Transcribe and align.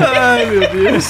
Ai, 0.00 0.46
meu 0.46 0.68
Deus. 0.70 1.08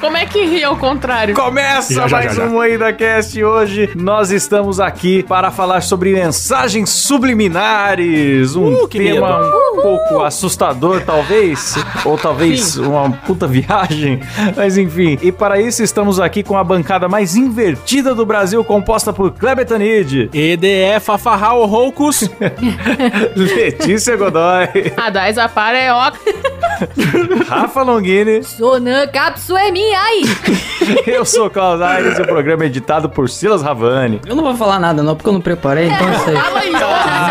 Como 0.00 0.16
é 0.16 0.26
que 0.26 0.44
ri 0.44 0.64
ao 0.64 0.76
contrário? 0.76 1.34
Começa 1.34 1.92
Já, 1.94 2.08
já, 2.08 2.16
mais 2.16 2.34
já, 2.34 2.42
já. 2.42 2.48
um 2.48 2.52
Moída 2.52 2.92
Cast 2.92 3.38
e 3.38 3.44
hoje 3.44 3.90
nós 3.94 4.30
estamos 4.30 4.80
aqui 4.80 5.22
para 5.22 5.50
falar 5.50 5.82
sobre 5.82 6.12
mensagens 6.12 6.90
subliminares. 6.90 8.56
Um 8.56 8.72
Uh, 8.72 8.88
tema 8.88 9.38
medo. 9.42 9.56
um 9.78 9.82
pouco 9.82 10.22
assustador, 10.22 11.02
talvez. 11.02 11.74
Ou 12.04 12.16
talvez 12.16 12.76
uma 12.76 13.10
puta 13.10 13.46
viagem. 13.46 14.20
Mas 14.56 14.76
enfim. 14.78 15.18
E 15.22 15.30
para 15.30 15.60
isso 15.60 15.82
estamos 15.82 16.18
aqui 16.18 16.42
com 16.42 16.56
a 16.56 16.64
bancada 16.64 17.08
mais 17.08 17.36
invertida 17.36 18.14
do 18.14 18.24
Brasil, 18.24 18.64
composta 18.64 19.12
por 19.12 19.30
Kleber 19.32 19.66
Tanid, 19.66 20.30
EDF 20.32 21.10
Afarral 21.10 21.64
Roucos. 21.66 22.22
Letícia 23.36 24.16
Godoy, 24.16 24.92
A 24.96 25.10
da 25.10 25.28
Isapara 25.28 25.78
é 25.78 25.92
ó. 25.92 26.10
Rafa 27.48 27.82
Longini. 27.82 28.42
Sonan 28.42 29.06
Capsu 29.08 29.56
é 29.56 29.70
minha 29.70 29.98
aí! 30.00 30.22
Eu 31.06 31.24
sou 31.24 31.46
o 31.46 31.50
Klaus 31.50 31.80
Aires 31.80 32.18
e 32.18 32.22
o 32.22 32.26
programa 32.26 32.64
é 32.64 32.66
editado 32.66 33.08
por 33.08 33.28
Silas 33.28 33.62
Ravani. 33.62 34.20
Eu 34.26 34.34
não 34.34 34.42
vou 34.42 34.54
falar 34.56 34.78
nada 34.78 35.02
não, 35.02 35.14
porque 35.14 35.28
eu 35.28 35.32
não 35.32 35.40
preparei, 35.40 35.86
então 35.88 36.08
eu 36.12 36.18
sei. 36.20 36.34
Fala 36.34 36.58
aí, 36.60 36.72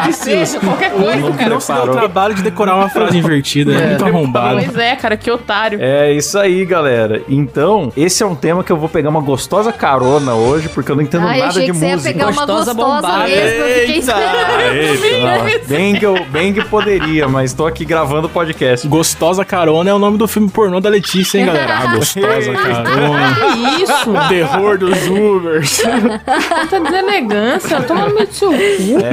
ó. 0.08 0.12
Seja 0.12 0.60
qualquer 0.60 0.92
coisa, 0.92 1.32
cara. 1.34 1.50
Não 1.50 1.60
se 1.60 1.74
deu 1.74 1.84
o 1.84 1.92
trabalho 1.92 2.34
de 2.36 2.42
decorar 2.42 2.76
uma 2.76 2.90
frase 2.90 3.18
invertida. 3.18 3.74
É, 3.74 3.82
É. 3.82 3.88
muito 3.88 4.06
arrombado. 4.06 4.56
Pois 4.64 4.78
é, 4.78 4.96
cara, 4.96 5.18
que 5.18 5.30
otário. 5.30 5.80
É 5.82 6.12
isso 6.14 6.38
aí, 6.40 6.64
galera. 6.66 7.22
Então, 7.28 7.92
esse 7.98 8.24
é 8.24 8.26
um 8.26 8.36
tema 8.36 8.64
que 8.64 8.72
eu 8.72 8.78
vou 8.78 8.88
pegar 8.90 9.10
uma 9.10 9.22
gostosa 9.22 9.72
carona 9.74 10.34
hoje, 10.34 10.70
porque 10.70 10.92
eu 10.92 10.96
não 10.96 11.04
entendo 11.04 11.26
Ai, 11.28 11.36
eu 11.36 11.40
nada 11.40 11.50
achei 11.50 11.66
de 11.66 11.72
que 11.72 11.78
você 11.78 11.86
ia 11.88 11.94
música. 11.96 12.14
pegar 12.14 12.26
uma 12.28 12.46
Gostosa 12.46 12.74
gostosa 12.74 13.02
bombada. 13.02 13.24
mesmo. 13.28 13.64
Eu 13.64 13.80
fiquei 13.80 13.98
esperando. 13.98 15.48
Eita, 15.48 15.68
bem 15.68 15.96
que, 15.96 16.06
eu, 16.06 16.26
bem 16.26 16.54
que 16.54 16.64
poderia, 16.66 17.28
mas 17.28 17.54
tô 17.54 17.66
aqui 17.66 17.84
gravando 17.86 18.28
o 18.28 18.30
podcast. 18.30 18.88
Gostosa 18.88 19.44
Carona 19.46 19.90
é 19.90 19.94
o 19.94 20.00
nome 20.02 20.18
do 20.18 20.28
filme 20.28 20.50
pornô 20.50 20.80
da 20.80 20.90
Letícia, 20.90 21.38
hein, 21.40 21.46
galera? 21.46 21.72
Ah, 21.82 21.96
Gostosa 21.96 22.52
Carona. 22.54 23.36
Que 23.36 23.84
isso? 23.84 24.12
O 24.12 24.28
terror 24.28 24.78
dos 24.78 25.08
Ubers. 25.08 25.82
Quanta 26.50 26.80
deselegância. 26.80 27.82
Toma 27.84 28.08
no 28.10 28.28
seu 28.32 28.50
cu. 28.52 28.58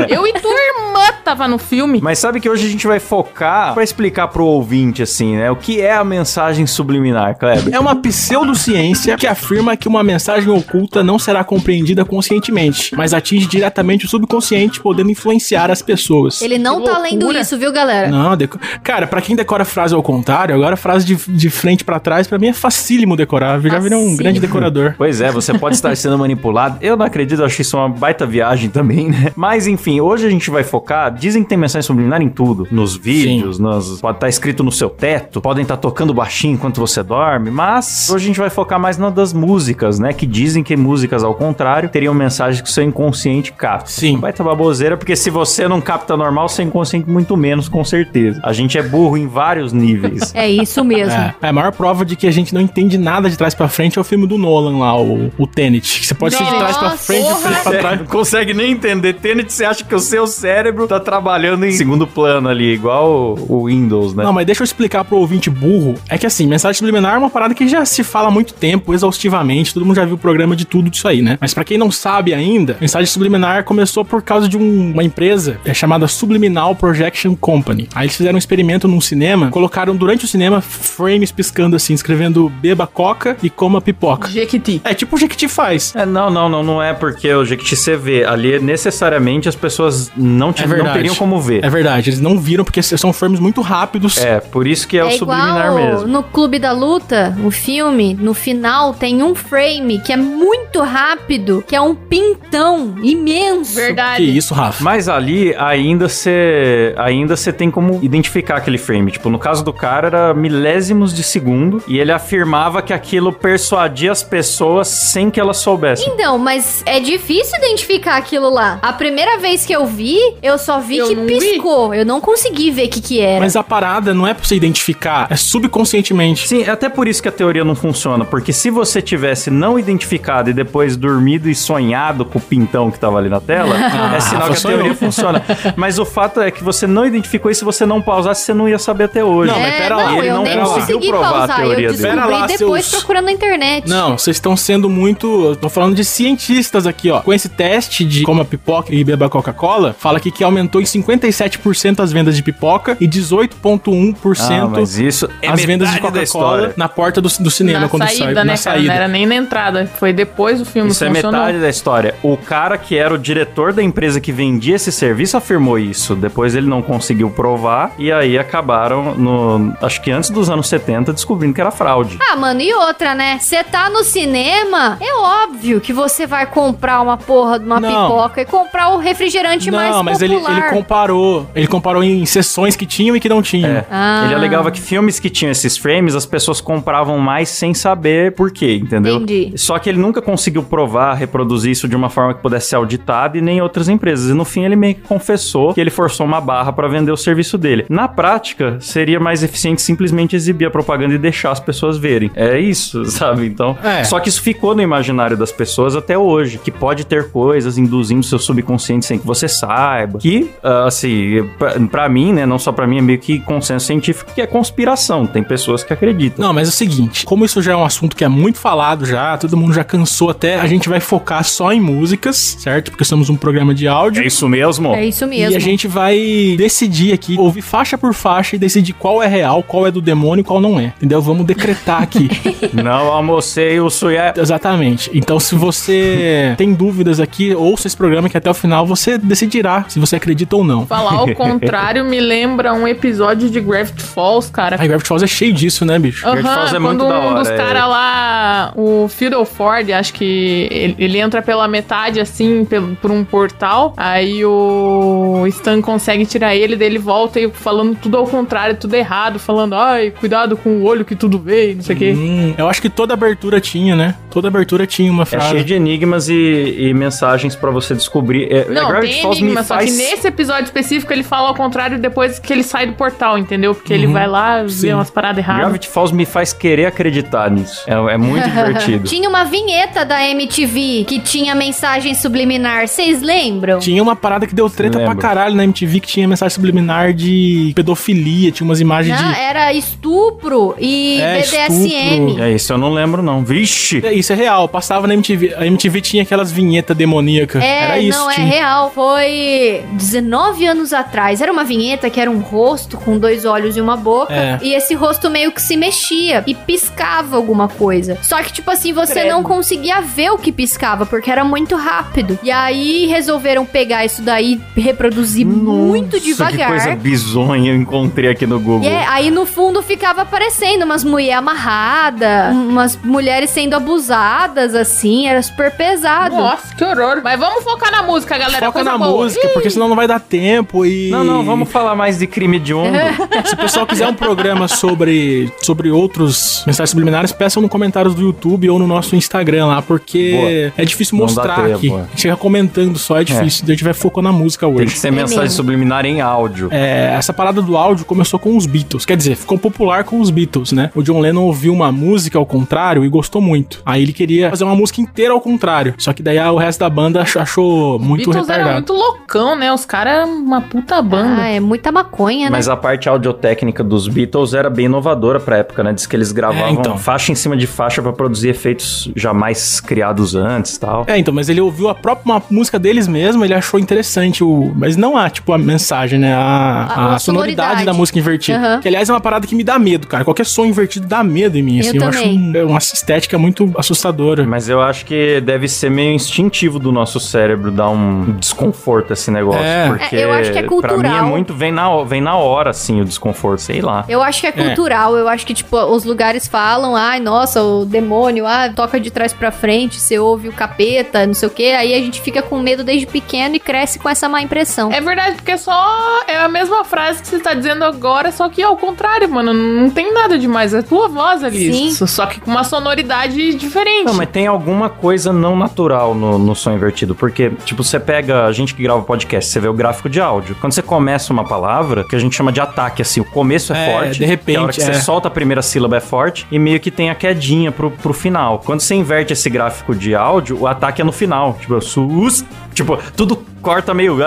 Eu 0.09 0.27
e 0.27 0.33
tua 0.33 0.51
irmã 0.53 1.05
tava 1.25 1.47
no 1.47 1.59
filme. 1.59 2.01
Mas 2.03 2.19
sabe 2.19 2.41
que 2.41 2.49
hoje 2.49 2.67
a 2.67 2.71
gente 2.71 2.87
vai 2.87 2.99
focar 2.99 3.75
pra 3.75 3.85
explicar 3.85 4.29
pro 4.29 4.45
ouvinte, 4.45 5.03
assim, 5.03 5.37
né? 5.37 5.51
O 5.51 5.57
que 5.57 5.81
é 5.81 5.93
a 5.95 6.03
mensagem 6.05 6.67
subliminar, 6.67 7.37
Kleber? 7.39 7.73
É 7.75 7.79
uma 7.79 7.95
pseudociência 7.97 9.17
que 9.17 9.27
afirma 9.27 9.77
que 9.77 9.89
uma 9.89 10.03
mensagem 10.03 10.49
oculta 10.51 11.03
não 11.03 11.19
será 11.19 11.45
compreendida 11.45 12.05
conscientemente, 12.05 12.95
mas 12.97 13.13
atinge 13.15 13.47
diretamente 13.47 14.07
o 14.07 14.09
subconsciente, 14.09 14.81
podendo 14.81 15.11
influenciar 15.11 15.71
as 15.71 15.83
pessoas. 15.83 16.41
Ele 16.43 16.59
não 16.59 16.81
Que 16.81 16.87
tá 16.91 16.99
lendo 16.99 17.21
loucura. 17.23 17.41
isso, 17.41 17.59
viu, 17.59 17.73
galera? 17.73 18.09
Não, 18.09 18.37
deco... 18.37 18.59
cara, 18.83 19.07
pra 19.07 19.21
quem 19.21 19.35
decora 19.37 19.65
frase 19.65 19.95
ao 19.95 20.03
contrário, 20.03 20.55
agora 20.55 20.77
frase 20.79 21.05
de, 21.05 21.17
de 21.29 21.51
frente 21.51 21.85
pra 21.85 22.01
trás, 22.01 22.27
pra 22.27 22.39
mim 22.39 22.49
é 22.49 22.53
facílimo 22.53 23.17
decorar. 23.17 23.63
Eu 23.63 23.71
já 23.71 23.79
virei 23.79 23.99
um 23.99 24.17
grande 24.17 24.41
decorador. 24.41 24.95
Pois 24.97 25.21
é, 25.21 25.31
você 25.31 25.53
pode 25.59 25.75
estar 25.75 25.95
sendo 25.97 26.17
manipulado. 26.17 26.79
Eu 26.81 26.97
não 26.97 27.05
acredito, 27.05 27.41
eu 27.41 27.45
acho 27.45 27.61
isso 27.61 27.77
uma 27.77 27.89
baita 27.89 28.25
viagem 28.25 28.71
também, 28.71 29.09
né? 29.11 29.33
Mas 29.37 29.67
enfim, 29.67 30.01
hoje 30.01 30.27
a 30.27 30.31
gente 30.31 30.51
vai 30.51 30.65
focar. 30.65 31.13
Dizem 31.13 31.43
que 31.43 31.49
tem 31.49 31.59
mensagem 31.59 31.87
subliminar 31.87 32.23
em 32.23 32.29
tudo. 32.29 32.67
Nos 32.71 32.97
vídeos, 32.97 33.59
nos, 33.59 34.01
pode 34.01 34.17
estar 34.17 34.29
escrito 34.29 34.63
no 34.65 34.73
seu 34.73 34.89
teto, 34.89 35.41
podem 35.41 35.63
estar 35.63 35.77
tocando 35.77 36.15
baixinho 36.15 36.55
enquanto 36.55 36.81
você 36.81 37.03
dorme. 37.03 37.51
Mas 37.51 38.09
hoje 38.11 38.25
a 38.25 38.27
gente 38.29 38.39
vai 38.39 38.51
focar 38.51 38.81
mais 38.81 38.97
na 38.97 39.09
das 39.11 39.33
músicas, 39.33 39.99
né? 39.99 40.13
Que 40.13 40.27
dizem 40.27 40.63
que 40.63 40.77
músicas, 40.77 41.25
ao 41.25 41.35
contrário, 41.35 41.89
teriam 41.89 42.15
mensagens 42.15 42.61
que 42.61 42.69
o 42.69 42.73
seu 42.73 42.85
inconsciente 42.85 43.53
capta. 43.53 43.91
Sim. 43.91 44.19
Baita 44.19 44.45
baboseira, 44.45 44.97
porque 44.97 45.17
se 45.17 45.31
você 45.31 45.67
não 45.67 45.81
capta 45.81 46.17
normal, 46.17 46.49
seu 46.49 46.65
inconsciente 46.65 47.09
muito 47.09 47.37
menos, 47.37 47.69
com 47.69 47.85
certeza. 47.85 48.41
A 48.45 48.53
gente 48.53 48.79
é 48.79 48.83
burro 48.83 49.17
em 49.17 49.27
vários 49.27 49.73
níveis. 49.73 50.35
É 50.35 50.49
isso 50.49 50.68
mesmo. 50.85 51.13
É, 51.13 51.35
a 51.49 51.53
maior 51.53 51.73
prova 51.73 52.05
de 52.05 52.17
que 52.17 52.27
a 52.27 52.31
gente 52.31 52.55
não 52.55 52.61
entende 52.61 52.97
nada 52.99 53.29
de 53.31 53.37
trás 53.37 53.55
pra 53.55 53.69
frente 53.69 53.99
é 53.99 54.01
o 54.01 54.05
filme 54.05 54.27
do 54.27 54.37
Nolan 54.39 54.79
lá, 54.79 54.99
o, 55.01 55.31
o 55.39 55.47
Tenet. 55.47 56.01
Que 56.01 56.07
você 56.07 56.15
pode 56.15 56.35
ser 56.35 56.45
de 56.45 56.51
trás 56.51 56.77
pra 56.77 56.91
Nossa, 56.91 56.99
frente, 56.99 57.29
de 57.29 57.35
frente 57.41 57.63
pra 57.63 57.73
trás. 57.79 57.99
não 58.01 58.07
consegue 58.07 58.55
nem 58.55 58.73
entender. 58.73 59.15
Tenet, 59.15 59.53
você 59.53 59.65
acha 59.65 59.85
que 59.85 59.95
o 59.95 59.99
seu 59.99 60.27
cérebro 60.27 60.87
tá 60.87 60.99
trabalhando 61.01 61.65
em 61.65 61.73
segundo 61.73 62.07
plano 62.07 62.49
ali, 62.49 62.73
igual 62.75 63.11
o, 63.39 63.57
o 63.63 63.67
Windows, 63.67 64.15
né? 64.15 64.25
Não, 64.25 64.33
mas 64.33 64.47
deixa 64.47 64.63
eu 64.63 64.65
explicar 64.65 65.05
pro 65.05 65.17
ouvinte 65.19 65.51
burro. 65.51 65.95
É 66.09 66.17
que 66.19 66.27
assim, 66.27 66.47
mensagem 66.47 66.79
subliminar 66.79 67.15
é 67.15 67.19
uma 67.19 67.31
parada 67.31 67.55
que 67.55 67.67
já 67.69 67.85
se 67.85 68.03
fala 68.05 68.29
há 68.29 68.31
muito 68.31 68.55
tempo, 68.55 68.93
exaustivamente. 68.95 69.73
Todo 69.75 69.85
mundo 69.87 69.97
já 69.97 70.05
viu 70.05 70.15
o 70.15 70.19
programa 70.19 70.55
de 70.55 70.65
tudo 70.65 70.91
disso 70.91 71.09
aí, 71.09 71.23
né? 71.23 71.39
Mas 71.41 71.55
pra 71.55 71.65
quem 71.65 71.79
não 71.79 71.91
sabe 71.91 72.33
ainda, 72.35 72.77
mensagem 72.81 73.07
subliminar 73.07 73.65
começou 73.65 74.05
por 74.05 74.23
causa 74.23 74.49
de 74.49 74.57
um- 74.57 74.93
uma 74.93 75.05
empresa 75.05 75.59
é, 75.65 75.73
chamada 75.75 76.07
Subliminal 76.09 76.75
Projection 76.75 77.35
Company. 77.35 77.89
Aí 77.95 78.07
eles 78.07 78.17
fizeram 78.17 78.35
um 78.37 78.39
experimento 78.39 78.87
num 78.89 79.01
cinema, 79.01 79.51
colocaram 79.51 79.95
durante 79.97 80.25
o 80.25 80.29
cinema 80.29 80.58
frames 80.61 81.31
piscando 81.31 81.77
assim, 81.77 81.95
escrevendo 81.95 82.49
beba 82.49 82.87
coca 82.87 83.37
e 83.43 83.51
coma 83.51 83.81
pipoca. 83.81 84.29
Jequiti. 84.29 84.81
É 84.85 84.95
tipo 84.95 85.17
o 85.17 85.19
Jequiti 85.19 85.49
faz. 85.49 85.95
É, 85.95 86.05
não, 86.05 86.31
não, 86.31 86.49
não, 86.49 86.63
não 86.63 86.83
é 86.83 86.93
porque 86.93 87.33
o 87.33 87.45
Jequiti 87.45 87.77
você 87.77 87.97
vê. 87.97 88.25
Ali, 88.25 88.59
necessariamente, 88.59 89.49
as 89.49 89.57
pessoas 89.57 90.11
não, 90.17 90.53
te, 90.53 90.63
É 90.63 90.67
não 90.67 90.93
teriam 90.93 91.15
como 91.15 91.41
ver. 91.41 91.65
É 91.65 91.71
verdade, 91.71 92.11
eles 92.11 92.21
não 92.21 92.39
viram 92.39 92.65
porque 92.65 92.83
são 92.83 93.13
frames 93.13 93.41
muito 93.41 93.61
rápidos. 93.61 94.19
É, 94.19 94.41
por 94.41 94.67
isso 94.67 94.87
que 94.87 94.99
é, 94.99 95.05
o 95.05 95.09
É 95.09 95.11
subliminar 95.13 95.73
igual 95.73 95.75
mesmo. 95.77 96.09
no 96.09 96.23
Clube 96.23 96.59
da 96.59 96.73
Luta, 96.73 97.37
o 97.45 97.51
filme, 97.51 98.15
no 98.15 98.35
final 98.35 98.95
tem 98.95 99.23
um 99.23 99.35
frame 99.35 99.99
que 100.01 100.13
é 100.13 100.17
muito 100.17 100.81
rápido, 100.81 101.65
que 101.67 101.75
é 101.75 101.81
um 101.81 101.95
pintão 101.95 102.95
imenso. 103.03 103.71
Que 103.75 103.81
Verdade. 103.81 104.37
isso, 104.37 104.55
Rafa? 104.55 104.83
Mas 104.83 105.09
ali 105.09 105.55
ainda 105.57 106.09
você 106.09 106.95
ainda 106.97 107.37
você 107.37 107.53
tem 107.53 107.71
como 107.71 107.99
identificar 108.03 108.57
aquele 108.57 108.79
frame. 108.79 109.11
Tipo, 109.13 109.29
no 109.31 109.39
caso 109.39 109.65
do 109.65 109.73
cara 109.73 110.07
era 110.07 110.35
milésimos 110.39 111.15
de 111.15 111.23
segundo 111.23 111.83
e 111.87 111.99
ele 111.99 112.13
afirmava 112.13 112.81
que 112.83 112.93
aquilo 112.93 113.33
persuadia 113.33 114.13
as 114.13 114.23
pessoas 114.23 114.89
sem 114.89 115.31
que 115.31 115.39
elas 115.41 115.59
soubessem. 115.59 116.09
Então, 116.13 116.39
mas 116.39 116.83
é 116.87 117.01
difícil 117.01 117.59
identificar 117.59 118.17
aquilo 118.17 118.49
lá. 118.51 118.79
A 118.83 118.93
primeira 118.93 119.39
vez 119.39 119.67
que 119.67 119.73
eu 119.73 119.87
vi, 119.87 120.19
eu 120.43 120.57
só 120.59 120.79
vi 120.81 120.99
Eu 120.99 121.09
que 121.09 121.15
não 121.15 121.27
vi. 121.27 121.39
piscou. 121.39 121.93
Eu 121.95 122.07
não 122.07 122.21
consegui 122.21 122.71
ver 122.71 122.87
o 122.87 122.89
que 122.91 123.01
que 123.01 123.21
era. 123.21 123.41
Mas 123.41 123.57
a 123.57 123.63
parada 123.63 124.15
não 124.15 124.27
é 124.27 124.33
pra 124.35 124.45
você 124.45 124.55
identificar, 124.55 125.27
é 125.31 125.37
subconscientemente. 125.37 126.49
Sim, 126.49 126.63
é 126.63 126.71
até 126.71 126.89
por 126.89 127.07
isso 127.09 127.23
que 127.23 127.29
a 127.29 127.33
teoria 127.33 127.65
não 127.65 127.75
funciona, 127.75 128.25
porque 128.25 128.53
se 128.53 128.71
você 128.71 129.01
tivesse 129.03 129.51
não 129.51 129.79
identificado 129.79 130.51
e 130.51 130.53
depois 130.53 130.97
dormido 130.97 131.49
e 131.49 131.55
sonhado 131.55 132.25
com 132.25 132.39
o 132.39 132.43
pintão 132.43 132.91
que 132.91 132.99
tava 132.99 133.19
ali 133.19 133.29
na 133.29 133.41
tela, 133.41 133.75
é 134.15 134.21
sinal 134.21 134.47
que 134.49 134.53
a 134.55 134.57
sonhou. 134.57 134.79
teoria 134.79 134.95
funciona. 134.97 135.43
Mas 135.77 135.99
o 135.99 136.05
fato 136.05 136.41
é 136.41 136.51
que 136.51 136.63
você 136.65 136.87
não 136.87 137.07
identificou 137.07 137.51
e 137.51 137.55
se 137.55 137.65
você 137.65 137.85
não 137.87 138.01
pausasse, 138.01 138.43
você 138.43 138.55
não 138.55 138.69
ia 138.69 138.79
saber 138.79 139.05
até 139.05 139.23
hoje. 139.25 139.51
Não, 139.53 139.59
É, 139.59 139.63
mas 139.63 139.77
pera 139.77 139.97
não, 139.97 140.05
lá. 140.05 140.19
ele 140.19 140.28
eu 140.29 140.35
não 140.37 140.43
nem 140.45 140.59
conseguiu 140.59 140.97
consegui 140.97 141.09
provar 141.09 141.29
a 141.29 141.33
pausar. 141.33 141.61
Eu 141.61 141.67
teoria 141.67 141.77
dele. 141.77 141.89
descobri 141.99 142.17
Pera 142.17 142.27
lá, 142.39 142.47
depois 142.47 142.85
seus- 142.85 143.01
procurando 143.03 143.25
na 143.27 143.33
internet. 143.33 143.89
Não, 143.89 144.17
vocês 144.19 144.37
estão 144.37 144.57
sendo 144.57 144.89
muito. 144.89 145.45
Eu 145.51 145.57
tô 145.57 145.69
falando 145.69 145.95
de 145.95 146.05
cientistas 146.05 146.87
aqui, 146.87 147.11
ó. 147.11 147.21
Com 147.21 147.33
esse 147.33 147.49
teste 147.49 148.05
de 148.05 148.23
coma 148.23 148.45
pipoca 148.45 148.95
e 148.95 149.03
beba 149.05 149.29
Coca-Cola, 149.29 149.95
fala 149.99 150.19
aqui 150.19 150.31
que 150.31 150.43
aumentou 150.45 150.81
em 150.81 150.85
57% 150.85 152.01
as 152.01 152.13
vendas 152.13 152.37
de 152.37 152.43
pipoca 152.43 152.97
e 153.01 153.07
18,1% 153.07 154.51
Ah, 154.51 154.69
mas 154.69 154.99
isso 154.99 155.29
é 155.43 155.49
as 155.49 155.65
vendas 155.65 155.91
de 155.91 156.01
Coca-Cola 156.01 156.73
na 156.77 156.89
porta 156.89 157.21
do, 157.21 157.29
do 157.41 157.51
cinema 157.51 157.81
na 157.81 157.89
quando 157.89 158.03
saída, 158.05 158.19
sai. 158.25 158.35
né, 158.35 158.35
na 158.35 158.45
cara? 158.45 158.57
saída. 158.57 158.89
Não 158.89 158.95
era 158.95 159.09
nem 159.09 159.27
na 159.27 159.35
entrada. 159.35 159.87
Foi 159.99 160.13
depois 160.13 160.59
do 160.59 160.65
filme 160.65 160.91
Isso 160.91 161.05
é 161.05 161.09
funcionou. 161.09 161.41
metade 161.41 161.59
da 161.61 161.69
história. 161.69 162.15
O 162.23 162.37
cara 162.37 162.77
que 162.79 162.97
era 162.97 163.13
o 163.15 163.19
diretor 163.19 163.73
da 163.73 163.83
empresa 163.83 164.21
que 164.21 164.33
vendia 164.33 164.77
esse 164.77 164.91
serviço 164.93 165.37
afirmou 165.37 165.79
isso. 165.79 166.15
Depois 166.15 166.55
ele 166.55 166.67
não 166.69 166.83
conseguiu 166.83 167.31
provar 167.31 167.93
e 167.99 168.11
aí 168.13 168.39
acabaram 168.39 169.15
no, 169.15 169.75
acho 169.83 170.01
que 170.01 170.11
antes 170.19 170.31
dos 170.31 170.51
anos 170.51 170.69
70 170.69 171.13
descobrindo 171.13 171.55
que 171.55 171.61
era 171.61 171.71
fraude. 171.71 172.19
Ah, 172.31 172.37
mano, 172.37 172.61
e 172.61 172.73
outra, 172.75 173.15
né? 173.15 173.39
Você 173.41 173.63
tá 173.65 173.89
no 173.89 174.03
cinema, 174.05 174.99
é 175.01 175.15
óbvio 175.15 175.81
que 175.81 175.93
você 175.93 176.27
vai 176.27 176.47
comprar 176.47 177.01
uma 177.01 177.17
porra 177.17 177.59
de 177.59 177.65
uma 177.65 177.81
Não. 177.81 177.89
pipoca 178.09 178.41
e 178.43 178.45
comprar 178.45 178.91
o 178.91 178.99
refrigerante 178.99 179.71
mais 179.71 179.91
Não, 179.95 180.03
mas 180.03 180.21
ele, 180.21 180.35
popular. 180.35 180.59
ele 180.59 180.69
comparou. 180.71 181.47
Ele 181.55 181.67
comparou 181.67 182.03
em 182.03 182.27
sessões 182.27 182.77
que 182.77 182.85
tinham 182.85 183.17
e 183.17 183.21
que 183.21 183.29
não 183.29 183.41
tinham. 183.41 183.71
É. 183.71 183.85
Ah. 183.91 184.23
Ele 184.25 184.35
alegava 184.35 184.71
que 184.71 184.81
filmes 184.81 185.21
que 185.21 185.31
tinham 185.31 185.53
esses 185.53 185.77
frames, 185.77 186.15
as 186.15 186.27
pessoas 186.27 186.61
compravam 186.61 187.19
mais 187.19 187.49
sem 187.49 187.73
saber 187.73 188.33
por 188.33 188.51
quê, 188.51 188.75
entendeu? 188.83 189.17
Entendi. 189.17 189.53
Só 189.57 189.79
que 189.79 189.89
ele 189.89 189.99
nunca 189.99 190.21
conseguiu 190.21 190.63
provar, 190.63 191.15
reproduzir 191.15 191.71
isso 191.71 191.89
de 191.89 191.95
uma 191.97 192.11
forma 192.11 192.35
que 192.35 192.43
pudesse 192.43 192.69
ser 192.71 192.77
auditada 192.77 193.39
e 193.39 193.41
nem 193.41 193.61
outras 193.63 193.89
empresas. 193.89 194.31
E 194.31 194.35
no 194.35 194.45
fim 194.45 194.65
ele 194.65 194.77
meio 194.77 194.97
que 194.97 195.03
confessou 195.03 195.73
que 195.73 195.81
ele 195.81 195.91
forçou 195.91 196.27
uma 196.27 196.41
barra 196.41 196.73
pra 196.73 196.89
vender 196.89 197.13
o 197.13 197.17
serviço 197.17 197.57
dele. 197.57 197.87
Na 197.89 198.09
prática, 198.09 198.79
seria 198.81 199.21
mais 199.21 199.43
eficiente 199.43 199.81
simplesmente 199.81 200.08
exibir 200.37 200.67
a 200.67 200.71
propaganda 200.71 201.15
e 201.15 201.19
deixar 201.19 201.51
as 201.51 201.61
pessoas 201.61 201.97
verem. 201.99 202.31
É 202.35 202.59
isso, 202.59 203.05
sabe? 203.11 203.47
Então, 203.47 203.77
É. 203.83 204.05
só 204.05 204.19
que 204.21 204.29
isso 204.29 204.43
ficou 204.43 204.75
no 204.75 204.83
imaginário 204.83 205.37
das 205.37 205.53
pessoas 205.53 205.97
até 205.97 206.17
hoje, 206.17 206.59
que 206.59 206.71
pode 206.71 207.05
ter 207.05 207.31
coisas 207.31 207.79
induzindo 207.79 208.23
seu 208.23 208.39
subconsciente 208.39 209.07
sem 209.07 209.19
que 209.19 209.27
você 209.27 209.49
saiba. 209.49 210.19
Que, 210.19 210.51
ah, 210.63 210.85
assim, 210.87 211.49
pra, 211.59 211.73
pra 211.91 212.09
mim, 212.09 212.33
né, 212.33 212.47
não 212.47 212.59
só 212.59 212.73
pra 212.73 212.87
mim, 212.87 212.99
é 212.99 213.03
meio 213.03 213.19
que 213.19 213.39
consenso 213.41 213.87
científico 213.87 214.33
que 214.35 214.41
é 214.41 214.47
conspiração. 214.47 215.27
Tem 215.27 215.43
pessoas 215.43 215.83
que 215.85 215.93
acreditam. 215.93 216.45
Não, 216.47 216.53
mas 216.53 216.69
é 216.69 216.71
o 216.71 216.75
seguinte, 216.75 217.25
como 217.27 217.45
isso 217.45 217.61
já 217.63 217.73
é 217.73 217.77
um 217.77 217.85
assunto 217.85 218.17
que 218.17 218.25
é 218.25 218.29
muito 218.29 218.59
falado 218.59 219.05
já, 219.07 219.37
todo 219.37 219.57
mundo 219.57 219.73
já 219.73 219.85
cansou 219.85 220.31
até, 220.31 220.59
a 220.61 220.67
gente 220.67 220.89
vai 220.89 221.01
focar 221.01 221.43
só 221.45 221.73
em 221.73 221.81
músicas, 221.81 222.57
certo? 222.59 222.91
Porque 222.91 223.05
somos 223.05 223.29
um 223.31 223.37
programa 223.37 223.75
de 223.75 223.87
áudio. 223.89 224.23
É 224.23 224.27
isso 224.27 224.49
mesmo? 224.49 224.95
É 224.95 225.07
isso 225.07 225.27
mesmo. 225.27 225.53
E 225.53 225.57
a 225.57 225.59
gente 225.61 225.87
vai 225.89 226.55
decidir 226.57 227.13
aqui, 227.13 227.37
ouvir 227.39 227.63
faixa 227.63 227.97
por 227.97 228.13
faixa 228.15 228.57
e 228.57 228.59
decidir 228.59 228.93
qual 228.93 229.23
é 229.23 229.27
real, 229.27 229.63
qual 229.63 229.87
é 229.87 229.91
do 229.91 229.98
demônio 230.01 230.43
e 230.43 230.45
qual 230.45 230.61
não 230.61 230.79
é. 230.79 230.93
Entendeu? 230.97 231.21
Vamos 231.21 231.47
decretar 231.47 232.03
aqui. 232.03 232.29
Não 232.73 233.13
almocei 233.13 233.81
o 233.81 233.91
sué. 233.91 234.33
Exatamente. 234.37 235.11
Então, 235.13 235.41
se 235.41 235.55
você 235.55 236.55
tem 236.59 236.73
dúvidas 236.73 237.21
aqui, 237.21 237.55
ouça 237.55 237.87
esse 237.87 237.97
programa 237.97 238.29
que 238.29 238.37
até 238.37 238.51
o 238.51 238.55
final 238.55 238.87
você 238.87 239.17
decidirá 239.19 239.85
se 239.89 239.99
você 239.99 240.17
acredita 240.17 240.57
ou 240.57 240.65
não. 240.65 240.87
Falar 240.87 241.15
ao 241.15 241.29
contrário 241.35 242.05
me 242.05 242.21
lembra 242.21 242.73
um 242.73 242.87
episódio 242.87 243.51
de 243.51 243.61
Gravity 243.61 244.03
Falls, 244.03 244.51
cara. 244.51 244.77
A 244.77 244.87
Gravity 244.87 245.09
Falls 245.09 245.25
é 245.25 245.27
cheio 245.27 245.53
disso, 245.53 245.85
né, 245.85 245.99
bicho? 245.99 246.25
Gravity 246.25 246.49
Falls 246.49 246.77
é 246.77 246.81
quando 246.81 247.05
muito 247.05 247.09
da 247.09 247.21
um 247.21 247.35
dos 247.35 247.49
hora, 247.49 247.55
é. 247.55 247.57
caras 247.57 247.89
lá, 247.89 248.73
o 248.77 249.09
Fiddle 249.09 249.45
Ford, 249.45 249.91
acho 249.91 250.13
que 250.13 250.69
ele, 250.71 250.97
ele 250.99 251.19
entra 251.19 251.43
pela 251.43 251.67
metade, 251.67 252.21
assim, 252.21 252.65
pelo, 252.65 252.95
por 252.97 253.11
um 253.11 253.25
portal, 253.25 253.95
aí 253.97 254.45
o 254.45 255.45
Stan 255.49 255.81
consegue 255.81 256.27
tirar 256.27 256.55
ele, 256.55 256.77
daí 256.77 256.89
ele 256.89 256.99
volta 256.99 257.41
e 257.41 257.51
falando 257.51 257.97
tudo 257.97 258.17
ao 258.17 258.27
contrário, 258.27 258.77
tudo 258.77 258.95
errado, 258.95 259.39
falando, 259.39 259.75
ai, 259.89 260.11
cuidado 260.11 260.57
com 260.57 260.71
o 260.79 260.85
olho 260.85 261.05
que 261.05 261.15
tudo 261.17 261.39
vê, 261.39 261.75
não 261.75 261.83
sei 261.83 261.97
o 261.97 261.99
quê. 261.99 262.15
Eu 262.57 262.69
acho 262.69 262.81
que 262.81 262.89
toda 262.89 263.15
abertura 263.15 263.61
tinha, 263.61 263.95
né? 263.97 264.15
Toda 264.31 264.49
abertura 264.49 264.87
tinha 264.87 265.11
uma 265.11 265.23
É 265.23 265.27
frase. 265.27 265.51
cheio 265.51 265.65
de 265.65 265.75
enigmas 265.75 266.29
e, 266.29 266.77
e 266.79 266.95
mensagens 266.95 267.57
pra 267.57 267.71
você 267.71 267.95
descobrir. 267.95 268.53
É, 268.53 268.67
Não, 268.71 268.89
Gravity 268.89 269.13
tem 269.15 269.23
Falls 269.23 269.41
enigma, 269.43 269.61
me 269.63 269.67
só 269.67 269.75
faz... 269.77 269.91
que 269.91 269.97
nesse 269.97 270.27
episódio 270.29 270.65
específico 270.65 271.13
ele 271.13 271.23
fala 271.23 271.49
ao 271.49 271.55
contrário 271.55 271.99
depois 271.99 272.39
que 272.39 272.53
ele 272.53 272.63
sai 272.63 272.87
do 272.87 272.93
portal, 272.93 273.37
entendeu? 273.39 273.75
Porque 273.75 273.93
ele 273.93 274.07
vai 274.07 274.27
lá, 274.27 274.67
Sim. 274.69 274.89
vê 274.89 274.95
umas 274.95 275.11
paradas 275.11 275.39
erradas. 275.39 275.63
Gravity 275.63 275.89
Falls 275.89 276.15
me 276.15 276.25
faz 276.27 276.53
querer 276.53 276.87
acreditar 276.87 277.51
nisso. 277.51 277.83
É, 277.87 277.95
é 277.95 278.17
muito 278.17 278.45
divertido. 278.49 279.09
Tinha 279.09 279.29
uma 279.29 279.45
vinheta 279.45 280.05
da 280.05 280.23
MTV 280.29 281.05
que 281.09 281.19
tinha 281.21 281.55
mensagem 281.55 282.15
subliminar. 282.15 282.87
Vocês 282.87 283.23
lembram? 283.23 283.79
Tinha 283.79 284.03
uma 284.03 284.15
parada 284.17 284.47
que 284.47 284.55
deu 284.55 284.69
treta 284.69 284.99
Lembro. 284.99 285.15
pra 285.17 285.29
caralho 285.29 285.55
na 285.55 285.65
MTV 285.65 286.01
que 286.01 286.07
tinha 286.07 286.29
mensagem 286.29 286.55
subliminar 286.55 287.13
de 287.13 287.73
pedofilia, 287.75 288.51
tinha 288.53 288.65
umas 288.67 288.81
imagens 288.81 289.21
Não, 289.21 289.33
de. 289.33 289.39
era 289.41 289.73
estupro 289.79 290.75
e 290.79 291.21
É, 291.21 291.39
BDSM. 291.39 291.87
estupro. 291.87 292.43
É 292.43 292.53
isso, 292.53 292.73
eu 292.73 292.79
não 292.79 292.93
lembro, 292.93 293.23
não. 293.23 293.45
Vixe! 293.45 294.05
É, 294.05 294.13
Isso 294.13 294.33
é 294.33 294.37
real, 294.37 294.69
passava 294.69 295.07
na 295.07 295.15
MTV. 295.15 295.55
A 295.57 295.67
MTV 295.67 296.01
tinha 296.01 296.23
aquelas 296.23 296.51
vinhetas 296.51 296.97
demoníacas. 296.97 297.63
É, 297.63 297.85
Era 297.85 297.99
isso, 297.99 298.19
não, 298.19 298.31
é 298.31 298.35
tinha. 298.35 298.47
real. 298.47 298.91
Foi 298.95 299.83
19 299.93 300.67
anos 300.67 300.93
atrás. 300.93 301.41
Era 301.41 301.53
uma 301.53 301.65
vinheta 301.65 302.09
que 302.11 302.21
era 302.21 302.31
um 302.31 302.39
rosto 302.41 302.97
com 302.97 303.19
dois 303.19 303.45
olhos 303.45 303.77
e 303.77 303.81
uma 303.81 303.97
boca. 303.97 304.33
É. 304.33 304.59
E 304.63 304.75
esse 304.75 304.95
rosto 304.95 305.29
meio 305.31 305.53
que 305.53 305.61
se 305.63 305.77
mexia 305.77 306.43
e 306.47 306.55
piscava 306.55 307.37
alguma 307.37 307.69
coisa. 307.69 308.19
Só 308.23 308.43
que, 308.43 308.53
tipo 308.53 308.71
assim, 308.71 308.93
você 308.93 309.13
Credo. 309.15 309.29
não 309.31 309.43
conseguia 309.43 310.01
ver 310.01 310.31
o 310.31 310.39
que 310.39 310.51
piscava, 310.53 311.05
porque 311.07 311.31
era 311.31 311.45
muito 311.45 311.77
rápido. 311.77 312.39
E 312.43 312.51
aí 312.51 313.07
resolveram 313.07 313.65
pegar 313.67 314.05
isso 314.05 314.23
daí 314.23 314.61
e 314.77 314.81
reproduzir 314.81 315.47
muito 315.47 316.17
Nossa, 316.17 316.25
devagar. 316.25 316.57
Que 316.59 316.67
coisa 316.67 316.97
bizonha 316.97 317.73
eu 317.73 317.77
encontrei 317.77 318.31
aqui 318.31 318.47
no 318.47 318.59
Google. 318.59 318.85
E 318.89 318.93
é, 318.93 319.05
aí 319.07 319.31
no 319.31 319.45
fundo 319.45 319.68
ficava 319.83 320.23
aparecendo 320.23 320.85
umas 320.85 321.05
mulheres 321.05 321.39
amarradas, 321.39 322.55
umas 322.55 322.97
mulheres 323.03 323.51
sendo 323.51 323.75
abusadas, 323.75 324.75
assim, 324.75 325.27
era 325.29 325.43
super 325.43 325.71
pesado. 325.71 326.37
Nossa, 326.37 326.75
que 326.75 326.85
horror. 326.85 327.21
Mas 327.23 327.39
vamos 327.39 327.63
focar 327.65 327.91
na 327.91 328.03
música, 328.03 328.37
galera. 328.39 328.67
Foca 328.67 328.83
na 328.85 328.97
boa. 328.99 329.25
música, 329.25 329.49
porque 329.49 329.71
senão 329.71 329.89
não 329.89 329.97
vai 329.97 330.07
dar 330.07 330.21
tempo 330.21 330.85
e. 330.85 331.11
Não, 331.11 331.23
não, 331.25 331.45
vamos 331.45 331.71
falar 331.71 331.95
mais 331.95 332.19
de 332.19 332.27
crime 332.27 332.59
de 332.59 332.73
onda. 332.75 332.99
Se 333.45 333.55
o 333.55 333.57
pessoal 333.57 333.87
quiser 333.87 334.09
um 334.09 334.15
programa 334.15 334.69
sobre, 334.69 335.53
sobre 335.63 335.91
outros 335.91 336.63
mensagens 336.67 336.91
subliminares, 336.91 337.33
peçam 337.33 337.63
no 337.63 337.69
comentários 337.69 338.15
do 338.15 338.23
YouTube 338.23 338.69
ou 338.71 338.79
no 338.79 338.87
nosso 338.87 339.15
Instagram 339.17 339.67
lá, 339.67 339.83
porque 339.83 340.71
é 340.77 340.85
difícil 340.85 341.17
Não 341.17 341.25
mostrar 341.25 341.57
tempo, 341.63 341.77
aqui. 341.77 341.93
é. 341.93 341.95
A 341.95 342.01
gente 342.11 342.23
fica 342.23 342.37
comentando 342.37 342.99
só, 342.99 343.21
é 343.21 343.25
difícil. 343.25 343.65
A 343.67 343.71
gente 343.71 343.85
vai 343.85 343.93
focar 343.95 344.23
na 344.23 344.33
música 344.33 344.67
Tem 344.67 344.75
hoje. 344.77 344.95
que 344.95 344.99
ser 344.99 345.09
É 345.09 345.11
mensagem 345.11 345.43
mesmo. 345.43 345.57
subliminar 345.57 346.05
em 346.05 346.21
áudio. 346.21 346.69
É, 346.71 347.15
essa 347.17 347.33
parada 347.33 347.61
do 347.63 347.77
áudio 347.77 348.05
começou 348.05 348.39
com 348.39 348.57
os 348.57 348.67
Beatles. 348.67 349.05
Quer 349.05 349.17
dizer, 349.17 349.37
ficou 349.49 349.59
popular 349.59 350.05
com 350.05 350.21
os 350.21 350.29
Beatles, 350.29 350.73
né? 350.73 350.91
O 350.95 351.03
John 351.03 351.21
Lennon 351.21 351.45
ouviu 351.45 351.73
uma 351.73 351.91
música 351.91 352.37
ao 352.39 352.45
contrário 352.45 353.03
e 353.03 353.09
gostou 353.09 353.41
muito. 353.41 353.81
Aí 353.87 354.03
ele 354.03 354.13
queria 354.13 354.51
fazer 354.51 354.65
uma 354.65 354.75
música 354.75 355.01
inteira 355.01 355.33
ao 355.33 355.41
contrário. 355.41 355.95
Só 355.97 356.13
que 356.13 356.23
daí 356.23 356.39
ah, 356.39 356.53
o 356.53 356.59
resto 356.59 356.81
da 356.81 356.91
banda 356.91 357.23
ach- 357.23 357.37
achou 357.39 357.99
muito 357.99 358.25
Beatles 358.31 358.49
era 358.49 358.59
retardado. 358.65 358.93
muito 358.93 358.93
loucão, 358.93 359.57
né? 359.57 359.73
Os 359.73 359.87
caras 359.87 360.13
eram 360.19 360.29
uma 360.35 360.61
puta 360.61 361.01
banda. 361.01 361.43
Ah, 361.43 361.49
é 361.49 361.61
muita 361.61 361.91
maconha, 361.91 362.45
né? 362.51 362.51
Mas 362.51 362.69
a 362.69 362.77
parte 362.77 363.09
audiotécnica 363.09 363.83
dos 363.83 364.07
Beatles 364.07 364.53
era 364.53 364.69
bem 364.69 364.85
inovadora 364.85 365.41
pra 365.41 365.57
época, 365.59 365.83
né? 365.83 365.95
Diz 365.95 366.07
que 366.07 366.15
eles 366.15 366.31
gravavam 366.31 366.67
É, 366.67 366.71
então. 366.73 366.99
faixa 366.99 367.33
em 367.33 367.35
cima 367.35 367.57
de 367.57 367.67
faixa 367.67 368.03
pra 368.03 368.13
produzir 368.13 368.51
efeitos 368.51 369.11
jamais 369.17 369.81
criados 369.81 370.35
antes 370.35 370.75
e 370.75 370.81
tal. 370.81 371.05
É, 371.07 371.17
então, 371.19 371.33
mas 371.33 371.49
ele 371.49 371.61
ouviu 371.61 371.89
a 371.89 371.95
própria 371.95 372.19
uma 372.35 372.43
música 372.51 372.79
deles 372.79 373.09
mesmo, 373.09 373.43
ele 373.45 373.55
achou 373.55 373.81
interessante 373.81 374.45
o. 374.45 374.71
Mas 374.77 374.95
não 374.97 375.17
a, 375.17 375.31
tipo, 375.31 375.53
a 375.55 375.59
mensagem, 375.59 376.19
né? 376.19 376.35
A, 376.35 376.39
A- 376.39 376.43
a, 376.43 377.15
a 377.15 377.19
sonoridade 377.19 377.23
sonoridade. 377.23 377.85
da 377.87 377.95
música 377.95 378.19
invertida. 378.19 378.59
Aham. 378.59 378.81
Que, 378.81 378.89
aliás, 378.89 379.09
é 379.09 379.13
uma 379.13 379.21
parada 379.21 379.38
que 379.47 379.55
me 379.55 379.63
dá 379.65 379.79
medo, 379.79 380.07
cara. 380.07 380.25
Qualquer 380.25 380.47
som 380.47 380.65
invertido 380.65 381.07
dá 381.07 381.23
medo 381.23 381.57
em 381.57 381.63
mim. 381.63 381.77
Eu 381.79 381.89
assim, 381.89 381.97
eu 381.99 382.09
acho 382.09 382.19
também. 382.23 382.39
um- 382.39 382.57
é 382.57 382.65
uma 382.65 382.79
estética 382.79 383.39
muito 383.39 383.71
assustadora. 383.77 384.45
Mas 384.47 384.69
eu 384.69 384.81
acho 384.81 385.05
que 385.05 385.41
deve 385.41 385.69
ser 385.69 385.91
meio 385.91 386.13
instintivo 386.13 386.79
do 386.79 386.91
nosso 386.93 387.19
cérebro 387.21 387.71
dar 387.71 387.89
um 387.91 388.33
desconforto 388.39 389.13
esse 389.13 389.31
negócio. 389.31 389.63
É. 389.63 389.89
Porque 389.89 390.17
É, 390.17 390.25
eu 390.25 390.33
acho 390.33 390.53
que 390.53 390.59
é 390.59 390.63
Pra 390.63 390.71
mim 390.71 390.77
é 390.77 390.93
cultural. 390.93 391.27
muito. 391.27 391.55
Vem 391.55 391.73
na, 391.73 392.03
vem 392.05 392.21
na 392.21 392.37
hora, 392.37 392.71
assim, 392.71 393.01
o 393.01 393.05
desconforto, 393.05 393.61
sei 393.61 393.81
lá. 393.81 394.05
Eu 394.09 394.23
acho 394.23 394.41
que 394.41 394.47
é 394.47 394.53
cultural, 394.53 395.17
eu 395.17 395.29
acho 395.29 395.47
que, 395.47 395.55
tipo, 395.55 395.77
os 395.77 396.05
lugares 396.05 396.47
falam, 396.49 396.95
ai, 396.97 397.21
nossa, 397.21 397.63
o 397.63 397.85
demônio, 397.85 398.47
ah, 398.47 398.71
toca 398.75 398.99
de 399.01 399.11
trás 399.11 399.33
pra 399.33 399.51
frente, 399.51 400.01
você 400.01 400.19
ouve 400.19 400.49
o 400.49 400.53
capeta, 400.53 401.27
não 401.27 401.35
sei 401.35 401.49
o 401.49 401.51
quê, 401.51 401.75
aí 401.79 401.95
a 401.95 401.99
gente 401.99 402.21
fica 402.21 402.43
com 402.43 402.59
medo 402.61 402.83
desde 402.85 403.07
pequeno 403.07 403.57
e 403.57 403.61
cresce 403.61 403.99
com 403.99 404.09
essa 404.09 404.29
má 404.29 404.41
impressão. 404.43 404.91
É 404.93 405.01
verdade, 405.01 405.37
porque 405.37 405.57
só 405.59 406.23
é 406.27 406.37
a 406.39 406.49
mesma 406.49 406.85
frase 406.85 407.21
que 407.23 407.29
você 407.29 407.39
tá 407.39 407.55
dizendo 407.55 407.85
agora, 407.85 408.31
só 408.33 408.49
que 408.49 408.63
ao 408.63 408.77
contrário, 408.77 409.28
mano. 409.29 409.53
Não 409.53 409.91
tem 409.91 410.13
nada 410.13 410.39
demais. 410.39 410.73
É 410.75 410.79
a 410.79 410.83
tua 410.83 411.09
voz 411.09 411.43
ali. 411.45 411.73
Sim. 411.73 412.07
Só- 412.07 412.27
que 412.27 412.41
com 412.41 412.51
uma 412.51 412.65
sonoridade 412.65 413.55
diferente. 413.55 414.07
Não, 414.07 414.15
mas 414.15 414.29
tem 414.29 414.47
alguma 414.47 414.89
coisa 414.89 415.33
não 415.33 415.57
natural 415.57 416.15
no, 416.15 416.39
no 416.39 416.55
som 416.55 416.73
invertido. 416.73 417.15
Porque, 417.15 417.51
tipo, 417.65 417.83
você 417.85 417.99
pega 418.01 418.45
a 418.47 418.53
gente 418.53 418.75
que 418.75 418.83
grava 418.83 419.03
podcast, 419.03 419.51
você 419.51 419.61
vê 419.61 419.69
o 419.69 419.73
gráfico 419.73 420.09
de 420.09 420.21
áudio. 420.21 420.57
Quando 420.61 420.73
você 420.73 420.83
começa 420.83 421.33
uma 421.33 421.45
palavra, 421.45 422.05
que 422.05 422.15
a 422.17 422.19
gente 422.19 422.35
chama 422.37 422.53
de 422.53 422.61
ataque, 422.61 423.03
assim, 423.03 423.21
o 423.21 423.25
começo 423.25 423.73
é, 423.73 423.89
É, 423.89 423.93
forte. 423.93 424.19
de 424.19 424.25
repente, 424.25 424.55
que 424.57 424.61
a 424.61 424.63
hora 424.63 424.73
que 424.73 424.81
é. 424.83 424.85
você 424.85 424.95
solta 424.95 425.29
a 425.29 425.31
primeira 425.31 425.63
sílaba 425.63 425.97
é 425.97 426.01
forte. 426.01 426.47
E 426.51 426.59
meio 426.59 426.81
que 426.81 426.91
tem 426.91 427.11
a 427.11 427.15
quedinha 427.15 427.71
pro, 427.73 427.91
pro 427.91 428.13
final. 428.13 428.61
Quando 428.65 428.81
você 428.81 428.95
inverte 428.95 429.33
esse 429.33 429.49
gráfico 429.49 429.95
de 429.95 430.15
áudio, 430.15 430.59
o 430.61 430.67
ataque 430.67 431.01
é 431.01 431.05
no 431.05 431.13
final. 431.13 431.57
Tipo, 431.61 431.81
sus. 431.81 432.45
Tipo, 432.75 432.99
tudo 433.17 433.43
corta 433.63 433.95
meio. 433.95 434.19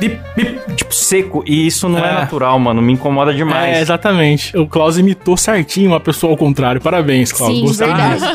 Bip, 0.00 0.18
bip, 0.34 0.74
tipo 0.74 0.94
seco. 0.94 1.44
E 1.46 1.66
isso 1.66 1.88
não 1.88 1.98
é, 1.98 2.08
É. 2.08 2.12
natural, 2.14 2.58
mano. 2.58 2.80
Me 2.82 2.92
incomoda 2.94 3.32
demais. 3.32 3.76
É, 3.76 3.80
exatamente. 3.80 4.56
O 4.56 4.66
Klaus 4.66 4.98
imitou 4.98 5.36
certinho 5.36 5.90
uma 5.90 6.00
pessoa 6.00 6.32
ao 6.32 6.36
contrário. 6.36 6.80
Parabéns, 6.80 7.30
Klaus. 7.32 7.52
Sim, 7.54 7.60
Gostei 7.62 7.86
verdade. 7.86 8.20
disso. 8.20 8.30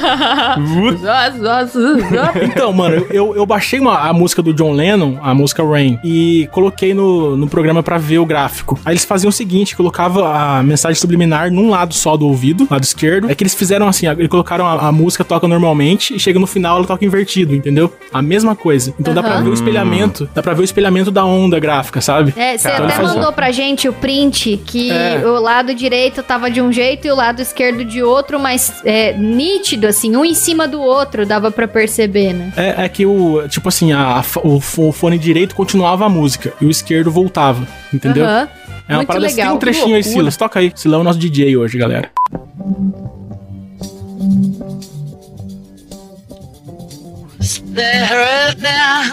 Então, 2.45 2.72
mano, 2.72 3.05
eu, 3.10 3.36
eu 3.36 3.45
baixei 3.45 3.79
uma, 3.79 3.98
a 4.00 4.13
música 4.13 4.41
do 4.41 4.53
John 4.53 4.72
Lennon, 4.74 5.17
a 5.22 5.34
música 5.34 5.63
Rain, 5.63 6.00
e 6.03 6.48
coloquei 6.51 6.93
no, 6.93 7.36
no 7.36 7.48
programa 7.48 7.81
pra 7.84 7.98
ver 7.98 8.19
o 8.19 8.25
gráfico. 8.25 8.79
Aí 8.86 8.93
eles 8.93 9.05
faziam 9.05 9.29
o 9.29 9.34
seguinte: 9.34 9.75
colocava 9.75 10.57
a 10.57 10.63
mensagem 10.63 11.00
subliminar 11.00 11.51
num 11.51 11.69
lado 11.69 11.93
só 11.93 12.15
do 12.15 12.27
ouvido, 12.27 12.67
lado 12.69 12.84
esquerdo. 12.84 13.29
É 13.29 13.36
que 13.36 13.43
eles 13.43 13.53
fizeram 13.55 13.88
assim: 13.88 14.07
eles 14.07 14.27
colocaram 14.27 14.65
a, 14.65 14.88
a 14.88 14.91
música 14.91 15.24
toca 15.24 15.48
normalmente 15.48 16.15
e 16.15 16.19
chega 16.19 16.39
no 16.39 16.48
final 16.48 16.77
ela 16.77 16.86
toca 16.88 17.03
invertido, 17.05 17.55
entendeu? 17.55 17.91
A 18.13 18.22
mesma 18.22 18.55
coisa. 18.55 18.93
Então 19.00 19.13
dá 19.13 19.22
pra 19.24 19.41
ver 19.41 19.50
o 19.50 19.53
espelhamento, 19.53 20.29
dá 20.34 20.41
pra 20.41 20.53
ver 20.53 20.62
o 20.62 20.63
espelhamento 20.65 21.12
da 21.12 21.25
onda 21.25 21.54
gráfica, 21.59 22.01
sabe? 22.01 22.33
É, 22.38 22.57
você 22.57 22.67
até 22.67 23.01
mandou 23.01 23.31
pra 23.33 23.51
gente 23.51 23.88
o 23.89 23.93
print 23.93 24.57
que 24.65 24.91
É. 24.91 25.21
o 25.25 25.39
lado 25.39 25.74
direito 25.74 26.21
tava 26.24 26.50
de 26.50 26.62
um 26.62 26.71
jeito 26.71 27.07
e 27.07 27.12
o 27.12 27.15
lado 27.15 27.41
esquerdo 27.41 27.83
de 27.83 28.01
outro, 28.03 28.39
mas 28.39 28.81
é, 28.85 29.13
nítido, 29.13 29.88
assim, 29.88 30.15
um 30.15 30.24
em 30.25 30.33
cima 30.33 30.67
do 30.67 30.81
outro, 30.81 31.25
dava 31.25 31.51
pra 31.51 31.67
perceber, 31.67 32.33
né? 32.33 32.53
É, 32.55 32.85
é 32.85 32.89
que 32.89 33.05
o, 33.05 33.47
tipo 33.47 33.69
assim, 33.69 33.91
a, 33.93 34.24
o, 34.43 34.57
o 34.77 34.91
fone 34.91 35.17
direito 35.17 35.55
continuava 35.55 36.05
a 36.05 36.09
música 36.09 36.53
e 36.62 36.65
o 36.65 36.69
esquerdo 36.69 37.12
voltava, 37.12 37.67
entendeu? 37.93 38.25
É 38.25 38.47
uma 38.89 38.97
Muito 38.97 39.07
parada 39.07 39.25
assim, 39.25 39.35
tem 39.35 39.43
legal. 39.45 39.55
um 39.55 39.59
trechinho 39.59 39.95
aí. 39.95 40.03
Silas. 40.03 40.38
Toca 40.38 40.59
aí. 40.59 40.71
Silão 40.75 41.00
é 41.00 41.01
o 41.01 41.03
nosso 41.03 41.17
DJ 41.17 41.57
hoje, 41.57 41.75
galera. 41.75 42.12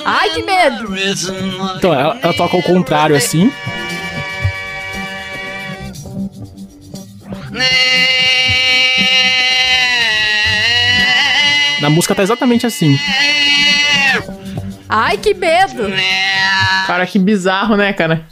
Ai, 0.04 0.30
que 0.30 0.42
medo! 0.42 0.94
Então, 1.76 1.92
ela, 1.92 2.18
ela 2.22 2.34
toca 2.34 2.56
ao 2.56 2.62
contrário 2.62 3.16
assim. 3.16 3.50
Na 11.80 11.90
música 11.90 12.14
tá 12.14 12.22
exatamente 12.22 12.64
assim. 12.66 12.98
Ai, 14.88 15.16
que 15.16 15.34
medo! 15.34 15.88
Cara, 16.86 17.06
que 17.06 17.18
bizarro, 17.18 17.76
né, 17.76 17.92
cara? 17.92 18.24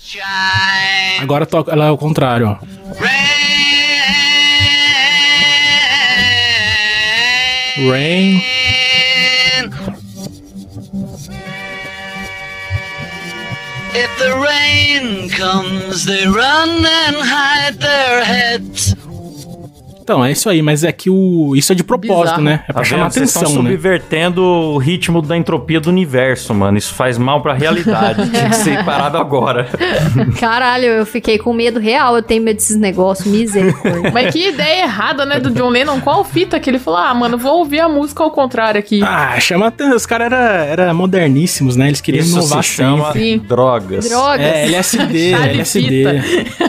Agora 1.21 1.45
toca, 1.47 1.73
ela 1.73 1.87
é 1.87 1.89
ao 1.89 1.99
contrário, 1.99 2.47
ó. 2.49 2.59
Rain. 7.91 8.60
If 13.93 14.19
the 14.21 14.39
rain 14.39 15.29
comes, 15.31 16.05
they 16.05 16.25
run 16.25 16.69
and 16.69 17.17
hide 17.17 17.75
their 17.81 18.25
heads. 18.25 18.95
Então, 20.11 20.25
é 20.25 20.33
isso 20.33 20.50
aí, 20.50 20.61
mas 20.61 20.83
é 20.83 20.90
que 20.90 21.09
o. 21.09 21.55
Isso 21.55 21.71
é 21.71 21.75
de 21.76 21.85
propósito, 21.85 22.38
Bizarro. 22.38 22.43
né? 22.43 22.64
É 22.64 22.73
Tá 22.73 22.73
pra 22.73 22.83
chamar 22.85 23.02
vendo? 23.05 23.12
Vocês 23.12 23.29
estão 23.29 23.43
atenção, 23.43 23.62
né? 23.62 23.71
subvertendo 23.71 24.43
o 24.43 24.76
ritmo 24.76 25.23
da 25.23 25.37
entropia 25.37 25.79
do 25.79 25.88
universo, 25.88 26.52
mano. 26.52 26.76
Isso 26.76 26.93
faz 26.95 27.17
mal 27.17 27.40
pra 27.40 27.52
realidade. 27.52 28.29
Tinha 28.29 28.49
que 28.49 28.57
ser 28.57 28.85
parado 28.85 29.19
agora. 29.19 29.69
Caralho, 30.40 30.87
eu 30.87 31.07
fiquei 31.07 31.38
com 31.38 31.52
medo 31.52 31.79
real. 31.79 32.17
Eu 32.17 32.25
tenho 32.25 32.43
medo 32.43 32.57
desses 32.57 32.76
negócios, 32.76 33.25
misericórdia. 33.29 34.11
Mas 34.12 34.33
que 34.33 34.49
ideia 34.49 34.83
errada, 34.83 35.25
né, 35.25 35.38
do 35.38 35.49
John 35.50 35.69
Lennon. 35.69 36.00
Qual 36.00 36.25
fita 36.25 36.59
que 36.59 36.69
ele 36.69 36.81
falou? 36.81 36.99
Ah, 36.99 37.14
mano, 37.14 37.38
vou 37.38 37.59
ouvir 37.59 37.79
a 37.79 37.88
música 37.88 38.25
ao 38.25 38.33
contrário 38.33 38.81
aqui. 38.81 39.05
Ah, 39.05 39.38
chama 39.38 39.69
atenção. 39.69 39.95
Os 39.95 40.07
caras 40.07 40.33
eram 40.33 40.38
era 40.73 40.93
moderníssimos, 40.93 41.76
né? 41.76 41.87
Eles 41.87 42.00
queriam 42.00 42.23
Isso 42.25 42.37
inovar 42.37 42.64
se 42.64 42.71
chama 42.71 43.05
sempre. 43.12 43.21
Sim. 43.21 43.38
drogas. 43.38 44.09
Drogas. 44.09 44.40
É, 44.40 44.64
LSD, 44.64 45.33
LSD. 45.35 46.05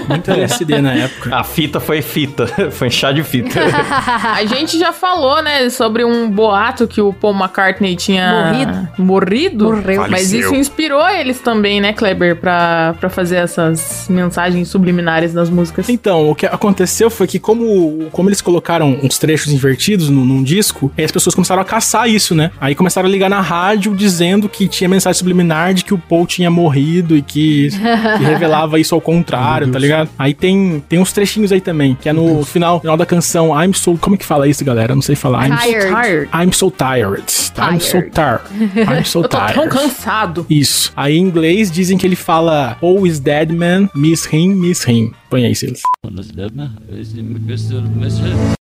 Muito 0.08 0.30
LSD 0.30 0.80
na 0.80 0.94
época. 0.94 1.36
A 1.36 1.44
fita 1.44 1.80
foi 1.80 2.04
fita. 2.04 2.46
Foi 2.72 2.90
chá 2.90 3.12
de 3.12 3.24
fita. 3.32 3.60
A 4.36 4.46
gente 4.46 4.78
já 4.78 4.92
falou, 4.92 5.42
né, 5.42 5.70
sobre 5.70 6.04
um 6.04 6.30
boato 6.30 6.88
que 6.88 7.02
o 7.02 7.14
Paul 7.14 7.34
McCartney 7.34 7.96
tinha 7.96 8.52
Morrido. 8.52 8.88
morrido. 8.98 9.66
Morreu. 9.66 10.02
Mas 10.02 10.12
Faleceu. 10.12 10.40
isso 10.40 10.56
inspirou 10.56 11.08
eles 11.10 11.40
também, 11.40 11.80
né, 11.80 11.94
Kleber, 11.94 12.36
pra, 12.36 12.96
pra 13.00 13.10
fazer 13.10 13.38
essas 13.38 14.08
mensagens 14.10 14.68
subliminares 14.68 15.34
nas 15.34 15.50
músicas. 15.50 15.88
Então, 15.90 16.30
o 16.30 16.36
que 16.36 16.46
aconteceu 16.46 17.10
foi 17.10 17.28
que, 17.28 17.40
como, 17.40 18.08
como 18.12 18.30
eles 18.30 18.42
colocaram 18.42 19.00
uns 19.02 19.18
trechos 19.18 19.52
invertidos 19.52 20.10
num, 20.10 20.26
num 20.26 20.44
disco, 20.44 20.92
aí 20.98 21.06
as 21.06 21.12
pessoas 21.12 21.34
começaram 21.34 21.62
a 21.62 21.66
caçar 21.66 22.10
isso, 22.10 22.36
né? 22.36 22.52
Aí 22.60 22.76
começaram 22.76 23.08
a 23.08 23.12
ligar 23.12 23.30
na 23.30 23.42
rádio 23.42 23.96
dizendo 23.96 24.50
que 24.50 24.68
tinha 24.68 24.90
mensagem 24.90 25.18
subliminar 25.18 25.74
de 25.74 25.84
que 25.86 25.94
o 25.94 25.98
Paul 25.98 26.26
tinha 26.26 26.50
morrido 26.50 27.16
e 27.16 27.22
que, 27.22 27.70
que 28.18 28.24
revelava 28.24 28.80
isso 28.80 28.94
ao 28.96 29.02
contrário, 29.02 29.72
tá 29.72 29.80
ligado? 29.80 30.10
Aí 30.18 30.34
tem, 30.34 30.84
tem 30.90 31.00
uns 31.00 31.12
trechinhos 31.14 31.52
aí 31.52 31.62
também, 31.62 31.96
que 32.00 32.10
é 32.10 32.14
no 32.14 32.44
final, 32.44 32.80
final 32.80 32.98
da 32.98 33.06
canção 33.16 33.50
I'm 33.62 33.74
so. 33.74 33.98
Como 33.98 34.16
é 34.16 34.18
que 34.18 34.26
fala 34.26 34.48
isso, 34.48 34.64
galera? 34.64 34.94
Eu 34.94 34.96
não 34.96 35.02
sei 35.02 35.16
falar. 35.16 35.48
I'm 35.48 35.52
so, 35.58 35.64
Tired. 35.64 35.92
Tired. 35.92 36.30
I'm 36.34 36.54
so 36.54 36.72
tired. 36.72 37.24
I'm 37.58 37.80
so 37.80 38.02
tired. 38.10 38.42
I'm 38.90 39.06
so 39.06 39.20
Eu 39.24 39.30
tô 39.30 39.38
tão 39.38 39.48
tired. 39.48 39.70
cansado. 39.70 40.46
Isso. 40.50 40.94
Aí 40.96 41.18
em 41.18 41.22
inglês 41.22 41.70
dizem 41.70 41.98
que 41.98 42.06
ele 42.08 42.16
fala 42.16 42.78
Oh 42.82 43.06
is 43.06 43.20
dead 43.20 43.52
man, 43.52 43.90
miss 43.94 44.26
him, 44.32 44.56
miss 44.56 44.88
him. 44.88 45.12
Põe 45.32 45.46
aí, 45.46 45.56
Silas. 45.56 45.82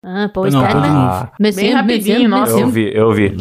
Ah, 0.04 0.30
pô, 0.32 0.46
Não. 0.46 0.62
Monsieur, 1.40 1.66
Bem 1.66 1.74
rapidinho, 1.74 2.28
nossa. 2.28 2.52
Eu 2.52 2.68
vi, 2.68 2.92
eu 2.94 3.12
vi. 3.12 3.32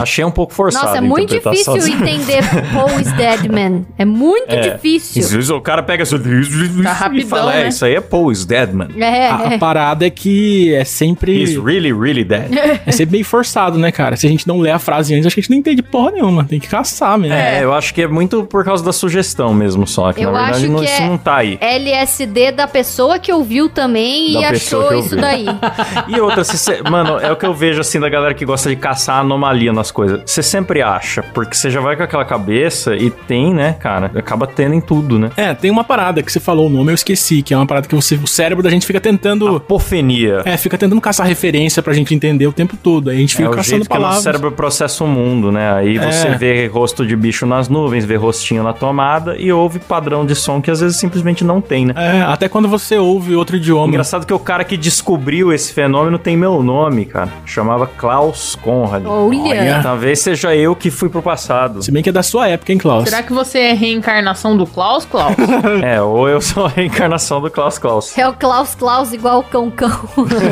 Achei 0.00 0.24
um 0.24 0.30
pouco 0.30 0.54
forçado. 0.54 0.86
Nossa, 0.86 0.96
é 0.96 1.00
muito 1.02 1.34
difícil 1.34 1.76
entender 1.86 2.42
Paul 2.72 2.98
is 2.98 3.12
Dead 3.12 3.46
Man. 3.52 3.84
É 3.98 4.06
muito 4.06 4.50
É. 4.50 4.70
difícil. 4.70 5.22
Às 5.22 5.32
vezes 5.32 5.50
o 5.50 5.60
cara 5.60 5.82
pega 5.82 6.02
isso 6.02 6.18
Tá 6.18 6.28
e 6.30 6.82
rapidão, 6.82 7.28
fala, 7.28 7.54
é, 7.54 7.62
né? 7.64 7.68
isso 7.68 7.84
aí 7.84 7.94
é 7.94 8.00
Paul 8.00 8.32
is 8.32 8.46
dead, 8.46 8.72
man. 8.72 8.88
É, 8.96 9.28
A, 9.28 9.36
a 9.36 9.52
é. 9.52 9.58
parada 9.58 10.06
é 10.06 10.10
que 10.10 10.74
é 10.74 10.84
sempre. 10.84 11.42
He's 11.42 11.56
really, 11.62 11.92
really 11.92 12.24
dead. 12.24 12.50
É 12.86 12.90
sempre 12.92 13.12
meio 13.16 13.24
forçado, 13.24 13.78
né, 13.78 13.92
cara? 13.92 14.16
Se 14.16 14.26
a 14.26 14.30
gente 14.30 14.48
não 14.48 14.60
lê 14.60 14.70
a 14.70 14.78
frase 14.78 15.14
antes, 15.14 15.26
acho 15.26 15.34
que 15.34 15.40
a 15.40 15.42
gente 15.42 15.50
não 15.50 15.58
entende 15.58 15.82
porra 15.82 16.12
nenhuma. 16.12 16.44
Tem 16.44 16.58
que 16.58 16.68
caçar 16.68 17.18
mesmo. 17.18 17.34
É, 17.36 17.62
eu 17.62 17.74
acho 17.74 17.92
que 17.92 18.00
é 18.00 18.06
muito 18.06 18.44
por 18.44 18.64
causa 18.64 18.82
da 18.82 18.92
sugestão 18.94 19.52
mesmo 19.52 19.86
só. 19.86 20.10
Que 20.12 20.22
Eu 20.22 20.32
na 20.32 20.38
verdade 20.44 20.64
acho 20.64 20.72
não, 20.72 20.85
isso 20.86 21.02
é- 21.02 21.06
não 21.06 21.18
tá 21.18 21.36
aí. 21.36 21.58
LSD 21.60 22.52
da 22.52 22.66
pessoa 22.66 23.18
que 23.18 23.32
ouviu 23.32 23.68
também 23.68 24.32
Da 24.32 24.40
e 24.40 24.44
achou 24.44 24.92
isso 24.94 25.16
daí. 25.16 25.46
E 26.08 26.20
outra, 26.20 26.44
se 26.44 26.56
cê- 26.58 26.82
mano, 26.88 27.18
é 27.18 27.30
o 27.32 27.36
que 27.36 27.44
eu 27.46 27.54
vejo 27.54 27.80
assim 27.80 27.98
da 28.00 28.08
galera 28.08 28.34
que 28.34 28.44
gosta 28.44 28.68
de 28.68 28.76
caçar 28.76 29.20
anomalia 29.20 29.72
nas 29.72 29.90
coisas. 29.90 30.20
Você 30.24 30.42
sempre 30.42 30.82
acha, 30.82 31.22
porque 31.22 31.54
você 31.54 31.70
já 31.70 31.80
vai 31.80 31.96
com 31.96 32.02
aquela 32.02 32.24
cabeça 32.24 32.94
e 32.96 33.10
tem, 33.10 33.52
né, 33.54 33.74
cara? 33.78 34.10
Acaba 34.14 34.46
tendo 34.46 34.74
em 34.74 34.80
tudo, 34.80 35.18
né? 35.18 35.30
É, 35.36 35.54
tem 35.54 35.70
uma 35.70 35.84
parada 35.84 36.22
que 36.22 36.30
você 36.30 36.40
falou 36.40 36.66
o 36.66 36.70
nome, 36.70 36.90
eu 36.90 36.94
esqueci, 36.94 37.42
que 37.42 37.52
é 37.52 37.56
uma 37.56 37.66
parada 37.66 37.86
que 37.88 37.94
você, 37.94 38.14
o 38.14 38.26
cérebro 38.26 38.62
da 38.62 38.70
gente 38.70 38.86
fica 38.86 39.00
tentando. 39.00 39.56
Apofenia. 39.56 40.42
É, 40.44 40.56
fica 40.56 40.78
tentando 40.78 41.00
caçar 41.00 41.26
referência 41.26 41.82
pra 41.82 41.92
gente 41.92 42.14
entender 42.14 42.46
o 42.46 42.52
tempo 42.52 42.76
todo. 42.76 43.10
Aí 43.10 43.16
a 43.16 43.20
gente 43.20 43.34
É 43.34 43.36
fica 43.36 43.48
o 43.48 43.52
caçando 43.52 43.76
jeito 43.76 43.88
que 43.90 43.96
o 43.96 44.00
palavras. 44.00 44.22
cérebro 44.22 44.52
processa 44.52 45.04
o 45.04 45.06
mundo, 45.08 45.50
né? 45.52 45.72
Aí 45.74 45.98
você 45.98 46.28
É. 46.28 46.36
vê 46.36 46.66
rosto 46.66 47.04
de 47.06 47.14
bicho 47.16 47.46
nas 47.46 47.68
nuvens, 47.68 48.04
vê 48.04 48.16
rostinho 48.16 48.62
na 48.62 48.72
tomada 48.72 49.36
e 49.36 49.52
ouve 49.52 49.78
padrão 49.78 50.24
de 50.24 50.34
som 50.34 50.60
que 50.60 50.70
às 50.76 50.80
vezes 50.80 50.96
simplesmente 50.96 51.44
não 51.44 51.60
tem, 51.60 51.86
né? 51.86 51.94
É, 51.96 52.22
até 52.22 52.48
quando 52.48 52.68
você 52.68 52.96
ouve 52.96 53.34
outro 53.34 53.56
idioma. 53.56 53.88
Engraçado 53.88 54.26
que 54.26 54.32
o 54.32 54.38
cara 54.38 54.64
que 54.64 54.76
descobriu 54.76 55.52
esse 55.52 55.72
fenômeno 55.72 56.18
tem 56.18 56.36
meu 56.36 56.62
nome, 56.62 57.04
cara. 57.06 57.28
Chamava 57.44 57.86
Klaus 57.86 58.54
Conrad. 58.56 59.04
Olha. 59.06 59.80
Talvez 59.82 60.20
seja 60.20 60.54
eu 60.54 60.74
que 60.76 60.90
fui 60.90 61.08
pro 61.08 61.22
passado. 61.22 61.82
Se 61.82 61.90
bem 61.90 62.02
que 62.02 62.08
é 62.08 62.12
da 62.12 62.22
sua 62.22 62.48
época, 62.48 62.72
hein, 62.72 62.78
Klaus? 62.78 63.04
Será 63.08 63.22
que 63.22 63.32
você 63.32 63.58
é 63.58 63.72
reencarnação 63.72 64.56
do 64.56 64.66
Klaus, 64.66 65.04
Klaus? 65.04 65.34
É, 65.82 66.00
ou 66.00 66.28
eu 66.28 66.40
sou 66.40 66.66
a 66.66 66.68
reencarnação 66.68 67.40
do 67.40 67.50
Klaus 67.50 67.78
Klaus. 67.78 68.16
É 68.16 68.26
o 68.26 68.32
Klaus 68.32 68.74
Klaus 68.74 69.12
igual 69.12 69.40
o 69.40 69.42
Cão 69.42 69.70
Cão. 69.70 69.90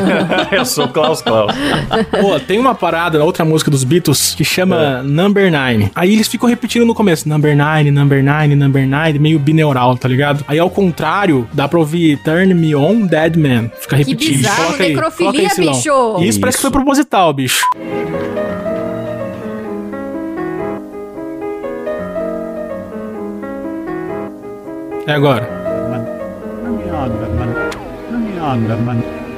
eu 0.51 0.65
sou 0.65 0.85
o 0.85 0.89
Klaus 0.89 1.21
Klaus. 1.21 1.51
Pô, 2.21 2.39
tem 2.39 2.59
uma 2.59 2.75
parada 2.75 3.17
na 3.17 3.25
outra 3.25 3.43
música 3.43 3.71
dos 3.71 3.83
Beatles 3.83 4.35
que 4.35 4.43
chama 4.43 5.01
Number 5.03 5.51
Nine. 5.51 5.91
Aí 5.95 6.13
eles 6.13 6.27
ficam 6.27 6.47
repetindo 6.47 6.85
no 6.85 6.93
começo: 6.93 7.27
Number 7.27 7.55
Nine, 7.55 7.91
Number 7.91 8.23
Nine, 8.23 8.55
Number 8.55 8.87
Nine, 8.87 9.19
meio 9.19 9.39
bineural, 9.39 9.97
tá 9.97 10.07
ligado? 10.07 10.14
Aí 10.47 10.59
ao 10.59 10.69
contrário, 10.69 11.47
dá 11.53 11.67
pra 11.67 11.79
ouvir 11.79 12.17
Turn 12.23 12.53
Me 12.53 12.75
On, 12.75 13.05
Dead 13.05 13.35
Man. 13.35 13.69
Fica 13.79 13.95
repetindo. 13.95 14.37
bizarro, 14.37 14.63
Coloca 14.65 14.83
aí, 14.83 14.89
necrofilia, 14.89 15.31
coloca 15.49 15.61
aí, 15.61 15.67
bicho. 15.67 16.23
Isso, 16.23 16.39
parece 16.39 16.57
que 16.57 16.61
foi 16.61 16.69
Isso. 16.69 16.71
proposital, 16.71 17.33
bicho. 17.33 17.65
É 25.07 25.13
agora. 25.13 25.65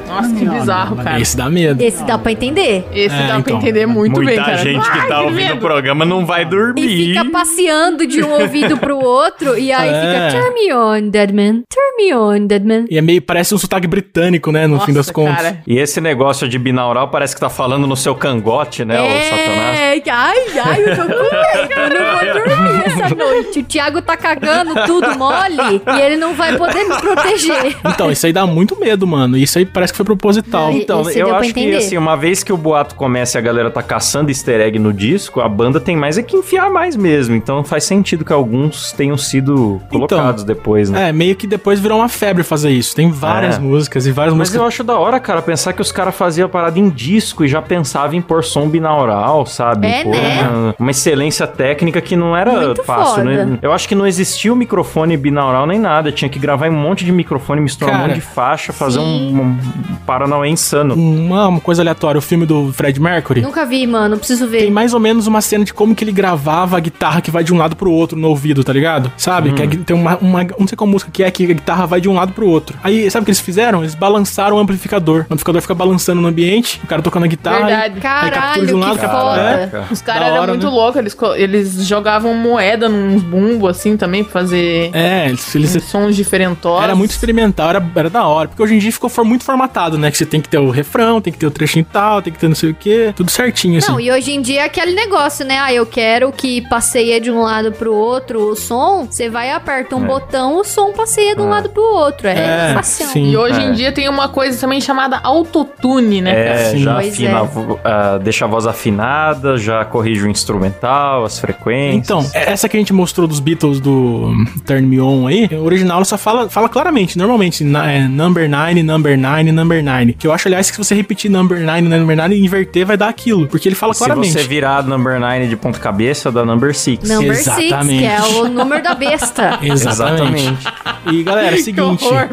Nossa, 0.08 0.34
que 0.34 0.46
bizarro, 0.48 0.96
cara. 0.98 1.20
Esse 1.20 1.36
dá 1.38 1.50
medo. 1.50 1.82
Esse 1.84 2.04
dá 2.04 2.18
pra 2.18 2.32
entender. 2.32 2.86
Esse 2.94 3.14
É, 3.16 3.20
dá 3.20 3.28
pra 3.28 3.40
então. 3.40 3.58
entender 3.58 3.86
muito 3.86 4.16
Muita 4.16 4.30
bem, 4.32 4.40
cara. 4.40 4.58
gente 4.58 4.90
que 4.90 5.00
Ai, 5.00 5.08
tá 5.08 5.22
ouvindo 5.22 5.54
o 5.54 5.58
programa 5.58 6.06
não 6.06 6.26
vai 6.26 6.44
E 6.44 6.46
dormir. 6.46 6.88
fica 7.14 7.26
passeando 7.26 8.06
de 8.08 8.24
um 8.24 8.32
ouvido 8.42 8.78
pro 8.78 8.98
outro, 8.98 9.58
e 9.58 9.72
aí 9.72 9.90
É. 9.90 10.30
fica 10.30 10.42
Turn 10.42 10.54
me 10.56 10.74
on, 10.74 11.10
Deadman. 11.10 11.64
Turn 11.70 11.98
me 11.98 12.16
on, 12.16 12.48
Deadman. 12.48 12.86
E 12.90 12.98
é 12.98 13.02
meio, 13.02 13.22
parece 13.22 13.54
um 13.54 13.58
sotaque 13.58 13.88
britânico, 13.88 14.52
né, 14.52 14.66
no 14.68 14.80
fim 14.80 14.94
das 14.94 15.08
Nossa, 15.08 15.14
contas. 15.14 15.36
cara. 15.36 15.62
E 15.68 15.78
esse 15.78 16.00
negócio 16.00 16.48
de 16.48 16.58
binaural 16.58 17.10
parece 17.10 17.34
que 17.36 17.42
tá 17.42 17.50
falando 17.50 17.86
no 17.88 17.96
seu 17.98 18.16
cangote, 18.16 18.86
né, 18.86 19.00
o 19.02 19.06
Satanás? 19.06 19.80
É, 19.80 20.04
ai, 20.10 20.38
ai, 20.64 20.84
eu 20.84 20.96
tô 20.96 21.02
com 21.04 21.08
medo, 21.10 21.74
eu 21.74 21.90
não 22.00 22.18
vou 22.18 22.34
dormir 22.34 22.67
noite. 23.16 23.60
O 23.60 23.64
Thiago 23.64 24.02
tá 24.02 24.16
cagando 24.18 24.74
tudo 24.86 25.18
mole 25.18 25.82
e 25.96 26.02
ele 26.02 26.18
não 26.18 26.34
vai 26.34 26.56
poder 26.58 26.84
me 26.86 26.96
proteger. 26.96 27.76
Então, 27.86 28.12
isso 28.12 28.26
aí 28.26 28.34
dá 28.34 28.46
muito 28.46 28.80
medo, 28.80 29.06
mano. 29.08 29.38
Isso 29.38 29.58
aí 29.58 29.66
parece 29.66 29.94
que 29.94 29.98
foi 29.98 30.06
proposital. 30.06 30.68
Ai, 30.68 30.78
Então, 30.80 31.10
eu 31.12 31.36
acho 31.36 31.54
que, 31.54 31.76
assim, 31.76 31.98
uma 31.98 32.16
vez 32.16 32.44
que 32.44 32.52
o 32.54 32.58
boato 32.58 32.96
começa 32.96 33.38
e 33.38 33.40
a 33.40 33.42
galera 33.42 33.70
tá 33.70 33.82
caçando 33.84 34.30
easter 34.32 34.60
egg 34.62 34.78
no 34.80 34.94
disco, 34.94 35.42
a 35.42 35.50
banda 35.50 35.80
tem 35.80 35.96
mais 35.96 36.18
é 36.18 36.24
que 36.24 36.36
enfiar 36.38 36.70
mais 36.70 36.96
mesmo. 36.96 37.36
Então 37.36 37.64
faz 37.64 37.84
sentido 37.84 38.24
que 38.26 38.34
alguns 38.34 38.92
tenham 38.92 39.18
sido 39.18 39.82
colocados 39.90 40.44
depois, 40.44 40.90
né? 40.90 41.10
É, 41.10 41.14
meio 41.14 41.36
que 41.36 41.46
depois 41.48 41.80
virou 41.80 42.00
uma 42.00 42.10
febre 42.10 42.44
fazer 42.44 42.70
isso. 42.72 42.96
Tem 42.96 43.10
várias 43.12 43.58
É. 43.58 43.60
músicas 43.60 44.06
e 44.08 44.12
várias 44.12 44.34
Mas 44.34 44.50
músicas. 44.50 44.62
eu 44.62 44.68
acho 44.68 44.84
da 44.84 44.98
hora, 44.98 45.20
cara, 45.20 45.42
pensar 45.42 45.74
que 45.74 45.82
os 45.82 45.92
caras 45.92 46.16
faziam 46.16 46.46
a 46.46 46.50
parada 46.50 46.80
em 46.80 46.90
disco 46.90 47.44
e 47.44 47.48
já 47.48 47.62
pensavam 47.62 48.16
em 48.18 48.22
pôr 48.22 48.44
som 48.44 48.68
binaural, 48.68 49.46
sabe? 49.46 49.88
É, 49.88 50.04
Pôr 50.04 50.12
né? 50.12 50.48
uma, 50.50 50.76
uma 50.80 50.92
excelência 50.92 51.46
técnica 51.48 52.02
que 52.02 52.16
não 52.16 52.36
era 52.36 52.52
Muito 52.52 52.84
fácil. 52.98 53.16
foda. 53.24 53.46
né? 53.46 53.60
Eu 53.62 53.72
acho 53.74 53.88
que 53.88 53.96
não 53.96 54.06
existia 54.08 54.52
o 54.52 54.56
microfone 54.56 55.16
binaural 55.18 55.66
nem 55.66 55.80
nada. 55.80 56.12
Tinha 56.12 56.30
que 56.30 56.40
gravar 56.40 56.68
em 56.68 56.72
um 56.72 56.78
monte 56.80 57.04
de 57.06 57.12
microfone, 57.12 57.62
misturar 57.62 57.94
um 57.94 57.98
Cara, 57.98 58.08
monte 58.10 58.16
de 58.16 58.22
faixa, 58.22 58.74
fazer 58.74 59.00
um, 59.00 59.42
um 59.42 59.58
Paranauê 60.06 60.50
insano. 60.50 60.96
Uma, 60.96 61.48
uma 61.48 61.60
coisa 61.60 61.82
aleatória, 61.82 62.18
o 62.20 62.22
filme 62.22 62.46
do 62.46 62.72
Fred 62.74 63.00
Mercury. 63.00 63.42
Nunca 63.42 63.66
vi, 63.66 63.86
mano, 63.88 64.18
preciso 64.18 64.48
Tem 64.48 64.62
ver. 64.62 64.72
mais 64.72 64.94
ou 64.94 65.00
menos 65.00 65.28
uma 65.28 65.42
cena 65.42 65.64
de 65.66 65.74
como 65.74 65.94
que 65.96 66.04
ele 66.04 66.12
gravava 66.12 66.78
a 66.78 66.80
guitarra 66.80 67.22
que 67.22 67.32
vai 67.32 67.44
de 67.44 67.54
um 67.54 67.58
lado 67.58 67.76
pro 67.76 67.92
outro 67.92 68.18
no 68.18 68.30
ouvido, 68.30 68.64
tá 68.64 68.74
ligado? 68.74 69.12
Sabe? 69.18 69.54
Que 69.54 69.62
a 69.62 69.66
gui- 69.66 69.78
tem 69.78 69.96
uma, 69.96 70.18
uma. 70.18 70.44
Não 70.60 70.68
sei 70.68 70.76
qual 70.78 70.88
música 70.88 71.12
que 71.12 71.24
é 71.24 71.32
que 71.32 71.44
a 71.44 71.48
guitarra 71.48 71.86
vai 71.86 72.00
de 72.02 72.10
um 72.10 72.14
lado 72.14 72.34
pro 72.34 72.48
outro. 72.48 72.78
Aí, 72.84 73.10
sabe 73.12 73.24
o 73.24 73.26
que 73.26 73.32
eles 73.32 73.40
fizeram? 73.40 73.80
Eles 73.82 73.96
balançaram 73.96 74.58
o 74.58 74.60
amplificador. 74.60 75.22
O 75.22 75.34
amplificador 75.34 75.62
fica 75.62 75.76
balançando 75.76 76.22
no 76.22 76.28
ambiente, 76.28 76.80
o 76.84 76.88
cara 76.88 77.02
tocando 77.02 77.24
a 77.24 77.28
guitarra. 77.28 77.58
Verdade. 77.66 77.84
Aí, 77.84 77.92
aí 77.96 78.02
captura 78.02 78.32
Caralho, 78.32 78.68
de 78.68 78.74
um 78.74 78.80
lado, 78.80 78.94
que 78.96 79.00
captura- 79.02 79.22
foda. 79.22 79.42
é. 79.90 79.94
Os 79.94 80.02
caras 80.02 80.28
eram 80.30 80.48
muito 80.48 80.66
né? 80.68 80.72
loucos, 80.72 80.96
eles, 81.00 81.18
eles 81.36 81.88
jogavam 81.88 82.34
moeda 82.34 82.87
nos 82.90 83.22
bumbos, 83.24 83.70
assim, 83.70 83.96
também, 83.98 84.24
pra 84.24 84.34
fazer 84.34 84.90
É, 84.94 85.26
eles, 85.28 85.56
eles- 85.56 85.84
sons 85.84 86.16
diferentosos. 86.16 86.84
Era 86.84 86.96
muito 86.96 87.12
experimental, 87.12 87.70
era, 87.70 87.86
era 87.96 88.10
da 88.10 88.26
hora. 88.26 88.48
Porque 88.48 88.62
hoje 88.62 88.76
em 88.76 88.80
dia 88.80 88.92
ficou 88.92 89.10
for- 89.10 89.26
muito 89.26 89.44
formatado, 89.44 89.98
né? 89.98 90.12
Que 90.12 90.18
você 90.18 90.26
tem 90.26 90.42
que 90.42 90.50
ter 90.50 90.58
o 90.58 90.70
refrão, 90.70 91.20
tem 91.22 91.32
que 91.34 91.40
ter 91.40 91.46
o 91.48 91.52
trechinho 91.52 91.86
tal, 91.92 92.22
tem 92.22 92.32
que 92.34 92.40
ter 92.40 92.48
não 92.48 92.56
sei 92.56 92.72
o 92.72 92.74
quê. 92.76 93.14
Tudo 93.16 93.30
certinho, 93.32 93.78
assim. 93.78 93.92
Não, 93.92 94.00
e 94.00 94.12
hoje 94.12 94.32
em 94.32 94.42
dia 94.42 94.62
é 94.62 94.66
aquele 94.66 94.94
negócio, 94.94 95.46
né? 95.46 95.58
Ah, 95.60 95.74
eu 95.74 95.86
quero 95.86 96.32
que 96.32 96.62
passeia 96.70 97.20
de 97.20 97.32
um 97.32 97.42
lado 97.42 97.72
pro 97.72 97.94
outro 97.94 98.40
o 98.52 98.56
som. 98.56 99.06
Você 99.10 99.30
vai, 99.30 99.52
aperta 99.52 99.96
um 99.96 100.04
É. 100.04 100.08
botão, 100.08 100.60
o 100.60 100.64
som 100.64 100.92
passeia 100.94 101.36
de 101.36 101.42
um 101.42 101.48
Ah. 101.48 101.56
lado 101.56 101.70
pro 101.70 101.82
outro. 101.84 102.28
É, 102.28 102.70
É, 102.72 102.74
fácil. 102.74 103.06
sim. 103.08 103.32
E 103.32 103.38
hoje 103.38 103.60
É. 103.60 103.64
em 103.64 103.74
dia 103.74 103.92
tem 103.92 104.08
uma 104.10 104.30
coisa 104.30 104.60
também 104.60 104.80
chamada 104.82 105.20
autotune, 105.24 106.22
né? 106.22 106.48
É, 106.48 106.58
Sim. 106.72 106.80
já 106.80 106.98
afina, 107.00 107.40
é. 107.40 107.78
ah, 107.84 108.20
deixa 108.22 108.46
a 108.46 108.48
voz 108.48 108.66
afinada, 108.68 109.58
já 109.58 109.84
corrige 109.86 110.24
o 110.26 110.30
instrumental, 110.30 111.26
as 111.26 111.40
frequências. 111.40 111.96
Então, 112.06 112.26
essa 112.34 112.68
que 112.70 112.77
a 112.78 112.82
gente 112.82 112.94
mostrou 112.94 113.28
dos 113.28 113.40
Beatles 113.40 113.80
do 113.80 114.32
Turn 114.66 114.88
Me 114.88 115.00
On 115.00 115.28
aí, 115.28 115.50
o 115.52 115.64
original 115.64 116.04
só 116.06 116.18
fala, 116.18 116.50
fala 116.50 116.70
claramente, 116.70 117.18
normalmente, 117.18 117.64
na- 117.64 117.92
é, 117.92 118.08
number 118.08 118.50
9, 118.50 118.84
number 118.84 119.18
9, 119.18 119.52
number 119.52 119.84
9. 119.84 120.14
Que 120.14 120.28
eu 120.28 120.32
acho, 120.34 120.48
aliás, 120.48 120.70
que 120.70 120.76
se 120.78 120.84
você 120.84 120.96
repetir 120.96 121.30
number 121.32 121.60
9, 121.64 121.82
number 121.82 122.16
9 122.16 122.36
e 122.36 122.44
inverter, 122.46 122.86
vai 122.86 122.98
dar 122.98 123.10
aquilo. 123.10 123.48
Porque 123.48 123.68
ele 123.68 123.76
fala 123.76 123.94
se 123.94 124.00
claramente. 124.00 124.34
você 124.34 124.44
virar 124.44 124.84
number 124.84 125.20
9 125.20 125.48
de 125.48 125.56
ponta 125.56 125.80
cabeça, 125.80 126.32
dá 126.32 126.46
number 126.46 126.74
6. 126.76 127.00
Number 127.08 127.36
six, 127.36 127.48
Exatamente. 127.58 128.00
que 128.00 128.06
é 128.06 128.22
o 128.22 128.48
número 128.48 128.84
da 128.84 128.94
besta. 128.94 129.60
Exatamente. 129.64 130.68
E 131.12 131.24
galera, 131.24 131.48
é 131.50 131.54
o 131.54 131.56
Que 131.56 131.64
seguinte. 131.64 132.04
horror. 132.06 132.28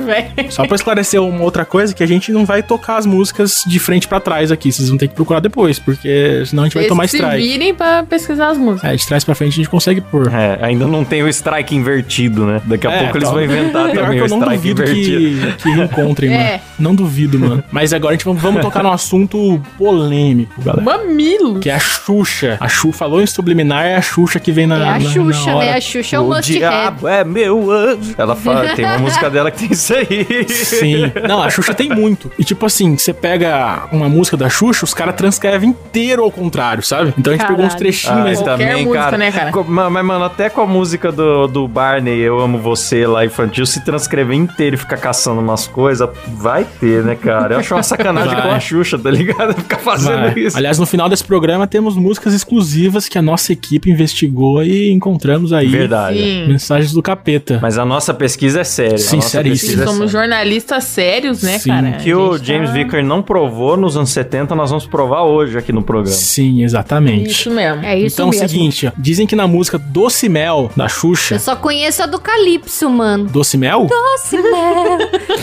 Só 0.51 0.67
pra 0.67 0.75
esclarecer 0.77 1.21
uma 1.23 1.43
outra 1.43 1.65
coisa, 1.65 1.95
que 1.95 2.03
a 2.03 2.07
gente 2.07 2.33
não 2.33 2.45
vai 2.45 2.63
tocar 2.63 2.97
as 2.97 3.07
músicas 3.07 3.63
de 3.67 3.79
frente 3.79 4.07
pra 4.09 4.21
trás 4.21 4.51
aqui. 4.51 4.73
Vocês 4.73 4.89
vão 4.89 4.99
ter 4.99 5.09
que 5.09 5.15
procurar 5.15 5.41
depois, 5.41 5.79
porque 5.79 6.43
senão 6.47 6.65
a 6.65 6.67
gente 6.67 6.75
vai 6.75 6.83
Eles 6.85 6.89
tomar 6.89 7.09
se 7.09 7.17
strike. 7.17 7.47
virem 7.47 7.75
pra 7.75 8.03
pesquisar 8.03 8.49
as 8.51 8.59
músicas. 8.59 8.91
É, 8.93 8.97
de 8.97 9.07
trás 9.07 9.25
pra 9.25 9.35
frente 9.35 9.53
a 9.53 9.57
gente 9.57 9.69
consegue 9.69 10.01
pôr. 10.01 10.29
É, 10.35 10.59
ainda 10.63 10.87
não 10.87 11.05
tem 11.05 11.23
o 11.23 11.29
strike 11.29 11.75
invertido, 11.77 12.45
né? 12.47 12.61
Daqui 12.65 12.87
a 12.87 12.91
É, 12.93 12.99
pouco 13.05 13.19
eles 13.19 13.29
tá. 13.29 13.35
vão 13.35 13.45
inventar 13.45 13.91
Pior 13.93 14.05
também 14.05 14.19
que 14.19 14.23
o 14.23 14.27
eu 14.27 14.29
não 14.29 14.39
strike 14.39 14.57
duvido 14.75 14.83
invertido. 14.83 15.53
que, 15.57 15.63
que 15.63 15.71
encontrem, 15.71 16.33
É. 16.35 16.37
mano. 16.51 16.61
Não 16.79 16.95
duvido, 16.95 17.39
mano. 17.39 17.63
Mas 17.71 17.93
agora 17.93 18.13
a 18.13 18.17
gente 18.17 18.25
vamos, 18.25 18.43
vamos 18.43 18.61
tocar 18.63 18.83
num 18.83 18.93
assunto 18.93 19.61
polêmico, 19.79 20.61
galera. 20.63 20.83
Mamilo. 20.83 21.61
Que 21.61 21.71
é 21.71 21.75
a 21.75 21.79
Xuxa. 21.79 22.57
A 22.61 22.69
Xuxa 22.69 22.99
falou 22.99 23.21
em 23.23 23.27
subliminar, 23.27 23.85
é 23.87 23.97
a 23.97 24.03
Xuxa 24.03 24.41
que 24.41 24.51
vem 24.51 24.67
na. 24.67 24.77
É 24.77 24.79
a 24.79 24.85
na- 24.85 24.99
na 24.99 25.11
Xuxa, 25.11 25.55
hora. 25.55 25.67
né? 25.67 25.73
A 25.77 25.81
Xuxa 25.81 26.17
é 26.17 26.19
o 26.19 26.23
O 26.25 26.29
must 26.29 26.51
have. 26.51 26.59
diabo 26.59 27.09
é 27.09 27.25
meu 27.25 27.71
anjo. 27.71 28.15
Ela 28.19 28.35
fala, 28.35 28.69
tem 28.75 28.85
uma 28.85 28.99
música 28.99 29.31
dela 29.31 29.51
que 29.51 29.59
tem 29.61 29.73
isso 29.73 29.95
aí. 29.95 30.27
Sim. 30.49 31.13
Não, 31.29 31.43
a 31.43 31.51
Xuxa 31.51 31.75
tem 31.75 31.89
muito. 31.91 32.31
E 32.39 32.45
tipo 32.45 32.65
assim, 32.67 32.97
você 32.97 33.13
pega 33.13 33.85
uma 33.93 34.09
música 34.09 34.37
da 34.37 34.49
Xuxa, 34.49 34.85
os 34.85 34.95
caras 34.95 35.15
transcrevem 35.15 35.71
inteiro 35.71 36.23
ao 36.23 36.31
contrário, 36.31 36.83
sabe? 36.83 37.15
Então 37.19 37.33
a 37.33 37.37
gente 37.37 37.47
pegou 37.47 37.65
uns 37.65 37.69
Caralho. 37.75 37.79
trechinhos, 37.79 38.19
Ah, 38.19 38.25
mas. 38.25 38.39
Qualquer 38.41 38.77
música, 38.85 39.19
né, 39.19 39.31
cara? 39.33 39.51
Co- 39.53 39.65
ma- 39.65 39.91
Mas, 39.91 40.05
mano, 40.15 40.25
até 40.25 40.49
com 40.49 40.61
a 40.61 40.67
música 40.67 41.11
do, 41.13 41.47
do 41.47 41.67
Barney, 41.69 42.19
Eu 42.21 42.41
Amo 42.41 42.59
Você, 42.59 43.07
lá 43.07 43.25
infantil, 43.25 43.67
se 43.67 43.85
transcrever 43.85 44.37
inteiro 44.37 44.77
e 44.77 44.79
ficar 44.79 44.97
caçando 44.97 45.41
umas 45.41 45.67
coisas, 45.67 46.09
vai 46.37 46.65
ter, 46.65 47.03
né, 47.03 47.15
cara? 47.15 47.55
Eu 47.55 47.59
acho 47.61 47.75
uma 47.75 47.83
sacanagem 47.83 48.35
Vai. 48.35 48.43
com 48.43 48.49
a 48.51 48.61
Xuxa, 48.61 48.99
tá 48.99 49.11
ligado? 49.11 49.55
Ficar 49.61 49.79
fazendo 49.79 50.21
Vai. 50.33 50.39
isso. 50.39 50.57
Aliás, 50.57 50.79
no 50.79 50.87
final 50.87 51.09
desse 51.09 51.25
programa 51.25 51.67
temos 51.67 51.97
músicas 51.97 52.33
exclusivas 52.35 53.09
que 53.09 53.19
a 53.19 53.23
nossa 53.23 53.53
equipe 53.53 53.91
investigou 53.91 54.63
e 54.63 54.91
encontramos 54.91 55.53
aí 55.53 55.67
Verdade. 55.69 56.19
Sim. 56.19 56.47
mensagens 56.49 56.93
do 56.93 57.03
capeta. 57.03 57.59
Mas 57.61 57.79
a 57.79 57.85
nossa 57.85 58.15
pesquisa 58.15 58.61
é 58.61 58.65
séria. 58.65 58.99
Sim, 58.99 59.15
a 59.15 59.17
nossa 59.17 59.29
seríssimo. 59.31 59.69
pesquisa 59.71 59.83
é 59.83 59.87
Somos 59.87 60.11
jornalistas 60.11 60.85
sérios, 60.85 61.43
né, 61.43 61.59
Sim. 61.59 61.71
cara? 61.71 61.93
Que 61.93 62.15
o 62.15 62.39
James 62.39 62.71
tá- 62.71 62.75
Vicker 62.77 63.05
não 63.05 63.23
provou 63.23 63.77
nos 63.77 63.97
anos 63.97 64.11
70, 64.11 64.55
nós 64.55 64.71
vamos 64.71 64.87
provar 64.87 65.23
hoje 65.23 65.59
aqui 65.59 65.73
no 65.73 65.83
programa. 65.83 66.15
Sim, 66.17 66.63
exatamente. 66.63 67.31
Isso 67.31 67.51
mesmo. 67.51 67.85
É 67.85 67.99
isso 67.99 68.17
então 68.17 68.27
é 68.27 68.29
o 68.29 68.31
mesmo. 68.31 68.49
seguinte, 68.49 68.87
ó, 68.87 68.93
dizem 68.97 69.27
que 69.27 69.35
na 69.37 69.47
música 69.47 69.79
Doce 70.05 70.29
Mel, 70.29 70.71
da 70.77 70.87
Xuxa... 70.87 71.37
Eu 71.37 71.39
só 71.39 71.57
conheço 71.57 72.03
a 72.03 72.07
do 72.07 72.21
Calypso, 72.21 72.91
mano. 72.91 73.25
Doce 73.25 73.57
Mel? 73.57 73.87
Doce 73.87 74.37
mel, 74.37 74.99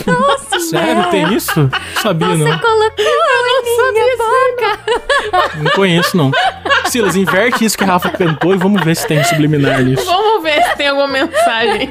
doce 0.06 0.60
Sério, 0.70 0.98
mel. 0.98 1.10
tem 1.10 1.34
isso? 1.34 1.62
Não 1.62 2.02
sabia, 2.02 2.28
Você 2.28 2.44
não. 2.44 2.60
colocou 2.60 3.06
em 3.06 3.94
minha 3.94 4.18
boca. 4.18 5.62
Não 5.64 5.72
conheço, 5.72 6.16
não. 6.16 6.32
Silas, 6.86 7.16
inverte 7.16 7.66
isso 7.66 7.76
que 7.76 7.84
a 7.84 7.88
Rafa 7.88 8.10
cantou 8.10 8.54
e 8.54 8.58
vamos 8.58 8.84
ver 8.84 8.96
se 8.96 9.08
tem 9.08 9.24
subliminar 9.24 9.82
nisso. 9.82 10.06
Vamos 10.06 10.44
ver 10.44 10.62
se 10.64 10.76
tem 10.76 10.88
alguma 10.90 11.08
mensagem. 11.08 11.90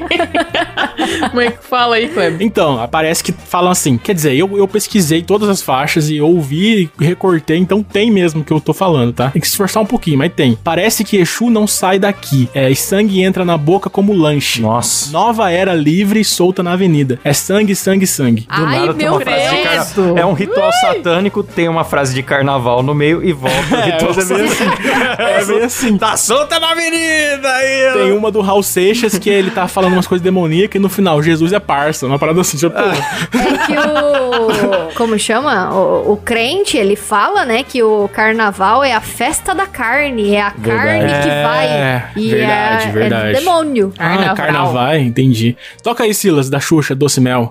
Como 1.29 1.41
é 1.41 1.51
que 1.51 1.63
fala 1.63 1.95
aí, 1.95 2.07
Kleber? 2.07 2.41
Então, 2.45 2.87
parece 2.89 3.23
que 3.23 3.31
falam 3.31 3.71
assim. 3.71 3.97
Quer 3.97 4.13
dizer, 4.13 4.33
eu, 4.35 4.57
eu 4.57 4.67
pesquisei 4.67 5.21
todas 5.23 5.49
as 5.49 5.61
faixas 5.61 6.09
e 6.09 6.21
ouvi 6.21 6.89
e 6.99 7.03
recortei, 7.03 7.57
então 7.57 7.83
tem 7.83 8.09
mesmo 8.11 8.43
que 8.43 8.53
eu 8.53 8.61
tô 8.61 8.73
falando, 8.73 9.11
tá? 9.11 9.29
Tem 9.29 9.41
que 9.41 9.47
se 9.47 9.53
esforçar 9.53 9.83
um 9.83 9.85
pouquinho, 9.85 10.17
mas 10.17 10.31
tem. 10.33 10.57
Parece 10.63 11.03
que 11.03 11.17
Exu 11.17 11.49
não 11.49 11.65
sai 11.67 11.99
daqui. 11.99 12.49
É, 12.53 12.60
e 12.69 12.75
sangue 12.75 13.21
entra 13.21 13.43
na 13.45 13.57
boca 13.57 13.89
como 13.89 14.13
lanche. 14.13 14.61
Nossa. 14.61 15.11
Nova 15.11 15.49
era 15.51 15.73
livre 15.73 16.19
e 16.19 16.25
solta 16.25 16.61
na 16.61 16.73
avenida. 16.73 17.19
É 17.23 17.33
sangue, 17.33 17.75
sangue, 17.75 18.05
sangue. 18.05 18.41
Do 18.41 18.65
Ai, 18.65 18.79
nada 18.79 18.93
tem 18.93 19.07
uma 19.09 19.19
frase 19.21 19.49
de 19.49 19.63
carnaval. 19.63 20.17
É 20.17 20.25
um 20.25 20.33
ritual 20.33 20.71
satânico, 20.73 21.43
tem 21.43 21.69
uma 21.69 21.83
frase 21.83 22.13
de 22.13 22.21
carnaval 22.23 22.83
no 22.83 22.93
meio 22.93 23.23
e 23.23 23.31
volta 23.33 23.57
o 23.57 23.81
ritual 23.81 24.11
é 24.11 24.25
bem 24.25 24.45
assim. 24.45 24.65
É 25.21 25.45
bem 25.45 25.61
assim. 25.63 25.97
Tá 25.97 26.17
solta 26.17 26.59
na 26.59 26.71
avenida 26.71 27.49
aí! 27.49 27.93
Tem 27.93 28.11
uma 28.11 28.31
do 28.31 28.41
Raul 28.41 28.63
Seixas 28.63 29.17
que 29.17 29.29
ele 29.29 29.51
tá 29.51 29.67
falando 29.67 29.93
umas 29.93 30.07
coisas 30.07 30.23
demoníacas 30.23 30.75
e 30.75 30.79
no 30.79 30.89
final, 30.89 31.21
Jesus 31.21 31.53
é 31.53 31.59
parça. 31.59 32.05
Uma 32.05 32.19
parada 32.19 32.41
assim, 32.41 32.57
tipo. 32.57 32.75
É 32.77 33.65
que 33.65 33.73
o. 33.77 34.93
Como 34.95 35.17
chama? 35.17 35.73
O, 35.73 36.13
o 36.13 36.17
crente, 36.17 36.77
ele 36.77 36.95
fala, 36.95 37.45
né, 37.45 37.63
que 37.63 37.81
o 37.81 38.09
carnaval 38.13 38.83
é 38.83 38.93
a 38.93 39.01
festa 39.01 39.53
da 39.53 39.65
carne. 39.65 40.35
É 40.35 40.41
a 40.41 40.51
carne 40.51 41.07
que 41.23 41.29
É, 41.29 41.43
vai. 41.43 42.11
E 42.15 42.29
verdade, 42.29 42.50
é, 42.51 42.91
verdade. 42.91 43.29
é 43.29 43.33
do 43.33 43.39
demônio. 43.39 43.93
Ah, 43.97 44.09
Carnaval. 44.09 44.35
carnaval, 44.35 44.97
entendi. 44.97 45.55
Toca 45.83 46.03
aí, 46.03 46.13
Silas, 46.13 46.49
da 46.49 46.59
Xuxa, 46.59 46.95
Doce 46.95 47.19
Mel. 47.21 47.49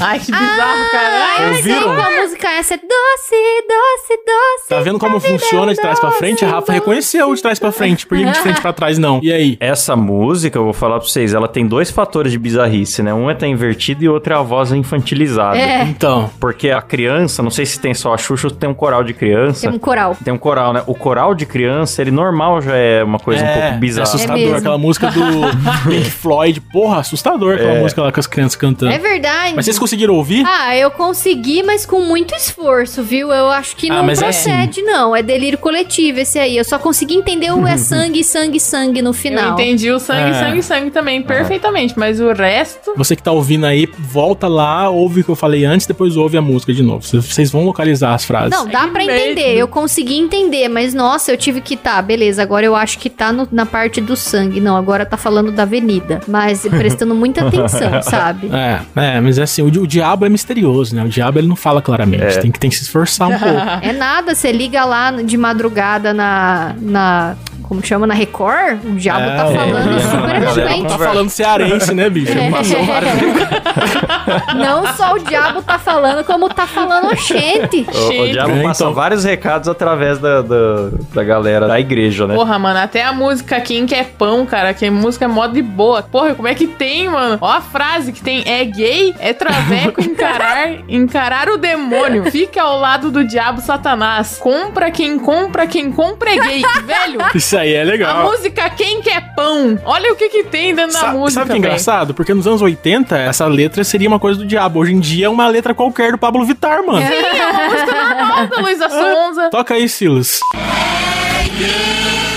Ai, 0.00 0.18
que 0.18 0.32
bizarro, 0.32 0.90
cara. 0.90 1.08
Ah, 1.14 1.36
Ai, 1.38 1.50
eu 1.58 1.62
sei 1.62 1.74
qual 1.80 2.12
música 2.22 2.48
é 2.48 2.58
essa. 2.58 2.74
É 2.74 2.76
doce, 2.78 3.36
doce, 3.68 4.22
doce. 4.26 4.68
Tá 4.68 4.80
vendo 4.80 4.98
como 4.98 5.20
funciona 5.20 5.72
de 5.74 5.80
trás 5.80 5.98
pra 6.00 6.10
frente? 6.12 6.44
A 6.44 6.48
Rafa 6.48 6.72
reconheceu 6.72 7.34
de 7.34 7.42
trás 7.42 7.58
pra 7.58 7.70
frente. 7.72 8.06
Por 8.06 8.16
que 8.16 8.24
de 8.24 8.38
frente 8.38 8.60
pra 8.60 8.72
trás 8.72 8.96
não? 8.98 9.20
E 9.22 9.32
aí? 9.32 9.56
Essa 9.60 9.94
música, 9.96 10.58
eu 10.58 10.64
vou 10.64 10.72
falar 10.72 10.98
pra 10.98 11.08
vocês, 11.08 11.34
ela 11.34 11.48
tem 11.48 11.66
dois 11.66 11.90
fatores 11.90 12.32
de 12.32 12.38
bizarrice, 12.38 13.02
né? 13.02 13.12
Um 13.12 13.30
é 13.30 13.34
tá 13.34 13.46
invertido 13.46 14.02
e 14.04 14.08
outro 14.08 14.32
é 14.32 14.36
a 14.36 14.42
voz 14.42 14.72
infantilizada. 14.72 15.56
É. 15.58 15.82
Então. 15.82 16.30
Porque 16.40 16.70
a 16.70 16.80
criança, 16.80 17.42
não 17.42 17.50
sei 17.50 17.66
se 17.66 17.78
tem 17.80 17.92
só 17.94 18.14
a 18.14 18.18
Xuxa 18.18 18.46
ou 18.46 18.52
se 18.52 18.58
tem 18.58 18.68
um 18.68 18.74
coral 18.74 19.02
de 19.04 19.12
criança. 19.12 19.62
Tem 19.62 19.70
um 19.70 19.78
coral. 19.78 20.16
Tem 20.24 20.32
um 20.32 20.38
coral, 20.38 20.72
né? 20.72 20.82
O 20.86 20.94
coral 20.94 21.34
de 21.34 21.44
criança, 21.46 22.00
ele 22.00 22.10
normal 22.10 22.60
já 22.62 22.76
é 22.76 23.02
uma 23.02 23.18
coisa 23.18 23.42
um 23.44 23.46
pouco 23.46 23.60
É 23.60 23.72
bizarra. 23.72 24.06
É 24.06 24.08
assustador. 24.08 24.38
mesmo. 24.38 24.56
aquela 24.56 24.78
música 24.78 25.10
do 25.10 25.20
Pink 25.88 26.10
Floyd. 26.10 26.60
Porra, 26.72 27.00
assustador 27.00 27.54
aquela 27.54 27.72
É. 27.74 27.80
música 27.80 28.02
lá 28.02 28.12
com 28.12 28.20
as 28.20 28.26
crianças 28.26 28.56
cantando. 28.56 28.92
É 28.92 28.98
verdade. 28.98 29.54
Mas 29.54 29.64
vocês 29.66 29.78
conseguiram 29.90 30.14
ouvir? 30.14 30.44
Ah, 30.46 30.76
eu 30.76 30.90
consegui, 30.90 31.62
mas 31.64 31.84
com 31.84 32.00
muito 32.00 32.32
esforço, 32.34 33.02
viu? 33.02 33.32
Eu 33.32 33.50
acho 33.50 33.74
que 33.74 33.90
Ah, 33.90 34.02
não 34.02 34.08
é 34.10 34.14
procede, 34.14 34.82
não. 34.82 35.14
É 35.16 35.22
delírio 35.22 35.58
coletivo 35.58 36.20
esse 36.20 36.38
aí. 36.38 36.56
Eu 36.56 36.64
só 36.64 36.78
consegui 36.78 37.14
entender 37.16 37.50
o 37.52 37.66
é 37.66 37.76
sangue, 37.78 38.22
sangue, 38.22 38.60
sangue 38.60 39.02
no 39.02 39.10
Eu 39.10 39.14
final. 39.14 39.52
entendi 39.54 39.90
o 39.90 39.98
sangue, 39.98 40.30
É. 40.30 40.34
sangue, 40.34 40.62
sangue 40.62 40.90
também, 40.90 41.20
perfeitamente. 41.22 41.94
Mas 41.98 42.20
o 42.20 42.32
resto. 42.32 42.92
Você 42.96 43.16
que 43.16 43.22
tá 43.22 43.32
ouvindo 43.32 43.66
aí, 43.66 43.88
volta 43.98 44.46
lá, 44.46 44.88
ouve 44.88 45.22
o 45.22 45.24
que 45.24 45.30
eu 45.30 45.34
falei 45.36 45.64
antes, 45.64 45.86
depois 45.86 46.16
ouve 46.16 46.36
a 46.36 46.42
música 46.42 46.72
de 46.72 46.82
novo. 46.82 47.02
Vocês- 47.04 47.50
vão 47.50 47.64
localizar 47.64 48.14
as 48.14 48.24
frases. 48.24 48.50
Não, 48.50 48.66
dá 48.68 48.86
medo. 48.86 49.10
entender. 49.10 49.56
Eu 49.56 49.66
consegui 49.66 50.16
entender, 50.18 50.68
mas 50.68 50.94
nossa, 50.94 51.32
eu 51.32 51.36
tive 51.36 51.60
que 51.60 51.76
tá, 51.76 52.00
beleza. 52.00 52.42
Agora 52.42 52.64
eu 52.64 52.76
acho 52.76 52.96
que 52.98 53.10
tá 53.10 53.32
no- 53.32 53.48
na 53.50 53.66
parte 53.66 54.00
do 54.00 54.14
sangue. 54.14 54.60
Não, 54.60 54.76
agora 54.76 55.04
tá 55.04 55.16
falando 55.16 55.50
da 55.50 55.62
avenida. 55.64 56.20
Mas 56.28 56.62
prestando 56.68 57.12
muita 57.14 57.44
atenção, 57.48 58.00
sabe? 58.02 58.48
É, 58.52 58.80
é, 59.16 59.20
mas 59.20 59.36
é 59.38 59.42
assim, 59.42 59.62
o, 59.62 59.79
o 59.80 59.86
diabo 59.86 60.24
é 60.24 60.28
misterioso, 60.28 60.94
né? 60.94 61.04
O 61.04 61.08
diabo 61.08 61.38
ele 61.38 61.48
não 61.48 61.56
fala 61.56 61.80
claramente, 61.82 62.40
tem, 62.40 62.50
que, 62.50 62.58
tem 62.58 62.70
que 62.70 62.76
se 62.76 62.82
esforçar 62.82 63.28
um 63.28 63.36
pouco. 63.38 63.56
É 63.82 63.92
nada, 63.92 64.34
você 64.34 64.52
liga 64.52 64.84
lá 64.84 65.10
de 65.10 65.36
madrugada 65.36 66.12
na. 66.12 66.74
na 66.80 67.36
como 67.70 67.86
chama? 67.86 68.04
Na 68.04 68.14
Record? 68.14 68.84
O 68.84 68.96
diabo 68.96 69.20
É, 69.20 69.36
tá 69.36 69.46
é, 69.46 69.54
falando 69.54 69.96
é, 69.96 70.00
super 70.00 70.34
é, 70.34 70.62
eloquente. 70.62 70.88
Tá 70.88 70.98
falando 70.98 71.30
cearense, 71.30 71.94
né, 71.94 72.10
bicho? 72.10 72.36
É. 72.36 72.50
Passou 72.50 72.80
Não 74.56 74.92
só 74.94 75.14
o 75.14 75.20
diabo 75.20 75.62
tá 75.62 75.78
falando, 75.78 76.24
como 76.24 76.48
tá 76.48 76.66
falando 76.66 77.14
gente. 77.14 77.86
O, 77.88 78.22
o 78.22 78.28
diabo 78.28 78.50
É, 78.54 78.64
então. 78.64 78.92
vários 78.92 79.22
recados 79.22 79.68
através 79.68 80.18
da, 80.18 80.42
da, 80.42 80.90
da 81.14 81.22
galera 81.22 81.68
da 81.68 81.78
igreja, 81.78 82.26
né? 82.26 82.34
Porra, 82.34 82.58
mano, 82.58 82.80
até 82.80 83.04
a 83.04 83.12
música 83.12 83.60
Quem 83.60 83.86
Quer 83.86 84.14
Pão, 84.18 84.44
cara, 84.44 84.74
que 84.74 84.90
música 84.90 85.26
é 85.26 85.28
mó 85.28 85.46
de 85.46 85.62
boa. 85.62 86.02
Porra, 86.02 86.34
como 86.34 86.48
é 86.48 86.54
que 86.56 86.66
tem, 86.66 87.08
mano? 87.08 87.38
Ó 87.40 87.48
a 87.48 87.60
frase 87.60 88.12
que 88.12 88.20
tem, 88.20 88.42
é 88.46 88.64
gay, 88.64 89.14
é 89.20 89.32
traveco, 89.32 90.00
encarar, 90.00 90.72
encarar 90.90 91.48
o 91.48 91.56
demônio. 91.56 92.28
Fica 92.32 92.62
ao 92.62 92.80
lado 92.80 93.12
do 93.12 93.24
diabo 93.24 93.60
satanás. 93.60 94.38
Compra 94.40 94.90
quem 94.90 95.20
compra, 95.20 95.68
quem 95.68 95.92
compra 95.92 96.30
é 96.30 96.38
gay. 96.38 96.62
Velho, 96.84 97.20
Isso 97.32 97.59
aí 97.60 97.74
é 97.74 97.82
a 97.82 97.84
legal. 97.84 98.30
música 98.30 98.68
Quem 98.70 99.00
Quer 99.00 99.34
Pão. 99.34 99.78
Olha 99.84 100.12
o 100.12 100.16
que 100.16 100.28
que 100.28 100.44
tem 100.44 100.74
dentro 100.74 100.92
da 100.92 100.98
Sa- 100.98 101.12
música, 101.12 101.40
sabe 101.40 101.50
o 101.50 101.52
que 101.52 101.56
é 101.56 101.58
engraçado? 101.58 102.14
Porque 102.14 102.34
nos 102.34 102.46
anos 102.46 102.62
80, 102.62 103.16
essa 103.18 103.46
letra 103.46 103.82
seria 103.84 104.08
uma 104.08 104.18
coisa 104.18 104.38
do 104.40 104.46
diabo. 104.46 104.80
Hoje 104.80 104.92
em 104.94 105.00
dia 105.00 105.26
é 105.26 105.28
uma 105.28 105.46
letra 105.48 105.74
qualquer 105.74 106.12
do 106.12 106.18
Pablo 106.18 106.44
Vittar, 106.44 106.84
mano. 106.84 107.06
Sim, 107.06 107.12
é 107.12 107.46
uma 107.46 107.68
música 107.70 107.92
normal 108.14 108.46
da 108.48 108.60
Luísa 108.60 108.88
Sonza. 108.90 109.50
Toca 109.50 109.74
aí, 109.74 109.88
Silas. 109.88 110.40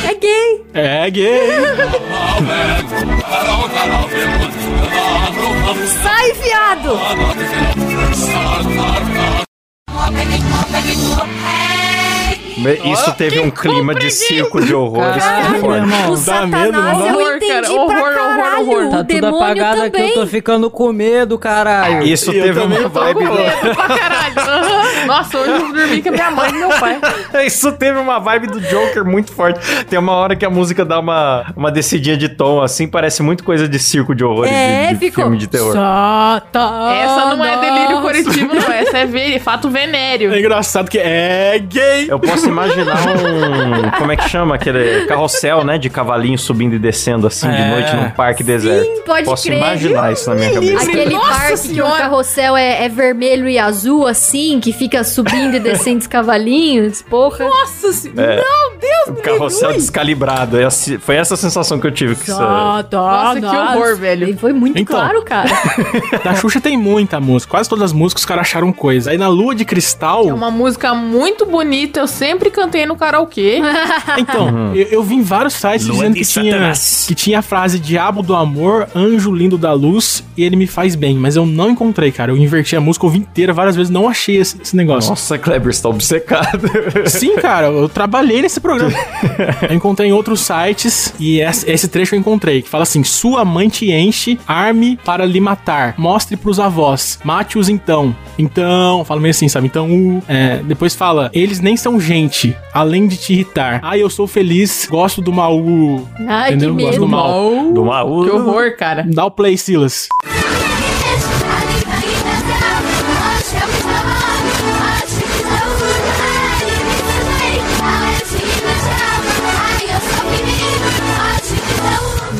É 0.10 0.14
gay. 0.16 0.66
É 0.74 1.10
gay. 1.10 1.42
Sai, 6.04 6.34
viado! 6.34 7.00
Isso 12.92 13.14
teve 13.14 13.40
um 13.40 13.50
clima 13.50 13.94
de 13.96 14.10
circo 14.12 14.62
de 14.62 14.74
horrores. 14.74 15.24
Caralho, 15.24 15.54
que 15.56 15.60
foi 15.60 15.80
meu 15.82 15.90
forte. 15.90 15.94
irmão. 15.94 16.14
O 16.14 16.18
Dá 16.18 16.48
medo, 16.48 16.72
não 16.72 16.82
dá? 16.84 16.92
eu 17.08 17.16
Horror, 17.16 17.36
entendi 17.36 17.48
cara. 17.54 17.62
pra 17.68 17.74
Horror, 17.74 17.96
horror, 17.98 18.14
caralho. 18.14 18.70
horror. 18.70 18.90
Tá 18.90 19.04
tudo 19.04 19.26
apagado 19.28 19.82
aqui, 19.84 20.02
eu 20.02 20.14
tô 20.14 20.28
ficando 20.28 20.70
com 20.72 20.94
medo, 20.94 21.38
caralho. 21.40 22.04
Isso 22.04 22.32
Eu 22.32 22.44
teve 22.44 22.60
uma 22.60 22.76
tô 22.76 22.90
vibe. 22.90 23.26
com 23.26 23.34
Medo 23.34 23.76
pra 23.76 23.88
caralho. 23.88 24.34
Nossa, 25.06 25.38
hoje 25.38 25.52
eu 25.52 25.74
dormi 25.74 26.02
com 26.02 26.10
a 26.10 26.12
minha 26.12 26.32
mãe 26.32 26.50
e 26.50 26.54
meu 26.54 26.70
pai. 26.80 27.00
Isso 27.46 27.72
teve 27.74 27.98
uma 28.00 28.20
vibe 28.20 28.48
do 28.48 28.60
Joker 28.62 29.04
muito 29.06 29.32
forte. 29.32 29.60
Tem 29.86 29.98
uma 30.00 30.14
hora 30.14 30.36
que 30.36 30.46
a 30.46 30.50
música 30.50 30.84
dá 30.86 31.00
uma, 31.00 31.46
uma 31.56 31.72
descidinha 31.72 32.16
de 32.18 32.30
tom, 32.30 32.62
assim, 32.62 32.88
parece 32.88 33.22
muito 33.24 33.44
coisa 33.44 33.68
de 33.68 33.80
circo 33.80 34.14
de 34.16 34.24
horrores, 34.24 34.52
É, 34.52 34.88
de, 34.88 34.94
de 34.94 35.00
ficou. 35.08 35.24
filme 35.26 35.38
de 35.38 35.48
terror. 35.48 35.74
Satanás. 35.74 37.04
Essa 37.04 37.36
não 37.36 37.46
é 37.46 37.60
delírio 37.60 38.02
coletivo, 38.02 38.54
não. 38.54 38.72
Essa 38.72 38.98
é 39.00 39.06
ve- 39.06 39.40
fato 39.40 39.70
venéreo. 39.70 40.34
É 40.34 40.40
engraçado 40.40 40.90
que 40.90 40.98
é 41.00 41.60
gay. 41.60 42.06
Eu 42.10 42.20
posso 42.20 42.48
imaginar 42.48 42.98
um. 43.08 43.92
Como 43.98 44.12
é 44.12 44.16
que 44.16 44.30
chama? 44.30 44.56
Aquele 44.56 45.06
carrossel, 45.06 45.64
né? 45.64 45.78
De 45.78 45.90
cavalinho 45.90 46.38
subindo 46.38 46.76
e 46.76 46.80
descendo 46.80 47.28
assim 47.28 47.50
de 47.50 47.56
É. 47.62 47.70
noite 47.70 47.96
num 47.96 48.10
parque 48.12 48.44
deserto. 48.44 49.02
pode 49.04 49.26
posso 49.26 49.44
crer. 49.48 49.58
imaginar 49.58 50.12
isso 50.12 50.30
na 50.30 50.36
minha 50.36 50.54
cabeça. 50.54 50.84
Aquele 50.84 51.14
Nossa 51.16 51.28
parque 51.30 51.48
que 51.48 51.54
o 51.54 51.58
Senhora. 51.58 51.98
carrossel 51.98 52.58
é, 52.58 52.86
é 52.86 52.90
vermelho 52.90 53.48
e 53.48 53.58
azul, 53.58 54.06
assim, 54.08 54.60
que 54.60 54.72
fica 54.74 54.93
subindo 55.02 55.56
e 55.56 55.60
descendo 55.62 56.00
os 56.00 56.08
cavalinhos, 56.08 57.02
porra. 57.02 57.46
Nossa 57.46 57.94
senhora. 57.94 58.44
Um 59.08 59.16
carrossel 59.16 59.74
descalibrado. 59.74 60.60
É 60.60 60.70
Foi 61.00 61.16
essa 61.16 61.36
sensação 61.38 61.80
que 61.80 61.88
eu 61.88 61.92
tive 61.92 62.16
com 62.16 62.22
isso. 62.24 62.32
Nossa, 62.42 63.40
que 63.40 63.46
horror, 63.46 63.96
velho. 63.98 64.30
E 64.30 64.34
foi 64.36 64.52
muito 64.52 64.78
Então. 64.78 64.98
claro, 65.00 65.24
cara. 65.24 65.50
Da 66.24 66.36
Xuxa 66.36 66.60
tem 66.60 66.78
muita 66.78 67.20
música. 67.20 67.52
Quase 67.52 67.70
todas 67.70 67.86
as 67.86 67.94
músicas 67.94 68.22
os 68.24 68.26
caras 68.26 68.42
acharam 68.42 68.72
coisa. 68.72 69.12
Aí 69.12 69.18
na 69.18 69.28
Lua 69.28 69.56
de 69.56 69.66
Cristal. 69.66 70.28
É 70.28 70.34
uma 70.34 70.52
música 70.52 70.94
muito 70.94 71.46
bonita, 71.46 72.00
eu 72.00 72.08
sempre 72.08 72.50
cantei 72.50 72.86
no 72.86 72.96
karaokê. 72.96 73.62
Então, 74.18 74.74
eu, 74.76 74.88
eu 74.88 75.04
vi 75.04 75.16
em 75.16 75.22
vários 75.22 75.54
sites 75.54 75.88
Lua 75.88 75.98
dizendo 76.10 76.16
que 76.16 76.26
tinha, 76.26 76.74
que 77.08 77.16
tinha 77.16 77.40
a 77.40 77.42
frase 77.42 77.80
Diabo 77.80 78.22
do 78.22 78.36
Amor, 78.36 78.88
Anjo 78.96 79.32
Lindo 79.34 79.58
da 79.58 79.74
Luz 79.74 80.24
e 80.38 80.44
ele 80.44 80.56
me 80.56 80.68
faz 80.68 80.96
bem. 80.96 81.16
Mas 81.18 81.36
eu 81.36 81.46
não 81.46 81.70
encontrei, 81.70 82.12
cara. 82.12 82.32
Eu 82.32 82.38
inverti 82.38 82.76
a 82.76 82.82
música, 82.82 83.06
ouvi 83.06 83.20
inteira 83.20 83.54
várias 83.54 83.76
vezes, 83.76 83.90
não 83.90 84.08
achei 84.08 84.38
esse, 84.38 84.62
esse 84.62 84.76
negócio. 84.76 84.83
Nossa, 84.86 85.38
Kleber, 85.38 85.74
você 85.74 85.82
tá 85.82 85.90
obcecado. 85.90 86.70
Sim, 87.08 87.36
cara, 87.38 87.68
eu 87.68 87.90
trabalhei 87.90 88.42
nesse 88.42 88.60
programa. 88.60 88.94
eu 89.70 89.76
encontrei 89.76 90.10
em 90.10 90.14
outros 90.14 90.42
sites 90.42 91.14
e 91.20 91.40
esse, 91.40 91.88
trecho 91.88 92.16
eu 92.16 92.20
encontrei, 92.20 92.62
que 92.62 92.70
fala 92.70 92.84
assim: 92.84 93.04
Sua 93.04 93.44
mãe 93.46 93.70
te 93.70 93.92
enche, 93.92 94.40
arme 94.48 94.98
para 95.04 95.26
lhe 95.26 95.40
matar. 95.40 95.96
Mostre 95.98 96.36
pros 96.38 96.60
avós. 96.60 97.20
Mate-os 97.24 97.70
então. 97.70 98.16
Então, 98.38 99.06
fala 99.06 99.20
meio 99.22 99.32
assim, 99.32 99.48
sabe? 99.48 99.68
Então, 99.68 99.88
uh, 99.90 100.24
é, 100.28 100.58
depois 100.64 100.96
fala: 100.96 101.30
Eles 101.34 101.60
nem 101.60 101.78
são 101.78 102.00
gente, 102.00 102.56
além 102.74 103.08
de 103.08 103.18
te 103.18 103.34
irritar. 103.34 103.80
Ai, 103.84 104.02
eu 104.02 104.10
sou 104.10 104.28
feliz, 104.28 104.88
gosto 104.90 105.22
do 105.22 105.32
mal. 105.32 105.58
uh." 105.60 106.08
Ai, 106.28 106.50
Entendeu? 106.52 106.76
que 106.76 106.84
Gosto 106.84 107.00
medo. 107.00 107.06
do 107.06 107.12
mal. 107.12 107.72
Do 107.74 107.86
mal. 107.86 108.24
Que 108.24 108.30
horror, 108.32 108.76
cara. 108.78 109.06
Dá 109.08 109.26
o 109.26 109.32
play, 109.32 109.58
Silas. 109.58 110.08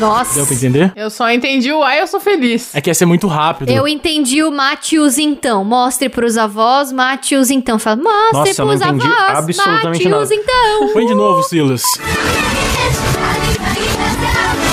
Nossa. 0.04 0.34
Deu 0.34 0.46
pra 0.46 0.54
entender? 0.54 0.92
Eu 0.94 1.08
só 1.08 1.30
entendi 1.30 1.72
o 1.72 1.82
ai, 1.82 2.02
eu 2.02 2.06
sou 2.06 2.20
feliz. 2.20 2.74
É 2.74 2.80
que 2.80 2.90
ia 2.90 2.94
ser 2.94 3.06
muito 3.06 3.26
rápido. 3.26 3.70
Eu 3.70 3.88
entendi 3.88 4.42
o 4.42 4.50
mate-os 4.50 5.16
então. 5.16 5.64
Mostre 5.64 6.10
pros 6.10 6.36
avós, 6.36 6.92
mate-os 6.92 7.50
então. 7.50 7.78
Fala, 7.78 7.96
mostre 7.96 8.32
Nossa, 8.32 8.62
eu 8.62 8.66
não 8.66 8.76
pros 8.76 8.86
entendi 8.86 9.06
avós, 9.06 9.38
absolutamente 9.38 10.08
mate-os 10.08 10.30
então. 10.30 10.92
Põe 10.92 11.06
de 11.06 11.14
novo, 11.14 11.42
Silas. 11.42 11.82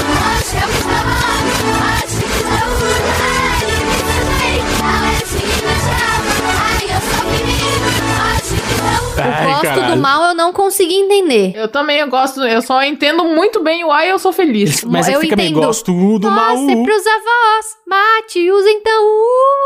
gosto 9.62 9.76
caralho. 9.76 9.96
do 9.96 10.02
mal, 10.02 10.24
eu 10.30 10.34
não 10.36 10.52
consegui 10.54 10.96
entender. 10.96 11.54
Eu 11.56 11.68
também 11.68 12.00
eu 12.00 12.08
gosto, 12.10 12.42
eu 12.42 12.62
só 12.62 12.82
entendo 12.84 13.24
muito 13.26 13.64
bem 13.64 13.84
o 13.84 13.92
ai, 13.92 14.12
eu 14.12 14.20
sou 14.20 14.32
feliz. 14.34 14.84
Mas 14.84 15.08
eu 15.08 15.20
fica 15.20 15.36
meio 15.36 15.50
entendo. 15.52 15.66
gosto 15.66 16.20
do 16.20 16.30
mal. 16.30 16.56
Mostre 16.58 16.84
pros 16.84 17.04
avós, 17.08 17.66
mate-os 17.88 18.66
então. 18.66 19.04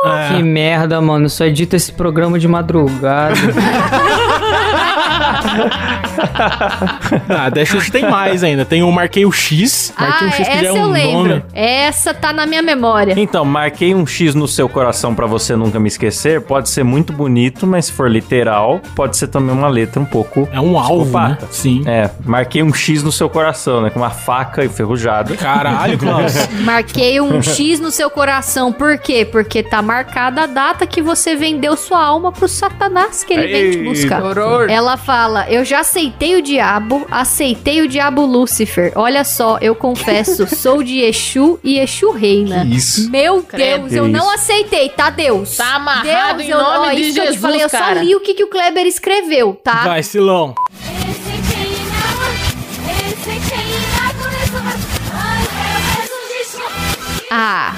Uh. 0.05 0.08
É. 0.08 0.34
Que 0.38 0.43
merda, 0.43 0.99
mano. 1.01 1.29
Só 1.29 1.45
edita 1.45 1.75
esse 1.75 1.91
programa 1.93 2.38
de 2.39 2.47
madrugada. 2.47 3.36
Ah, 7.29 7.49
da 7.49 7.63
Xuxa 7.65 7.91
tem 7.91 8.10
mais 8.10 8.43
ainda. 8.43 8.65
Tem 8.65 8.84
o 8.84 8.91
Marquei 8.91 9.25
o 9.25 9.31
X. 9.31 9.93
Marquei 9.97 10.27
Ah, 10.27 10.29
o 10.29 10.34
X 10.34 10.47
que 10.47 10.51
essa 10.53 10.63
já 10.63 10.67
é 10.67 10.69
eu 10.69 10.75
um 10.75 10.91
lembro. 10.91 11.29
nome. 11.29 11.43
Essa 11.53 12.13
tá 12.13 12.34
na 12.34 12.45
minha 12.45 12.62
memória. 12.62 13.13
Então, 13.17 13.45
marquei 13.45 13.93
um 13.95 14.05
X 14.05 14.36
no 14.36 14.47
seu 14.47 14.67
coração 14.67 15.13
pra 15.15 15.25
você 15.25 15.55
nunca 15.55 15.79
me 15.79 15.88
esquecer. 15.88 16.41
Pode 16.41 16.69
ser 16.69 16.84
muito 16.84 17.13
bonito, 17.13 17.65
mas 17.65 17.86
se 17.86 17.91
for 17.93 18.10
literal, 18.10 18.81
pode 18.95 19.17
ser 19.17 19.27
também 19.27 19.55
uma 19.55 19.67
letra 19.67 19.84
um 19.99 20.05
pouco. 20.05 20.47
É 20.51 20.59
um 20.59 20.77
alvo, 20.77 21.19
né? 21.19 21.37
Sim. 21.51 21.83
É, 21.85 22.09
marquei 22.23 22.63
um 22.63 22.73
X 22.73 23.03
no 23.03 23.11
seu 23.11 23.29
coração, 23.29 23.81
né? 23.81 23.89
Com 23.89 23.99
uma 23.99 24.09
faca 24.09 24.63
enferrujada. 24.63 25.35
Caralho, 25.35 25.97
Klaus. 25.99 26.33
Marquei 26.61 27.19
um 27.21 27.41
X 27.41 27.79
no 27.79 27.91
seu 27.91 28.09
coração. 28.09 28.71
Por 28.71 28.97
quê? 28.97 29.25
Porque 29.25 29.63
tá 29.63 29.81
marcada 29.81 30.43
a 30.43 30.45
data 30.45 30.85
que 30.87 31.01
você 31.01 31.35
vendeu 31.35 31.75
sua 31.77 32.03
alma 32.03 32.31
pro 32.31 32.47
satanás 32.47 33.23
que 33.23 33.33
ele 33.33 33.47
vem 33.47 33.71
te 33.71 33.77
buscar. 33.83 34.23
Horror. 34.23 34.69
Ela 34.69 34.97
fala: 34.97 35.49
Eu 35.49 35.63
já 35.63 35.79
aceitei 35.79 36.35
o 36.35 36.41
diabo, 36.41 37.05
aceitei 37.09 37.81
o 37.81 37.87
diabo 37.87 38.25
Lúcifer. 38.25 38.91
Olha 38.95 39.23
só, 39.23 39.57
eu 39.61 39.75
confesso, 39.75 40.47
sou 40.55 40.83
de 40.83 40.99
Exu 40.99 41.59
e 41.63 41.79
Exu 41.79 42.11
reina. 42.11 42.65
Isso. 42.65 43.09
Meu 43.09 43.43
Credo. 43.43 43.89
Deus, 43.89 43.93
eu 43.93 44.05
Isso. 44.05 44.13
não 44.13 44.31
aceitei, 44.31 44.89
tá, 44.89 45.09
Deus? 45.09 45.57
Tá 45.57 45.75
amarrado 45.75 46.41
em 46.41 46.49
eu, 46.49 46.57
nome 46.57 46.87
ó, 46.87 46.89
de 46.91 47.01
isso 47.01 47.13
que 47.13 47.19
eu 47.19 47.23
te 47.23 47.27
Jesus, 47.27 47.41
falei, 47.41 47.63
eu 47.63 47.69
cara. 47.69 47.95
só 47.95 48.01
li 48.01 48.15
o 48.15 48.19
que, 48.19 48.33
que 48.33 48.43
o 48.43 48.47
Kleber 48.47 48.85
escreveu, 48.85 49.59
tá? 49.63 49.74
Vai, 49.83 50.01
Silão. 50.03 50.55
Ah, 57.31 57.73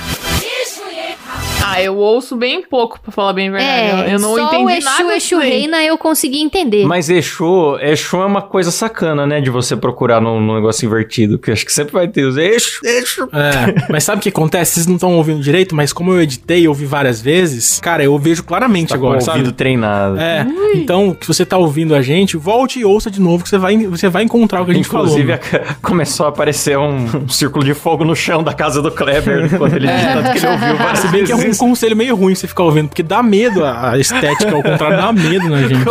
Ah, 1.77 1.83
eu 1.83 1.95
ouço 1.97 2.35
bem 2.35 2.61
pouco, 2.61 2.99
pra 2.99 3.11
falar 3.11 3.33
bem 3.33 3.49
a 3.49 3.51
verdade. 3.51 4.09
é. 4.09 4.13
eu, 4.15 4.19
não 4.19 4.35
só 4.35 4.47
entendi 4.47 4.63
o 4.63 4.69
Exu, 4.69 4.85
nada 4.85 5.15
Exu 5.15 5.39
reina 5.39 5.83
eu 5.83 5.97
consegui 5.97 6.41
entender. 6.41 6.85
Mas 6.85 7.09
Exu, 7.09 7.77
Exu 7.81 8.17
é 8.21 8.25
uma 8.25 8.41
coisa 8.41 8.71
sacana, 8.71 9.25
né? 9.25 9.41
De 9.41 9.49
você 9.49 9.75
procurar 9.75 10.21
num, 10.21 10.39
num 10.39 10.55
negócio 10.55 10.85
invertido. 10.85 11.37
Que 11.39 11.51
acho 11.51 11.65
que 11.65 11.71
sempre 11.73 11.93
vai 11.93 12.07
ter 12.07 12.23
os 12.25 12.37
Exu, 12.37 12.79
Exu. 12.83 13.29
É, 13.33 13.85
mas 13.91 14.03
sabe 14.03 14.19
o 14.19 14.21
que 14.21 14.29
acontece? 14.29 14.73
Vocês 14.75 14.87
não 14.87 14.95
estão 14.95 15.15
ouvindo 15.15 15.41
direito, 15.41 15.75
mas 15.75 15.91
como 15.93 16.11
eu 16.13 16.21
editei 16.21 16.61
e 16.61 16.67
ouvi 16.67 16.85
várias 16.85 17.21
vezes, 17.21 17.79
cara, 17.79 18.03
eu 18.03 18.17
vejo 18.17 18.43
claramente 18.43 18.89
Tá 18.89 18.95
agora, 18.95 19.19
com 19.19 19.25
o 19.25 19.29
ouvido 19.29 19.45
sabe? 19.47 19.57
treinado. 19.57 20.17
É, 20.19 20.45
então, 20.75 21.15
se 21.19 21.27
você 21.27 21.45
tá 21.45 21.57
ouvindo 21.57 21.93
a 21.95 22.01
gente, 22.01 22.37
volte 22.37 22.79
e 22.79 22.85
ouça 22.85 23.09
de 23.11 23.19
novo 23.21 23.43
que 23.43 23.49
você 23.49 23.57
vai, 23.57 23.77
você 23.77 24.09
vai 24.09 24.23
encontrar 24.23 24.61
o 24.61 24.65
que 24.65 24.71
a 24.71 24.73
gente 24.73 24.87
Inclusive, 24.87 25.37
falou. 25.37 25.67
a- 25.69 25.75
começou 25.81 26.25
a 26.25 26.29
aparecer 26.29 26.77
um, 26.77 27.05
um 27.23 27.29
círculo 27.29 27.63
de 27.63 27.73
fogo 27.73 28.03
no 28.03 28.15
chão 28.15 28.43
da 28.43 28.53
casa 28.53 28.81
do 28.81 28.91
Kleber 28.91 29.49
quando 29.57 29.75
ele 29.75 29.87
disse 29.87 30.05
tanto 30.13 30.31
que 30.31 30.37
ele 30.39 30.47
ouviu 30.47 30.75
várias 30.77 30.99
Se 30.99 31.07
bem 31.09 31.23
que 31.25 31.31
é 31.31 31.35
um 31.35 31.39
vezes. 31.39 31.57
Conselho 31.69 31.95
meio 31.95 32.15
ruim 32.15 32.33
você 32.35 32.47
ficar 32.47 32.63
ouvindo, 32.63 32.87
porque 32.89 33.03
dá 33.03 33.21
medo 33.23 33.63
a 33.63 33.97
estética, 33.97 34.55
ao 34.55 34.63
contrário, 34.63 34.97
dá 34.97 35.11
medo 35.13 35.49
na 35.49 35.61
gente. 35.67 35.85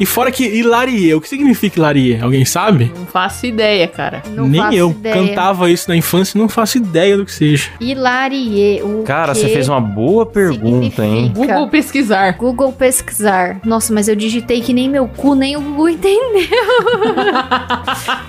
E 0.00 0.06
fora 0.06 0.30
que 0.30 0.44
hilarie, 0.44 1.14
o 1.14 1.20
que 1.20 1.28
significa 1.28 1.78
hilarie? 1.78 2.18
Alguém 2.20 2.44
sabe? 2.44 2.92
Não 2.96 3.06
faço 3.06 3.46
ideia, 3.46 3.86
cara. 3.88 4.22
Não 4.30 4.48
Nem 4.48 4.60
faço 4.60 4.74
eu. 4.76 4.90
ideia. 4.90 5.14
Cantava 5.14 5.70
isso 5.70 5.88
na 5.88 5.96
infância 5.96 6.36
e 6.36 6.40
não 6.40 6.48
faço 6.48 6.78
ideia 6.78 7.16
do 7.16 7.24
que 7.24 7.32
seja. 7.32 7.70
Hilarie, 7.80 8.82
o 8.82 9.02
Cara, 9.04 9.32
que 9.32 9.38
você 9.40 9.48
fez 9.48 9.68
uma 9.68 9.80
boa 9.80 10.26
pergunta, 10.26 11.04
hein? 11.04 11.26
significa? 11.28 11.54
Google 11.54 11.68
pesquisar. 11.68 12.32
Google 12.38 12.72
pesquisar. 12.72 13.60
Nossa, 13.64 13.92
mas 13.92 14.08
eu 14.08 14.16
digitei 14.16 14.60
que 14.60 14.72
nem 14.72 14.88
meu 14.88 15.06
cu, 15.08 15.34
nem 15.34 15.56
o 15.56 15.60
Google 15.60 15.88
entendeu. 15.90 16.48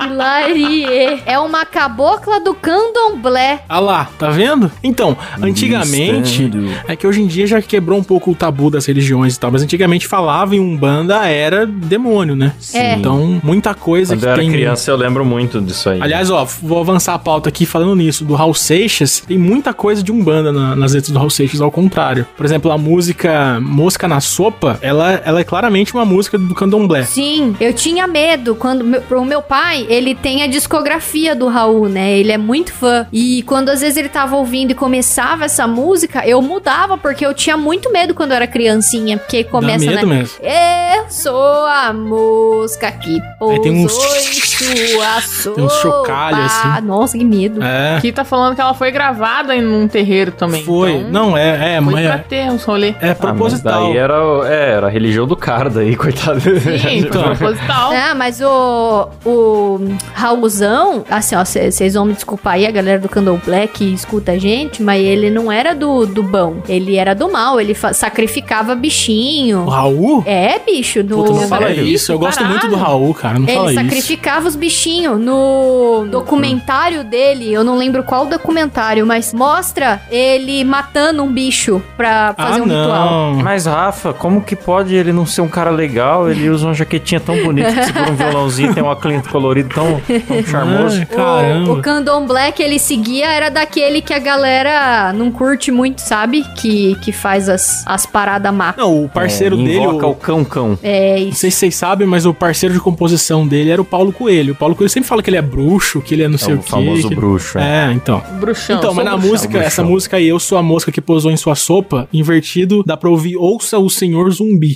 Hilarie. 0.05 1.21
É 1.25 1.39
uma 1.39 1.65
cabocla 1.65 2.39
do 2.39 2.53
candomblé. 2.53 3.61
Ah 3.67 3.79
lá, 3.79 4.09
tá 4.17 4.29
vendo? 4.29 4.71
Então, 4.83 5.17
antigamente. 5.41 6.42
Mistério. 6.49 6.83
É 6.87 6.95
que 6.95 7.05
hoje 7.07 7.21
em 7.21 7.27
dia 7.27 7.45
já 7.47 7.61
quebrou 7.61 7.99
um 7.99 8.03
pouco 8.03 8.31
o 8.31 8.35
tabu 8.35 8.69
das 8.69 8.85
religiões 8.85 9.35
e 9.35 9.39
tal, 9.39 9.51
mas 9.51 9.61
antigamente 9.63 10.07
falava 10.07 10.55
em 10.55 10.59
Umbanda 10.59 11.25
era 11.27 11.65
demônio, 11.65 12.35
né? 12.35 12.53
É. 12.73 12.95
Então, 12.95 13.39
muita 13.43 13.73
coisa 13.73 14.13
Quando 14.13 14.19
que 14.21 14.25
eu 14.25 14.29
era 14.31 14.41
tem. 14.41 14.51
criança, 14.51 14.91
eu 14.91 14.95
lembro 14.97 15.23
muito 15.25 15.61
disso 15.61 15.89
aí. 15.89 16.01
Aliás, 16.01 16.29
ó, 16.29 16.45
vou 16.61 16.79
avançar 16.79 17.13
a 17.13 17.19
pauta 17.19 17.49
aqui 17.49 17.65
falando 17.65 17.95
nisso. 17.95 18.23
Do 18.25 18.33
Raul 18.33 18.53
Seixas, 18.53 19.19
tem 19.27 19.37
muita 19.37 19.73
coisa 19.73 20.01
de 20.03 20.11
Umbanda 20.11 20.51
na- 20.51 20.75
nas 20.75 20.93
letras 20.93 21.11
do 21.11 21.17
Raul 21.17 21.29
Seixas, 21.29 21.61
ao 21.61 21.71
contrário. 21.71 22.25
Por 22.35 22.45
exemplo, 22.45 22.71
a 22.71 22.77
música 22.77 23.59
Mosca 23.61 24.07
na 24.07 24.19
Sopa, 24.19 24.77
ela, 24.81 25.21
ela 25.25 25.39
é 25.39 25.43
claramente 25.43 25.93
uma 25.93 26.05
música 26.05 26.37
do 26.37 26.53
candomblé. 26.55 27.03
Sim, 27.03 27.55
eu 27.59 27.73
tinha 27.73 28.07
medo 28.07 28.55
quando 28.55 28.83
meu, 28.83 29.01
o 29.11 29.25
meu 29.25 29.41
pai, 29.41 29.85
ele 29.89 30.15
tem 30.15 30.43
a 30.43 30.47
discografia 30.47 31.35
do 31.35 31.47
Raul, 31.47 31.87
né? 31.89 32.17
Ele 32.17 32.31
é 32.31 32.37
muito 32.37 32.73
fã. 32.73 33.05
E 33.11 33.43
quando 33.43 33.69
às 33.69 33.81
vezes 33.81 33.97
ele 33.97 34.09
tava 34.09 34.35
ouvindo 34.35 34.71
e 34.71 34.75
começava 34.75 35.45
essa 35.45 35.67
música, 35.67 36.27
eu 36.27 36.32
mudava 36.41 36.97
porque 36.97 37.25
eu 37.25 37.33
tinha 37.33 37.55
muito 37.57 37.91
medo 37.91 38.13
quando 38.13 38.31
eu 38.31 38.35
era 38.37 38.47
criancinha, 38.47 39.17
porque 39.17 39.43
começa, 39.43 39.85
Dá 39.85 39.91
medo 39.91 40.07
né? 40.07 40.15
mesmo. 40.17 40.35
Eu 40.41 41.05
sou 41.09 41.65
a 41.65 41.93
mosca 41.93 42.91
que 42.91 43.21
pousou 43.39 43.59
tem 43.61 43.71
uns- 43.85 43.93
em 43.93 44.87
sua 44.93 45.21
sopa. 45.21 45.55
tem 45.55 45.63
uns 45.65 45.73
chocalhos, 45.81 46.39
assim. 46.45 46.81
Nossa, 46.85 47.17
que 47.17 47.23
medo. 47.25 47.61
É. 47.63 47.97
Aqui 47.97 48.11
tá 48.11 48.23
falando 48.23 48.55
que 48.55 48.61
ela 48.61 48.73
foi 48.73 48.91
gravada 48.91 49.55
em 49.55 49.65
um 49.65 49.87
terreiro 49.87 50.31
também. 50.31 50.63
Foi. 50.63 50.91
Então, 50.93 51.09
Não, 51.11 51.37
é, 51.37 51.75
é, 51.77 51.81
Foi 51.81 51.93
mas 51.93 52.05
pra 52.05 52.15
é, 52.15 52.17
ter 52.19 52.49
uns 52.51 52.63
rolê. 52.63 52.93
é 53.01 53.11
Ah, 53.11 53.15
proposital. 53.15 53.83
daí 53.87 53.97
era, 53.97 54.13
é, 54.45 54.71
era 54.71 54.87
a 54.87 54.89
religião 54.89 55.27
do 55.27 55.35
cara 55.35 55.69
daí, 55.69 55.95
coitado. 55.97 56.39
Sim, 56.41 56.99
Então. 57.03 57.23
proposital. 57.23 57.91
Ah, 57.93 58.15
mas 58.15 58.39
o, 58.41 59.09
o 59.25 59.79
Raulzão, 60.13 61.03
assim, 61.09 61.35
ó, 61.35 61.43
vocês 61.43 61.93
vão 61.93 62.05
me 62.05 62.13
desculpar 62.13 62.53
aí, 62.53 62.65
a 62.65 62.71
galera 62.71 62.99
do 62.99 63.09
Candomblé 63.09 63.67
que 63.67 63.93
escuta 63.93 64.31
a 64.33 64.37
gente, 64.37 64.81
mas 64.81 65.01
ele 65.03 65.29
não 65.29 65.51
era 65.51 65.75
do, 65.75 66.05
do 66.05 66.22
bom, 66.23 66.57
ele 66.67 66.95
era 66.95 67.13
do 67.13 67.31
mal, 67.31 67.59
ele 67.59 67.75
sacrificava 67.93 68.75
bichinho. 68.75 69.65
O 69.65 69.69
Raul? 69.69 70.23
É, 70.25 70.59
bicho, 70.59 71.03
no... 71.03 71.17
Puta, 71.17 71.31
não 71.33 71.47
fala 71.47 71.67
Sério? 71.67 71.83
isso. 71.85 72.11
Eu 72.11 72.19
gosto 72.19 72.39
Caralho. 72.39 72.59
muito 72.59 72.69
do 72.69 72.75
Raul, 72.75 73.13
cara. 73.13 73.39
Não 73.39 73.47
fala 73.47 73.71
Ele 73.71 73.79
isso. 73.79 73.83
sacrificava 73.83 74.47
os 74.47 74.55
bichinhos. 74.55 75.19
No 75.19 76.05
documentário 76.09 77.03
dele, 77.03 77.51
eu 77.51 77.63
não 77.63 77.77
lembro 77.77 78.03
qual 78.03 78.25
documentário, 78.25 79.05
mas 79.05 79.33
mostra 79.33 80.01
ele 80.09 80.63
matando 80.63 81.23
um 81.23 81.31
bicho 81.31 81.81
pra 81.97 82.33
fazer 82.37 82.59
ah, 82.59 82.63
um 82.63 82.65
ritual. 82.65 83.09
não. 83.09 83.43
Mas, 83.43 83.65
Rafa, 83.65 84.13
como 84.13 84.41
que 84.41 84.55
pode 84.55 84.95
ele 84.95 85.11
não 85.11 85.25
ser 85.25 85.41
um 85.41 85.47
cara 85.47 85.69
legal? 85.69 86.29
Ele 86.29 86.49
usa 86.49 86.67
uma 86.67 86.73
jaquetinha 86.73 87.19
tão 87.19 87.35
bonita 87.43 87.71
que 87.71 87.85
segura 87.85 88.11
um 88.11 88.15
violãozinho 88.15 88.71
e 88.71 88.73
tem 88.73 88.83
um 88.83 88.89
aclento 88.91 89.29
colorido 89.29 89.69
tão, 89.73 90.01
tão 90.27 90.43
charmoso. 90.43 90.99
Ai, 90.99 91.05
caramba. 91.05 91.71
O, 91.71 91.79
o 91.79 91.81
candomblé 91.81 92.51
que 92.51 92.61
ele 92.63 92.79
seguia 92.79 93.27
era 93.27 93.49
daquele 93.49 94.01
que 94.01 94.13
a 94.13 94.19
galera 94.19 95.11
não 95.13 95.31
curte 95.31 95.71
muito, 95.71 96.01
sabe? 96.03 96.43
Que, 96.55 96.95
que 97.01 97.11
faz 97.11 97.49
as, 97.49 97.83
as 97.85 98.05
paradas 98.05 98.53
má. 98.53 98.73
Não, 98.77 99.03
o 99.05 99.09
parceiro 99.09 99.59
É, 99.59 99.63
dele. 99.63 99.79
Invoca 99.79 100.07
o- 100.07 100.11
o 100.11 100.15
cão-cão. 100.15 100.77
É 100.83 101.19
Não 101.19 101.27
isso. 101.29 101.39
sei 101.39 101.51
se 101.51 101.57
vocês 101.57 101.75
sabem, 101.75 102.07
mas 102.07 102.25
o 102.25 102.33
parceiro 102.33 102.73
de 102.73 102.79
composição 102.79 103.47
dele 103.47 103.69
era 103.69 103.81
o 103.81 103.85
Paulo 103.85 104.11
Coelho. 104.13 104.53
O 104.53 104.55
Paulo 104.55 104.75
Coelho 104.75 104.89
sempre 104.89 105.07
fala 105.09 105.21
que 105.23 105.29
ele 105.29 105.37
é 105.37 105.41
bruxo, 105.41 106.01
que 106.01 106.13
ele 106.13 106.23
é 106.23 106.27
não 106.27 106.37
sei 106.37 106.53
É 106.53 106.55
o, 106.55 106.59
o 106.59 106.63
quê. 106.63 106.69
famoso 106.69 107.09
que- 107.09 107.15
bruxo. 107.15 107.57
é. 107.57 107.89
É, 107.89 107.91
então. 107.93 108.21
Bruxão. 108.39 108.77
então, 108.77 108.93
mas 108.93 109.03
na 109.05 109.11
bruxão. 109.11 109.29
música, 109.31 109.49
bruxão. 109.53 109.67
essa 109.67 109.83
música 109.83 110.17
aí, 110.17 110.27
Eu 110.27 110.39
Sou 110.39 110.57
a 110.57 110.63
Mosca 110.63 110.91
que 110.91 111.01
Pousou 111.01 111.31
em 111.31 111.37
Sua 111.37 111.55
Sopa, 111.55 112.07
invertido, 112.13 112.83
dá 112.85 112.95
pra 112.97 113.09
ouvir 113.09 113.35
Ouça 113.37 113.77
o 113.79 113.89
Senhor 113.89 114.29
Zumbi. 114.31 114.73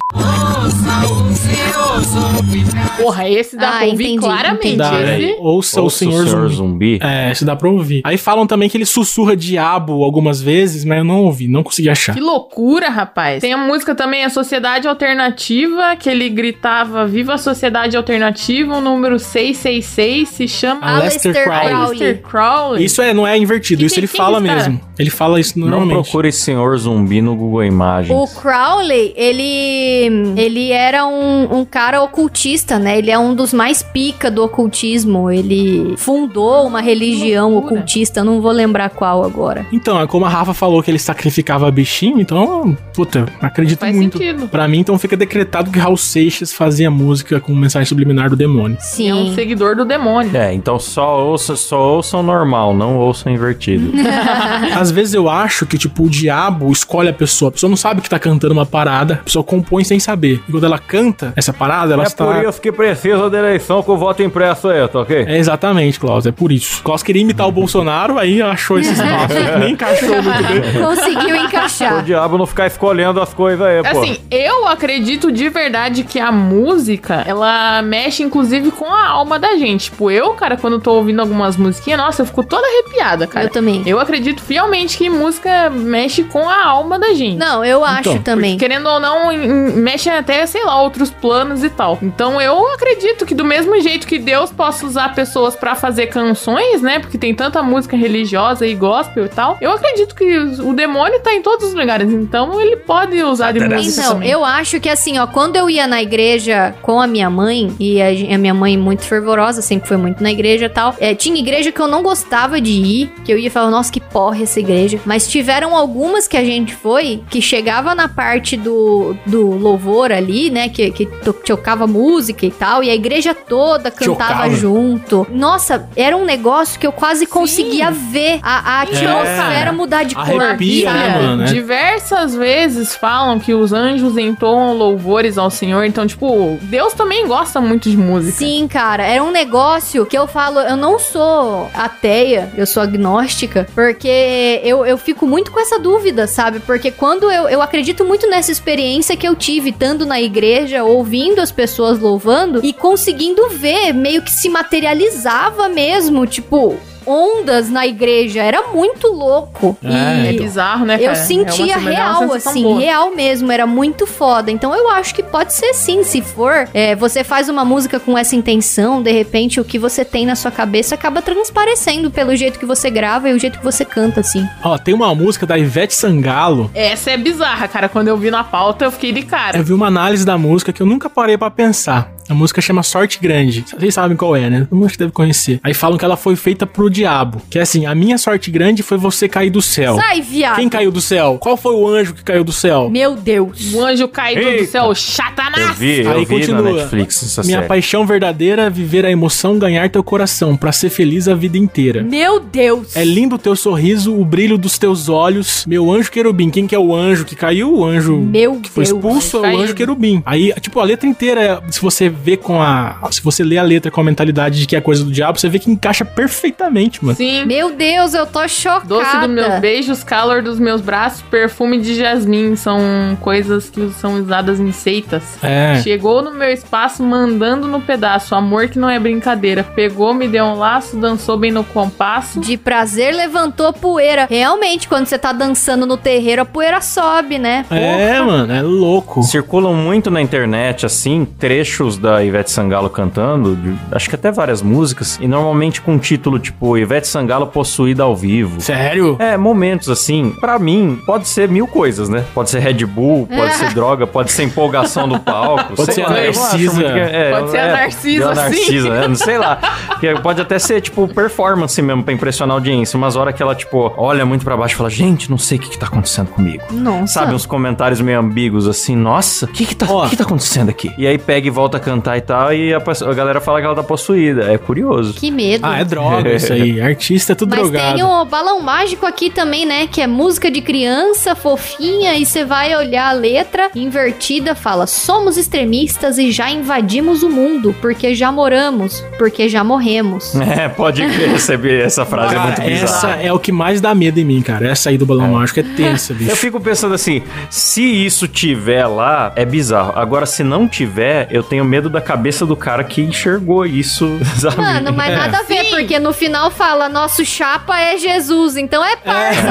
Porra, 2.97 3.29
esse 3.29 3.55
dá 3.55 3.69
Ah, 3.69 3.77
pra 3.79 3.87
ouvir 3.87 4.03
entendi, 4.05 4.19
claramente. 4.19 4.67
entendi. 4.67 4.77
Dá, 4.77 5.01
Esse... 5.17 5.31
é, 5.31 5.37
Ouça 5.39 5.79
o 5.79 5.83
Ouça 5.85 5.97
Senhor, 5.99 6.49
Zumbi. 6.49 6.99
É, 7.01 7.31
isso 7.31 7.45
dá 7.45 7.55
pra 7.55 7.69
ouvir. 7.69 8.01
Aí 8.03 8.17
falam 8.17 8.45
também 8.47 8.67
que 8.69 8.75
ele 8.77 8.85
sussurra 8.85 9.35
diabo 9.35 10.03
algumas 10.03 10.41
vezes, 10.41 10.83
mas 10.83 10.97
eu 10.99 11.03
não 11.03 11.16
ouvi, 11.23 11.47
não 11.47 11.63
consegui 11.63 11.89
achar. 11.89 12.13
Que 12.13 12.19
loucura, 12.21 12.89
rapaz. 12.89 13.41
Tem 13.41 13.53
a 13.53 13.57
música 13.57 13.93
também, 13.95 14.23
a 14.23 14.29
Sociedade 14.29 14.87
Alternativa, 14.87 15.95
que 15.95 16.09
ele 16.09 16.29
gritava 16.29 17.05
Viva 17.05 17.33
a 17.33 17.37
Sociedade 17.37 17.95
Alternativa, 17.97 18.77
o 18.77 18.81
número 18.81 19.17
666, 19.19 20.29
se 20.29 20.47
chama 20.47 20.81
Aleister 20.81 21.33
Crowley. 21.33 21.49
Crowley. 21.59 21.73
Aleister 21.85 22.21
Crowley. 22.21 22.85
Isso 22.85 23.01
é, 23.01 23.13
não 23.13 23.25
é 23.27 23.37
invertido, 23.37 23.83
E 23.83 23.85
isso 23.85 23.95
tem- 23.95 24.01
ele 24.01 24.07
fala 24.07 24.41
que 24.41 24.47
mesmo. 24.47 24.81
Ele 24.99 25.09
fala 25.09 25.39
isso 25.39 25.59
Não 25.59 25.67
normalmente. 25.67 26.03
procure 26.03 26.31
Senhor 26.31 26.75
Zumbi 26.77 27.21
no 27.21 27.35
Google 27.35 27.63
Imagens. 27.63 28.17
O 28.17 28.27
Crowley, 28.41 29.13
ele 29.15 30.33
ele 30.37 30.71
era 30.71 31.05
um, 31.05 31.59
um 31.59 31.65
cara 31.65 32.01
ocultista, 32.01 32.79
né? 32.79 32.97
Ele 32.97 33.11
é 33.11 33.17
um 33.19 33.35
dos 33.35 33.53
mais 33.53 33.81
pica 33.83 34.29
do 34.31 34.43
ocultismo. 34.43 35.29
Ele 35.29 35.95
fundou 35.97 36.65
uma 36.65 36.81
religião 36.81 37.55
ocultista, 37.55 38.23
não 38.23 38.41
vou 38.41 38.51
lembrar 38.51 38.89
qual 38.89 39.23
agora. 39.23 39.65
Então, 39.71 39.99
é 40.01 40.07
como 40.07 40.25
a 40.25 40.29
Rafa 40.29 40.53
falou 40.53 40.81
que 40.81 40.89
ele 40.89 40.97
sacrificava 41.07 41.69
bichinho, 41.71 42.19
então, 42.19 42.77
puta, 42.93 43.25
acredito 43.41 43.79
Faz 43.79 43.95
muito. 43.95 44.17
sentido. 44.17 44.47
Pra 44.47 44.67
mim, 44.67 44.79
então 44.79 44.97
fica 44.99 45.15
decretado 45.15 45.71
que 45.71 45.79
Raul 45.79 45.95
Seixas 45.97 46.51
fazia 46.51 46.91
música 46.91 47.39
com 47.39 47.55
mensagem 47.55 47.85
subliminar 47.85 48.29
do 48.29 48.35
demônio. 48.35 48.77
Sim. 48.79 49.09
É 49.09 49.15
um 49.15 49.33
seguidor 49.33 49.75
do 49.75 49.85
demônio. 49.85 50.35
É, 50.35 50.53
então 50.53 50.77
só 50.79 51.25
ouça, 51.25 51.55
só 51.55 51.79
ouçam 51.95 52.21
normal, 52.21 52.73
não 52.73 52.97
ouçam 52.97 53.31
invertido. 53.31 53.91
Às 54.77 54.91
vezes 54.91 55.13
eu 55.13 55.29
acho 55.29 55.65
que, 55.65 55.77
tipo, 55.77 56.03
o 56.03 56.09
diabo 56.09 56.71
escolhe 56.71 57.09
a 57.09 57.13
pessoa. 57.13 57.49
A 57.49 57.51
pessoa 57.53 57.69
não 57.69 57.77
sabe 57.77 58.01
que 58.01 58.09
tá 58.09 58.19
cantando 58.19 58.53
uma 58.53 58.65
parada, 58.65 59.15
a 59.15 59.23
pessoa 59.23 59.43
compõe 59.43 59.83
sem 59.83 59.99
saber. 59.99 60.41
E 60.47 60.51
quando 60.51 60.65
ela 60.65 60.77
canta 60.77 61.31
essa 61.35 61.53
parada, 61.53 61.93
ela 61.93 62.03
está. 62.03 62.25
que 62.61 62.71
precisa 62.71 63.29
da 63.29 63.39
eleição 63.39 63.81
com 63.81 63.93
o 63.93 63.97
voto 63.97 64.21
impresso 64.21 64.67
aí, 64.67 64.85
tá 64.87 64.99
ok? 64.99 65.25
É 65.27 65.37
exatamente, 65.37 65.99
Klaus, 65.99 66.25
é 66.25 66.31
por 66.31 66.51
isso. 66.51 66.83
Klaus 66.83 67.01
queria 67.01 67.21
imitar 67.21 67.47
o 67.47 67.51
Bolsonaro, 67.51 68.17
aí 68.19 68.41
achou 68.41 68.77
esse 68.77 68.91
espaço, 68.91 69.35
nem 69.59 69.71
encaixou 69.71 70.21
muito 70.21 70.43
bem. 70.43 70.81
Conseguiu 70.97 71.35
O 71.37 71.45
encaixar. 71.45 72.03
diabo 72.03 72.37
não 72.37 72.45
ficar 72.45 72.67
escolhendo 72.67 73.21
as 73.21 73.33
coisas 73.33 73.65
aí, 73.65 73.81
pô. 73.83 73.99
Assim, 73.99 74.17
eu 74.29 74.67
acredito 74.67 75.31
de 75.31 75.49
verdade 75.49 76.03
que 76.03 76.19
a 76.19 76.31
música, 76.31 77.23
ela 77.25 77.81
mexe 77.81 78.23
inclusive 78.23 78.71
com 78.71 78.85
a 78.91 79.07
alma 79.07 79.37
da 79.39 79.55
gente. 79.55 79.85
Tipo, 79.85 80.11
eu, 80.11 80.31
cara, 80.33 80.57
quando 80.57 80.79
tô 80.79 80.93
ouvindo 80.93 81.19
algumas 81.21 81.55
musiquinhas, 81.57 81.99
nossa, 81.99 82.21
eu 82.21 82.25
fico 82.25 82.43
toda 82.43 82.65
arrepiada, 82.67 83.27
cara. 83.27 83.45
Eu 83.45 83.49
também. 83.49 83.83
Eu 83.85 83.99
acredito 83.99 84.41
fielmente 84.41 84.97
que 84.97 85.09
música 85.09 85.69
mexe 85.69 86.23
com 86.23 86.47
a 86.49 86.65
alma 86.65 86.97
da 86.99 87.13
gente. 87.13 87.37
Não, 87.37 87.63
eu 87.63 87.83
acho 87.83 88.09
Então, 88.09 88.19
também. 88.19 88.57
Querendo 88.57 88.87
ou 88.87 88.99
não, 88.99 89.31
mexe 89.75 90.09
até, 90.09 90.45
sei 90.45 90.63
lá, 90.63 90.81
outros 90.81 91.09
planos 91.09 91.63
e 91.63 91.69
tal. 91.69 91.97
Então 92.01 92.41
eu 92.41 92.73
acredito 92.73 93.25
que 93.25 93.33
do 93.35 93.45
mesmo 93.45 93.79
jeito 93.81 94.07
que 94.07 94.17
Deus 94.19 94.51
possa 94.51 94.85
usar 94.85 95.13
pessoas 95.13 95.55
pra 95.55 95.75
fazer 95.75 96.07
canções, 96.07 96.81
né? 96.81 96.99
Porque 96.99 97.17
tem 97.17 97.33
tanta 97.33 97.61
música 97.61 97.95
religiosa 97.95 98.65
e 98.65 98.73
gospel 98.75 99.25
e 99.25 99.29
tal. 99.29 99.57
Eu 99.61 99.71
acredito 99.71 100.15
que 100.15 100.37
o 100.61 100.73
demônio 100.73 100.86
tá 101.23 101.33
em 101.33 101.41
todos 101.41 101.67
os 101.67 101.73
lugares. 101.73 102.11
Então 102.11 102.59
ele 102.59 102.77
pode 102.77 103.21
usar 103.23 103.51
de 103.51 103.59
música 103.59 104.01
Então, 104.01 104.13
também. 104.13 104.29
eu 104.29 104.43
acho 104.45 104.79
que 104.79 104.89
assim, 104.89 105.17
ó, 105.19 105.27
quando 105.27 105.55
eu 105.55 105.69
ia 105.69 105.87
na 105.87 106.01
igreja 106.01 106.73
com 106.81 106.99
a 107.01 107.07
minha 107.07 107.29
mãe, 107.29 107.73
e 107.79 108.01
a, 108.01 108.07
a 108.35 108.37
minha 108.37 108.53
mãe 108.53 108.77
muito 108.77 109.03
fervorosa, 109.03 109.61
sempre 109.61 109.87
foi 109.87 109.97
muito 109.97 110.21
na 110.21 110.31
igreja 110.31 110.65
e 110.65 110.69
tal, 110.69 110.95
é, 110.99 111.13
tinha 111.15 111.39
igreja 111.39 111.71
que 111.71 111.79
eu 111.79 111.87
não 111.87 112.01
gostava 112.03 112.59
de 112.61 112.71
ir, 112.71 113.11
que 113.25 113.31
eu 113.31 113.37
ia 113.37 113.49
falar, 113.51 113.69
nossa, 113.69 113.91
que 113.91 113.99
porra 113.99 114.43
essa 114.43 114.59
igreja. 114.59 114.99
Mas 115.05 115.27
tiveram 115.27 115.75
algumas 115.75 116.27
que 116.27 116.37
a 116.37 116.43
gente 116.43 116.73
foi, 116.75 117.23
que 117.29 117.41
chegava 117.41 117.93
na 117.95 118.07
parte 118.07 118.55
do, 118.57 119.15
do 119.25 119.51
louvor 119.57 120.11
ali, 120.11 120.49
né, 120.49 120.69
que, 120.69 120.91
que 120.91 121.05
to- 121.05 121.33
tocava 121.33 121.87
música 121.87 122.45
e 122.45 122.51
tal, 122.51 122.83
e 122.83 122.89
a 122.89 122.95
igreja 122.95 123.33
toda 123.33 123.89
cantava 123.91 124.05
Chocava. 124.43 124.49
junto. 124.55 125.27
Nossa, 125.29 125.89
era 125.95 126.15
um 126.15 126.25
negócio 126.25 126.79
que 126.79 126.85
eu 126.87 126.91
quase 126.91 127.25
conseguia 127.25 127.91
ver 127.91 128.39
a, 128.41 128.79
a 128.79 128.81
atmosfera 128.81 129.71
mudar 129.71 130.03
de 130.03 130.15
cor. 130.15 130.41
Arrepia, 130.41 130.76
né, 130.83 131.11
sabe? 131.11 131.23
mano? 131.23 131.43
É. 131.43 131.45
Diversas 131.47 132.35
vezes 132.35 132.95
falam 132.95 133.39
que 133.39 133.53
os 133.53 133.73
anjos 133.73 134.17
entoam 134.17 134.73
louvores 134.73 135.37
ao 135.37 135.49
Senhor. 135.49 135.83
Então, 135.85 136.05
tipo, 136.05 136.57
Deus 136.63 136.93
também 136.93 137.27
gosta 137.27 137.59
muito 137.61 137.89
de 137.89 137.97
música. 137.97 138.37
Sim, 138.37 138.67
cara, 138.67 139.03
era 139.03 139.23
um 139.23 139.31
negócio 139.31 140.05
que 140.05 140.17
eu 140.17 140.27
falo, 140.27 140.59
eu 140.59 140.77
não 140.77 140.99
sou 140.99 141.69
ateia, 141.73 142.51
eu 142.55 142.65
sou 142.65 142.83
agnóstica, 142.83 143.67
porque 143.73 144.61
eu, 144.63 144.85
eu 144.85 144.97
fico 144.97 145.25
muito 145.25 145.51
com 145.51 145.59
essa 145.59 145.79
dúvida, 145.79 146.27
sabe? 146.27 146.59
Porque 146.59 146.91
quando 146.91 147.29
eu, 147.31 147.49
eu 147.49 147.61
acredito 147.61 148.03
muito 148.03 148.27
nessa 148.29 148.51
experiência 148.51 149.15
que 149.15 149.27
eu 149.27 149.35
tive, 149.35 149.69
estando 149.69 150.05
na 150.05 150.21
igreja, 150.21 150.83
ouvindo 150.83 151.39
as 151.39 151.51
pessoas 151.51 151.99
louvando 151.99 152.63
e 152.63 152.73
conseguindo 152.73 153.49
ver, 153.49 153.93
meio 153.93 154.21
que 154.21 154.31
se 154.31 154.49
materializava 154.49 155.69
mesmo, 155.69 156.25
tipo. 156.25 156.77
Ondas 157.07 157.69
na 157.69 157.87
igreja, 157.87 158.41
era 158.43 158.67
muito 158.73 159.07
louco. 159.07 159.77
É, 159.83 160.27
É 160.27 160.33
e 160.33 160.37
bizarro, 160.37 160.85
né, 160.85 160.95
eu 160.99 161.05
cara? 161.05 161.15
sentia 161.15 161.73
É 161.75 161.77
uma- 161.77 161.89
é 161.91 161.93
real, 161.95 162.33
assim, 162.33 162.63
boa. 162.63 162.79
real 162.79 163.15
mesmo, 163.15 163.51
era 163.51 163.65
muito 163.65 164.05
foda. 164.05 164.51
Então 164.51 164.75
eu 164.75 164.89
acho 164.91 165.15
que 165.15 165.23
pode 165.23 165.53
ser 165.53 165.73
sim, 165.73 166.03
se 166.03 166.21
for. 166.21 166.67
é, 166.73 166.95
você 166.95 167.23
faz 167.23 167.47
uma 167.49 167.63
música 167.63 167.99
com 167.99 168.17
essa 168.17 168.35
intenção, 168.35 169.01
de 169.01 169.11
repente 169.11 169.59
o 169.59 169.63
que 169.65 169.79
você 169.79 170.03
tem 170.03 170.25
na 170.25 170.35
sua 170.35 170.51
cabeça 170.51 170.95
acaba 170.95 171.21
transparecendo 171.21 172.11
pelo 172.11 172.35
jeito 172.35 172.59
que 172.59 172.65
você 172.65 172.89
grava 172.89 173.29
e 173.29 173.33
o 173.33 173.39
jeito 173.39 173.57
que 173.59 173.63
você 173.65 173.85
canta, 173.85 174.19
assim. 174.19 174.45
Ó, 174.63 174.77
tem 174.77 174.93
uma 174.93 175.13
música 175.15 175.45
da 175.45 175.57
Ivete 175.57 175.93
Sangalo. 175.95 176.69
Essa 176.73 177.11
é 177.11 177.17
bizarra, 177.17 177.67
cara. 177.67 177.87
Quando 177.89 178.07
eu 178.09 178.17
vi 178.17 178.29
na 178.29 178.43
pauta, 178.43 178.85
eu 178.85 178.91
fiquei 178.91 179.11
de 179.11 179.23
cara. 179.23 179.57
Eu 179.57 179.63
vi 179.63 179.73
uma 179.73 179.87
análise 179.87 180.25
da 180.25 180.37
música 180.37 180.73
que 180.73 180.81
eu 180.81 180.85
nunca 180.85 181.09
parei 181.09 181.37
pra 181.37 181.49
pensar. 181.49 182.11
A 182.29 182.33
música 182.33 182.59
chama 182.59 182.83
Sorte 182.83 183.19
Grande. 183.21 183.63
Vocês 183.77 183.93
sabem 183.93 184.17
qual 184.17 184.35
é, 184.35 184.49
né? 184.49 184.67
Todo 184.69 184.77
mundo 184.77 184.89
que 184.91 184.97
deve 184.97 185.11
conhecer. 185.11 185.59
Aí 185.63 185.73
falam 185.73 185.97
que 185.97 186.03
ela 186.03 186.17
foi 186.17 186.35
feita 186.35 186.65
pro 186.67 186.89
diabo. 186.89 187.41
Que 187.49 187.57
é 187.57 187.61
assim, 187.61 187.85
a 187.85 187.95
minha 187.95 188.17
sorte 188.17 188.51
grande 188.51 188.83
foi 188.83 188.97
você 188.97 189.29
cair 189.29 189.49
do 189.49 189.61
céu. 189.61 189.95
Sai, 189.95 190.21
viado! 190.21 190.57
Quem 190.57 190.67
caiu 190.67 190.91
do 190.91 190.99
céu? 190.99 191.37
Qual 191.39 191.55
foi 191.55 191.73
o 191.73 191.87
anjo 191.87 192.13
que 192.13 192.23
caiu 192.23 192.43
do 192.43 192.51
céu? 192.51 192.89
Meu 192.89 193.15
Deus! 193.15 193.73
O 193.73 193.81
anjo 193.85 194.07
caído 194.09 194.57
do 194.57 194.65
céu, 194.69 194.87
Eu 194.87 194.95
Satanás! 194.95 195.77
vi, 195.77 196.01
eu 196.01 196.11
Aí 196.11 196.25
vi 196.25 196.33
na 196.47 196.57
continua. 196.57 196.73
Netflix 196.81 197.23
essa 197.23 197.43
Minha 197.43 197.57
série. 197.59 197.67
paixão 197.69 198.05
verdadeira 198.05 198.63
é 198.63 198.69
viver 198.69 199.05
a 199.05 199.11
emoção, 199.11 199.57
ganhar 199.57 199.89
teu 199.89 200.03
coração, 200.03 200.57
pra 200.57 200.71
ser 200.73 200.89
feliz 200.89 201.29
a 201.29 201.33
vida 201.35 201.57
inteira. 201.57 202.03
Meu 202.03 202.41
Deus! 202.41 202.93
É 202.95 203.05
lindo 203.05 203.35
o 203.35 203.39
teu 203.39 203.55
sorriso, 203.55 204.13
o 204.13 204.25
brilho 204.25 204.57
dos 204.57 204.77
teus 204.77 205.07
olhos. 205.07 205.65
Meu 205.65 205.89
anjo 205.91 206.11
querubim. 206.11 206.49
Quem 206.49 206.67
que 206.67 206.75
é 206.75 206.79
o 206.79 206.93
anjo 206.93 207.23
que 207.23 207.35
caiu? 207.37 207.73
O 207.73 207.85
anjo 207.85 208.17
Meu 208.17 208.55
que 208.59 208.69
foi 208.69 208.83
Deus. 208.83 208.95
expulso 208.97 209.45
é 209.45 209.53
o 209.53 209.57
anjo 209.59 209.73
querubim. 209.73 210.21
Aí, 210.25 210.53
tipo, 210.59 210.77
a 210.79 210.83
letra 210.83 211.07
inteira, 211.07 211.63
se 211.71 211.81
você 211.81 212.09
vê 212.21 212.35
com 212.37 212.61
a. 212.61 212.97
Se 213.11 213.21
você 213.21 213.43
lê 213.43 213.57
a 213.57 213.63
letra 213.63 213.91
com 213.91 214.01
a 214.01 214.03
mentalidade 214.03 214.59
de 214.59 214.67
que 214.67 214.75
é 214.75 214.81
coisa 214.81 215.03
do 215.03 215.11
diabo, 215.11 215.39
você 215.39 215.49
vê 215.49 215.59
que 215.59 215.69
encaixa 215.69 216.03
perfeitamente, 216.03 217.03
mano. 217.03 217.15
Sim. 217.17 217.45
Meu 217.45 217.73
Deus, 217.73 218.13
eu 218.13 218.25
tô 218.25 218.47
chocada. 218.47 218.87
Doce 218.87 219.17
dos 219.17 219.29
meus 219.29 219.59
beijos, 219.59 220.03
calor 220.03 220.41
dos 220.41 220.59
meus 220.59 220.81
braços, 220.81 221.21
perfume 221.23 221.79
de 221.79 221.95
jasmim. 221.95 222.55
São 222.55 222.79
coisas 223.21 223.69
que 223.69 223.89
são 223.91 224.15
usadas 224.15 224.59
em 224.59 224.71
seitas. 224.71 225.23
É. 225.43 225.79
Chegou 225.83 226.21
no 226.21 226.33
meu 226.33 226.51
espaço 226.51 227.03
mandando 227.03 227.67
no 227.67 227.81
pedaço. 227.81 228.35
Amor 228.35 228.67
que 228.67 228.79
não 228.79 228.89
é 228.89 228.99
brincadeira. 228.99 229.63
Pegou, 229.63 230.13
me 230.13 230.27
deu 230.27 230.45
um 230.45 230.55
laço, 230.55 230.97
dançou 230.97 231.37
bem 231.37 231.51
no 231.51 231.63
compasso. 231.63 232.39
De 232.39 232.57
prazer 232.57 233.13
levantou 233.13 233.71
poeira. 233.73 234.27
Realmente, 234.29 234.87
quando 234.87 235.05
você 235.05 235.17
tá 235.17 235.31
dançando 235.31 235.85
no 235.85 235.97
terreiro, 235.97 236.41
a 236.41 236.45
poeira 236.45 236.81
sobe, 236.81 237.37
né? 237.37 237.65
É, 237.69 238.19
mano, 238.21 238.53
é 238.53 238.61
louco. 238.61 239.23
Circulam 239.23 239.73
muito 239.73 240.09
na 240.09 240.21
internet, 240.21 240.85
assim, 240.85 241.25
trechos 241.37 241.97
da 242.07 242.23
Ivete 242.23 242.49
Sangalo 242.51 242.89
cantando, 242.89 243.55
de- 243.55 243.75
acho 243.91 244.07
que 244.09 244.15
até 244.15 244.31
várias 244.31 244.61
músicas, 244.61 245.17
e 245.21 245.27
normalmente 245.27 245.81
com 245.81 245.97
título 245.99 246.39
tipo 246.39 246.77
Ivete 246.77 247.07
Sangalo 247.07 247.47
possuída 247.47 248.03
ao 248.03 248.15
vivo. 248.15 248.61
Sério? 248.61 249.17
É, 249.19 249.35
momentos 249.35 249.89
assim, 249.89 250.33
pra 250.39 250.57
mim, 250.57 250.99
pode 251.05 251.27
ser 251.27 251.49
mil 251.49 251.67
coisas, 251.67 252.07
né? 252.07 252.23
Pode 252.33 252.49
ser 252.49 252.59
Red 252.59 252.85
Bull, 252.85 253.27
pode 253.27 253.53
ser 253.55 253.73
droga, 253.75 254.07
pode 254.07 254.31
ser 254.31 254.43
empolgação 254.43 255.07
do 255.07 255.19
palco. 255.19 255.75
Pode 255.75 255.93
ser 255.93 256.03
lá, 256.03 256.09
Narcisa. 256.11 256.81
que 256.81 256.85
é- 256.99 257.31
Pode 257.31 257.51
ser 257.51 257.57
a 257.59 257.67
Narcisa, 257.73 258.29
sim. 258.29 258.41
Narcisa, 258.41 258.89
né? 258.89 259.07
Não 259.07 259.15
sei 259.15 259.37
lá. 259.37 259.59
Que 259.99 260.13
pode 260.21 260.41
até 260.41 260.57
ser, 260.59 260.79
tipo, 260.81 261.07
performance 261.07 261.81
mesmo, 261.81 262.03
pra 262.03 262.13
impressionar 262.13 262.55
a 262.55 262.57
audiência. 262.57 262.97
Umas 262.97 263.15
horas 263.15 263.35
que 263.35 263.41
ela, 263.43 263.53
tipo, 263.55 263.91
olha 263.97 264.25
muito 264.25 264.43
pra 264.45 264.55
baixo 264.55 264.75
e 264.75 264.77
fala, 264.77 264.89
gente, 264.89 265.29
não 265.29 265.37
sei 265.37 265.57
o 265.57 265.61
que, 265.61 265.69
que 265.69 265.77
tá 265.77 265.87
acontecendo 265.87 266.27
comigo. 266.29 266.63
Nossa. 266.71 267.13
Sabe, 267.13 267.33
uns 267.33 267.45
comentários 267.45 267.99
meio 267.99 268.19
ambíguos, 268.19 268.67
assim, 268.67 268.95
nossa, 268.95 269.45
o 269.45 269.49
que 269.49 269.65
que, 269.65 269.75
tá, 269.75 269.85
que 269.85 270.09
que 270.11 270.15
tá 270.17 270.23
acontecendo 270.23 270.69
aqui? 270.69 270.91
E 270.97 271.05
aí 271.07 271.17
pega 271.17 271.47
e 271.47 271.49
volta 271.49 271.77
a 271.77 271.79
cantar 271.97 272.17
e 272.17 272.21
tal, 272.21 272.53
e 272.53 272.73
a, 272.73 272.77
a 272.77 273.13
galera 273.13 273.41
fala 273.41 273.59
que 273.59 273.65
ela 273.65 273.75
tá 273.75 273.83
possuída. 273.83 274.51
É 274.51 274.57
curioso. 274.57 275.13
Que 275.13 275.31
medo. 275.31 275.65
Ah, 275.65 275.79
é 275.79 275.83
droga 275.83 276.33
isso 276.33 276.53
aí. 276.53 276.79
Artista 276.81 277.33
é 277.33 277.35
tudo 277.35 277.49
Mas 277.51 277.59
drogado. 277.59 277.95
tem 277.95 278.03
o 278.03 278.25
balão 278.25 278.61
mágico 278.61 279.05
aqui 279.05 279.29
também, 279.29 279.65
né? 279.65 279.87
Que 279.87 280.01
é 280.01 280.07
música 280.07 280.49
de 280.49 280.61
criança, 280.61 281.35
fofinha, 281.35 282.15
e 282.15 282.25
você 282.25 282.45
vai 282.45 282.75
olhar 282.75 283.09
a 283.09 283.13
letra 283.13 283.69
invertida, 283.75 284.55
fala: 284.55 284.87
somos 284.87 285.37
extremistas 285.37 286.17
e 286.17 286.31
já 286.31 286.49
invadimos 286.49 287.23
o 287.23 287.29
mundo, 287.29 287.75
porque 287.81 288.13
já 288.13 288.31
moramos, 288.31 289.03
porque 289.17 289.49
já 289.49 289.63
morremos. 289.63 290.33
É, 290.57 290.69
pode 290.69 291.05
receber 291.05 291.85
essa 291.85 292.05
frase, 292.05 292.33
é 292.33 292.37
Cara, 292.37 292.47
muito 292.47 292.61
bizarra. 292.61 292.83
essa 293.15 293.21
é 293.21 293.33
o 293.33 293.37
que 293.37 293.51
mais 293.51 293.79
dá 293.81 293.93
medo 293.93 294.17
em 294.19 294.23
mim, 294.23 294.41
cara. 294.41 294.69
Essa 294.69 294.89
aí 294.89 294.97
do 294.97 295.05
balão 295.05 295.27
mágico 295.33 295.59
é 295.59 295.63
tensa, 295.63 296.13
bicho. 296.13 296.31
Eu 296.31 296.35
fico 296.37 296.59
pensando 296.59 296.95
assim, 296.95 297.21
se 297.49 297.83
isso 297.83 298.27
tiver 298.27 298.87
lá, 298.87 299.31
é 299.35 299.45
bizarro. 299.45 299.91
Agora, 299.95 300.25
se 300.25 300.43
não 300.43 300.67
tiver, 300.67 301.27
eu 301.29 301.43
tenho 301.43 301.65
medo 301.65 301.86
da 301.89 302.01
cabeça 302.01 302.45
do 302.45 302.55
cara 302.55 302.83
que 302.83 303.01
enxergou 303.01 303.65
isso, 303.65 304.19
sabe? 304.37 304.57
Mano, 304.57 304.93
mas 304.93 305.11
É. 305.11 305.15
nada 305.15 305.39
a 305.39 305.43
ver, 305.43 305.65
Sim. 305.65 305.69
porque 305.71 305.99
no 305.99 306.13
final 306.13 306.49
fala: 306.51 306.89
nosso 306.89 307.25
chapa 307.25 307.79
é 307.79 307.97
Jesus, 307.97 308.57
então 308.57 308.83
é 308.83 308.95
parça, 308.95 309.41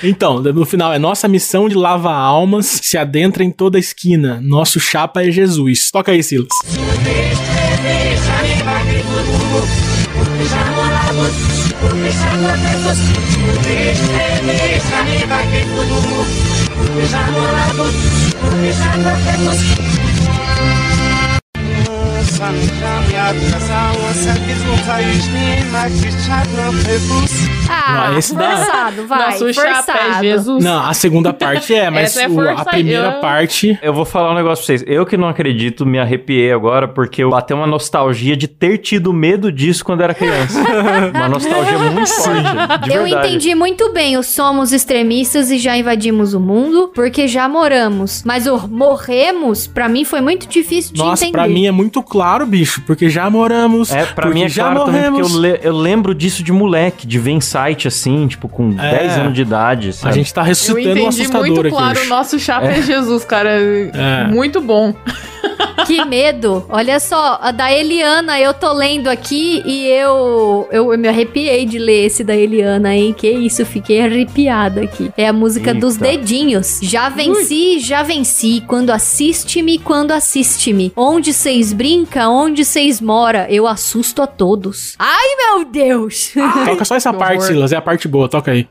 pô. 0.00 0.06
Então, 0.06 0.40
no 0.40 0.64
final 0.64 0.92
é 0.92 0.98
nossa 0.98 1.26
missão 1.28 1.68
de 1.68 1.74
lavar 1.74 2.16
almas 2.18 2.66
se 2.82 2.96
adentra 2.98 3.42
em 3.44 3.50
toda 3.50 3.78
esquina. 3.78 4.40
Nosso 4.42 4.78
chapa 4.80 5.22
é 5.24 5.30
Jesus. 5.30 5.90
Toca 5.90 6.12
aí, 6.12 6.22
Silas. 6.22 6.48
Ah, 27.68 28.08
Não, 28.10 28.18
esse 28.18 28.34
dá- 28.34 28.56
forçado, 28.56 29.06
vai. 29.06 29.18
Nosso 29.26 29.38
forçado. 29.52 29.76
chapa 29.86 29.98
é 29.98 30.22
Jesus. 30.22 30.64
Não, 30.64 30.82
a 30.86 30.94
segunda 30.94 31.32
parte 31.32 31.74
é, 31.74 31.90
mas 31.90 32.16
é 32.16 32.28
o- 32.28 32.40
a 32.50 32.64
primeira 32.64 33.12
parte. 33.20 33.78
Eu 33.82 33.92
vou 33.92 34.04
falar 34.04 34.32
um 34.32 34.34
negócio 34.34 34.64
pra 34.64 34.76
vocês. 34.76 34.84
Eu 34.86 35.04
que 35.04 35.16
não 35.16 35.28
acredito, 35.28 35.84
me 35.84 35.98
arrepiei 35.98 36.52
agora 36.52 36.86
porque 36.88 37.22
eu 37.24 37.30
bateu 37.30 37.56
uma 37.56 37.66
nostalgia 37.66 38.36
de 38.36 38.46
ter 38.48 38.78
tido 38.78 39.12
medo 39.12 39.50
disso 39.50 39.84
quando 39.84 40.02
era 40.02 40.14
criança. 40.14 40.58
uma 41.14 41.28
nostalgia 41.28 41.78
muito 41.78 42.08
forte. 42.08 42.42
De 42.84 42.92
Eu 42.94 43.02
verdade. 43.04 43.28
entendi 43.28 43.54
muito 43.54 43.92
bem 43.92 44.16
o 44.16 44.22
somos 44.22 44.72
extremistas 44.72 45.50
e 45.50 45.58
já 45.58 45.76
invadimos 45.76 46.34
o 46.34 46.40
mundo, 46.40 46.90
porque 46.94 47.26
já 47.26 47.48
moramos. 47.48 48.22
Mas 48.24 48.46
o 48.46 48.68
morremos, 48.68 49.66
pra 49.66 49.88
mim, 49.88 50.04
foi 50.04 50.20
muito 50.20 50.46
difícil 50.48 50.92
de 50.92 50.98
Nossa, 51.00 51.24
entender. 51.24 51.32
pra 51.38 51.48
mim 51.48 51.66
é 51.66 51.70
muito 51.72 52.02
claro 52.02 52.25
claro, 52.26 52.44
bicho, 52.46 52.82
porque 52.86 53.08
já 53.08 53.30
moramos. 53.30 53.92
É, 53.92 54.04
pra 54.04 54.24
porque 54.26 54.34
mim 54.34 54.44
é 54.44 54.48
já 54.48 54.64
claro 54.64 54.84
também, 54.86 55.00
morremos. 55.10 55.32
porque 55.32 55.36
eu, 55.36 55.40
le- 55.52 55.60
eu 55.62 55.76
lembro 55.76 56.14
disso 56.14 56.42
de 56.42 56.52
moleque, 56.52 57.06
de 57.06 57.18
ver 57.20 57.40
site 57.40 57.86
assim, 57.86 58.26
tipo, 58.26 58.48
com 58.48 58.74
É. 58.80 58.98
10 58.98 59.18
anos 59.18 59.34
de 59.34 59.42
idade, 59.42 59.88
A 59.90 59.92
sabe? 59.92 60.14
gente 60.14 60.34
tá 60.34 60.42
ressuscitando 60.42 60.86
um 60.88 60.90
entendi 60.90 61.06
assustador 61.08 61.46
muito 61.46 61.60
aqui 61.60 61.70
claro 61.70 62.00
o 62.02 62.06
nosso 62.08 62.38
chapa 62.38 62.66
é. 62.66 62.82
Jesus, 62.82 63.24
cara. 63.24 63.50
É. 63.50 64.26
Muito 64.28 64.60
bom. 64.60 64.92
Que 65.84 66.04
medo. 66.04 66.64
Olha 66.68 66.98
só, 66.98 67.38
a 67.40 67.50
da 67.50 67.72
Eliana, 67.72 68.40
eu 68.40 68.54
tô 68.54 68.72
lendo 68.72 69.08
aqui 69.08 69.62
e 69.64 69.86
eu, 69.88 70.68
eu, 70.70 70.92
eu 70.92 70.98
me 70.98 71.08
arrepiei 71.08 71.64
de 71.66 71.78
ler 71.78 72.06
esse 72.06 72.24
da 72.24 72.34
Eliana, 72.34 72.94
hein? 72.94 73.14
Que 73.16 73.28
isso, 73.30 73.64
fiquei 73.66 74.00
arrepiada 74.00 74.82
aqui. 74.82 75.10
É 75.16 75.26
a 75.28 75.32
música 75.32 75.70
Eita. 75.70 75.80
dos 75.80 75.96
dedinhos. 75.96 76.78
Já 76.82 77.08
venci, 77.08 77.78
já 77.78 78.02
venci. 78.02 78.62
Quando 78.66 78.90
assiste-me, 78.90 79.78
quando 79.78 80.12
assiste-me. 80.12 80.92
Onde 80.96 81.32
vocês 81.32 81.72
brinca, 81.72 82.28
onde 82.28 82.64
vocês 82.64 83.00
mora, 83.00 83.46
eu 83.50 83.66
assusto 83.66 84.22
a 84.22 84.26
todos. 84.26 84.94
Ai, 84.98 85.26
meu 85.36 85.64
Deus! 85.64 86.32
Toca 86.64 86.84
só 86.84 86.96
essa 86.96 87.12
parte. 87.14 87.44
Silas, 87.44 87.72
é 87.72 87.76
a 87.76 87.82
parte 87.82 88.08
boa, 88.08 88.28
toca 88.28 88.50
aí. 88.50 88.66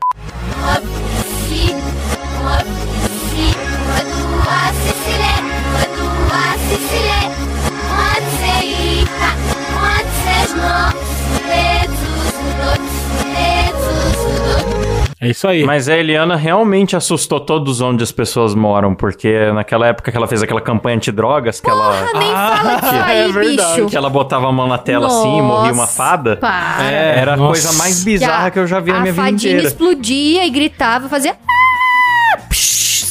É 15.26 15.30
isso 15.30 15.48
aí. 15.48 15.64
Mas 15.64 15.88
a 15.88 15.96
Eliana 15.96 16.36
realmente 16.36 16.94
assustou 16.96 17.40
todos 17.40 17.80
onde 17.80 18.02
as 18.02 18.12
pessoas 18.12 18.54
moram, 18.54 18.94
porque 18.94 19.50
naquela 19.52 19.86
época 19.88 20.10
que 20.10 20.16
ela 20.16 20.26
fez 20.26 20.42
aquela 20.42 20.60
campanha 20.60 20.96
antidrogas, 20.96 21.60
que 21.60 21.68
ela. 21.68 22.00
Nem 22.18 22.32
fala 22.32 22.74
disso 22.80 22.94
é 22.94 23.00
aí, 23.24 23.32
verdade. 23.32 23.74
bicho. 23.74 23.86
Que 23.90 23.96
ela 23.96 24.08
botava 24.10 24.48
a 24.48 24.52
mão 24.52 24.68
na 24.68 24.78
tela 24.78 25.06
assim 25.06 25.38
e 25.38 25.42
morria 25.42 25.72
uma 25.72 25.82
Nossa, 25.82 25.92
fada. 25.96 26.36
Para. 26.36 26.84
É, 26.90 27.18
Era 27.18 27.34
a 27.34 27.36
nossa. 27.36 27.48
coisa 27.62 27.78
mais 27.78 28.04
bizarra 28.04 28.50
que 28.50 28.58
eu 28.58 28.66
já 28.66 28.80
vi 28.80 28.92
na 28.92 28.98
a 28.98 29.00
minha 29.00 29.12
vida 29.12 29.24
fadinha 29.24 29.52
inteira. 29.52 29.68
explodia 29.68 30.46
e 30.46 30.50
gritava, 30.50 31.08
fazia. 31.08 31.34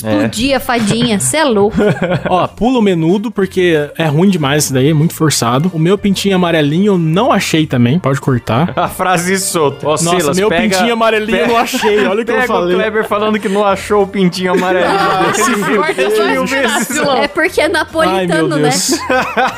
Psh, 0.05 0.15
Explodia 0.15 0.57
a 0.57 0.59
fadinha, 0.59 1.19
cê 1.19 1.37
é 1.37 1.43
louco. 1.43 1.77
Ó, 2.29 2.47
pula 2.47 2.79
o 2.79 2.81
menudo, 2.81 3.31
porque 3.31 3.89
é 3.97 4.05
ruim 4.05 4.29
demais 4.29 4.65
isso 4.65 4.73
daí, 4.73 4.89
é 4.89 4.93
muito 4.93 5.13
forçado. 5.13 5.69
O 5.73 5.79
meu 5.79 5.97
pintinho 5.97 6.35
amarelinho 6.35 6.93
eu 6.93 6.97
não 6.97 7.31
achei 7.31 7.65
também, 7.65 7.99
pode 7.99 8.21
cortar. 8.21 8.73
A 8.77 8.87
frase 8.87 9.37
solta. 9.39 9.85
Ô, 9.85 9.91
Nossa, 9.91 10.09
Silas, 10.09 10.37
meu 10.37 10.49
pega, 10.49 10.77
pintinho 10.77 10.93
amarelinho 10.93 11.37
eu 11.37 11.47
não 11.47 11.57
achei, 11.57 12.05
olha 12.05 12.21
o 12.21 12.25
que 12.25 12.31
eu 12.31 12.35
Pega 12.35 12.53
o 12.53 12.55
falei. 12.55 12.75
Kleber 12.75 13.07
falando 13.07 13.39
que 13.39 13.49
não 13.49 13.65
achou 13.65 14.03
o 14.03 14.07
pintinho 14.07 14.53
amarelinho. 14.53 14.95
Ah, 14.95 15.33
se 15.33 16.99
Corta. 16.99 17.19
É 17.19 17.27
porque 17.27 17.61
é 17.61 17.65
Ai, 17.65 17.69
meu 17.69 17.77
napolitano, 17.77 18.55
né? 18.57 18.69
Deus. 18.69 18.91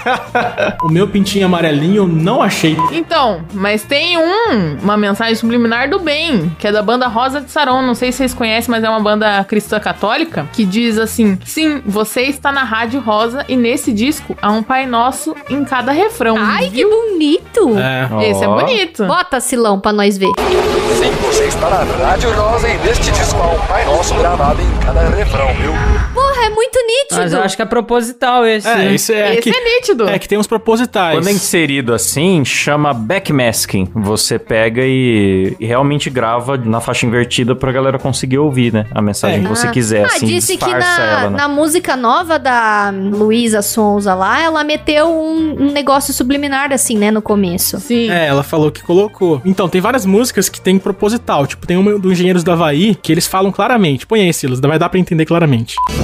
o 0.83 0.89
meu 0.89 1.07
pintinho 1.07 1.45
amarelinho 1.45 2.03
eu 2.03 2.07
não 2.07 2.41
achei. 2.41 2.77
Então, 2.91 3.41
mas 3.53 3.83
tem 3.83 4.17
um, 4.17 4.77
uma 4.81 4.97
mensagem 4.97 5.35
subliminar 5.35 5.89
do 5.89 5.99
bem, 5.99 6.51
que 6.59 6.67
é 6.67 6.71
da 6.71 6.81
banda 6.81 7.07
Rosa 7.07 7.41
de 7.41 7.51
Saron. 7.51 7.81
Não 7.81 7.95
sei 7.95 8.11
se 8.11 8.19
vocês 8.19 8.33
conhecem, 8.33 8.69
mas 8.69 8.83
é 8.83 8.89
uma 8.89 8.99
banda 8.99 9.43
cristã 9.43 9.79
católica, 9.79 10.36
que 10.53 10.65
diz 10.65 10.97
assim: 10.97 11.37
Sim, 11.45 11.81
você 11.85 12.21
está 12.23 12.51
na 12.51 12.63
Rádio 12.63 12.99
Rosa 12.99 13.45
e 13.47 13.55
nesse 13.55 13.91
disco 13.91 14.35
há 14.41 14.51
um 14.51 14.61
Pai 14.63 14.85
Nosso 14.85 15.35
em 15.49 15.63
cada 15.63 15.91
refrão. 15.91 16.35
Ai, 16.37 16.65
que 16.65 16.69
viu? 16.77 16.89
bonito. 16.89 17.75
É. 17.77 18.29
Esse 18.29 18.43
é 18.43 18.47
Ó. 18.47 18.59
bonito. 18.59 19.05
Bota, 19.05 19.39
Silão, 19.39 19.79
pra 19.79 19.91
nós 19.93 20.17
ver. 20.17 20.27
Sim, 20.97 21.11
você 21.21 21.45
está 21.45 21.69
na 21.69 21.83
Rádio 22.05 22.31
Rosa 22.33 22.67
e 22.69 22.77
neste 22.79 23.11
disco 23.11 23.39
há 23.41 23.47
um 23.47 23.59
Pai 23.67 23.85
Nosso 23.85 24.13
gravado 24.15 24.61
em 24.61 24.85
cada 24.85 25.01
refrão, 25.09 25.47
viu? 25.55 25.71
Porra, 26.13 26.45
é 26.45 26.49
muito 26.49 26.79
nítido. 26.85 27.21
Mas 27.21 27.33
eu 27.33 27.41
acho 27.41 27.55
que 27.55 27.61
é 27.61 27.65
proposital 27.65 28.45
esse. 28.45 28.67
É, 28.67 28.93
isso 28.93 29.11
é 29.11 29.33
Esse 29.33 29.41
que, 29.41 29.49
é 29.49 29.63
nítido. 29.75 30.07
é 30.09 30.17
que 30.19 30.27
tem 30.27 30.37
uns 30.37 30.47
propositais. 30.47 31.17
Quando 31.17 31.27
é 31.27 31.31
inserido 31.31 31.93
assim, 31.93 32.43
chama 32.45 32.93
backmasking. 32.93 33.89
Você 33.95 34.37
pega 34.39 34.81
e, 34.83 35.55
e 35.59 35.65
realmente 35.65 36.09
grava 36.09 36.57
na 36.57 36.79
faixa 36.81 37.05
invertida 37.05 37.55
pra 37.55 37.71
galera 37.71 37.97
conseguir 37.99 38.37
ouvir, 38.37 38.73
né? 38.73 38.85
A 38.93 39.01
mensagem 39.01 39.39
É. 39.39 39.43
que 39.43 39.47
você 39.49 39.67
Ah. 39.67 39.71
quiser, 39.71 40.05
Ah, 40.05 40.16
assim, 40.17 40.25
disse 40.25 40.57
que 40.57 40.73
na, 40.73 41.01
ela, 41.01 41.29
né? 41.29 41.37
na 41.37 41.47
música 41.47 41.95
nova 41.95 42.37
da 42.37 42.91
Luísa 42.91 43.61
Sonza 43.61 44.13
lá, 44.13 44.41
ela 44.41 44.63
meteu 44.63 45.07
um, 45.07 45.67
um 45.67 45.71
negócio 45.71 46.13
subliminar, 46.13 46.71
assim, 46.71 46.97
né, 46.97 47.11
no 47.11 47.21
começo. 47.21 47.79
Sim. 47.79 48.09
É, 48.09 48.27
ela 48.27 48.43
falou 48.43 48.71
que 48.71 48.83
colocou. 48.83 49.41
Então, 49.45 49.69
tem 49.69 49.81
várias 49.81 50.05
músicas 50.05 50.49
que 50.49 50.59
tem 50.59 50.77
proposital. 50.77 51.47
Tipo, 51.47 51.65
tem 51.65 51.77
uma 51.77 51.97
do 51.97 52.11
Engenheiros 52.11 52.43
do 52.43 52.51
Havaí 52.51 52.95
que 52.95 53.11
eles 53.11 53.27
falam 53.27 53.51
claramente. 53.51 54.05
Põe 54.05 54.21
aí, 54.21 54.33
Silas, 54.33 54.59
vai 54.59 54.77
dar 54.77 54.89
pra 54.89 54.99
entender 54.99 55.25
claramente. 55.25 55.75
Por 55.85 55.95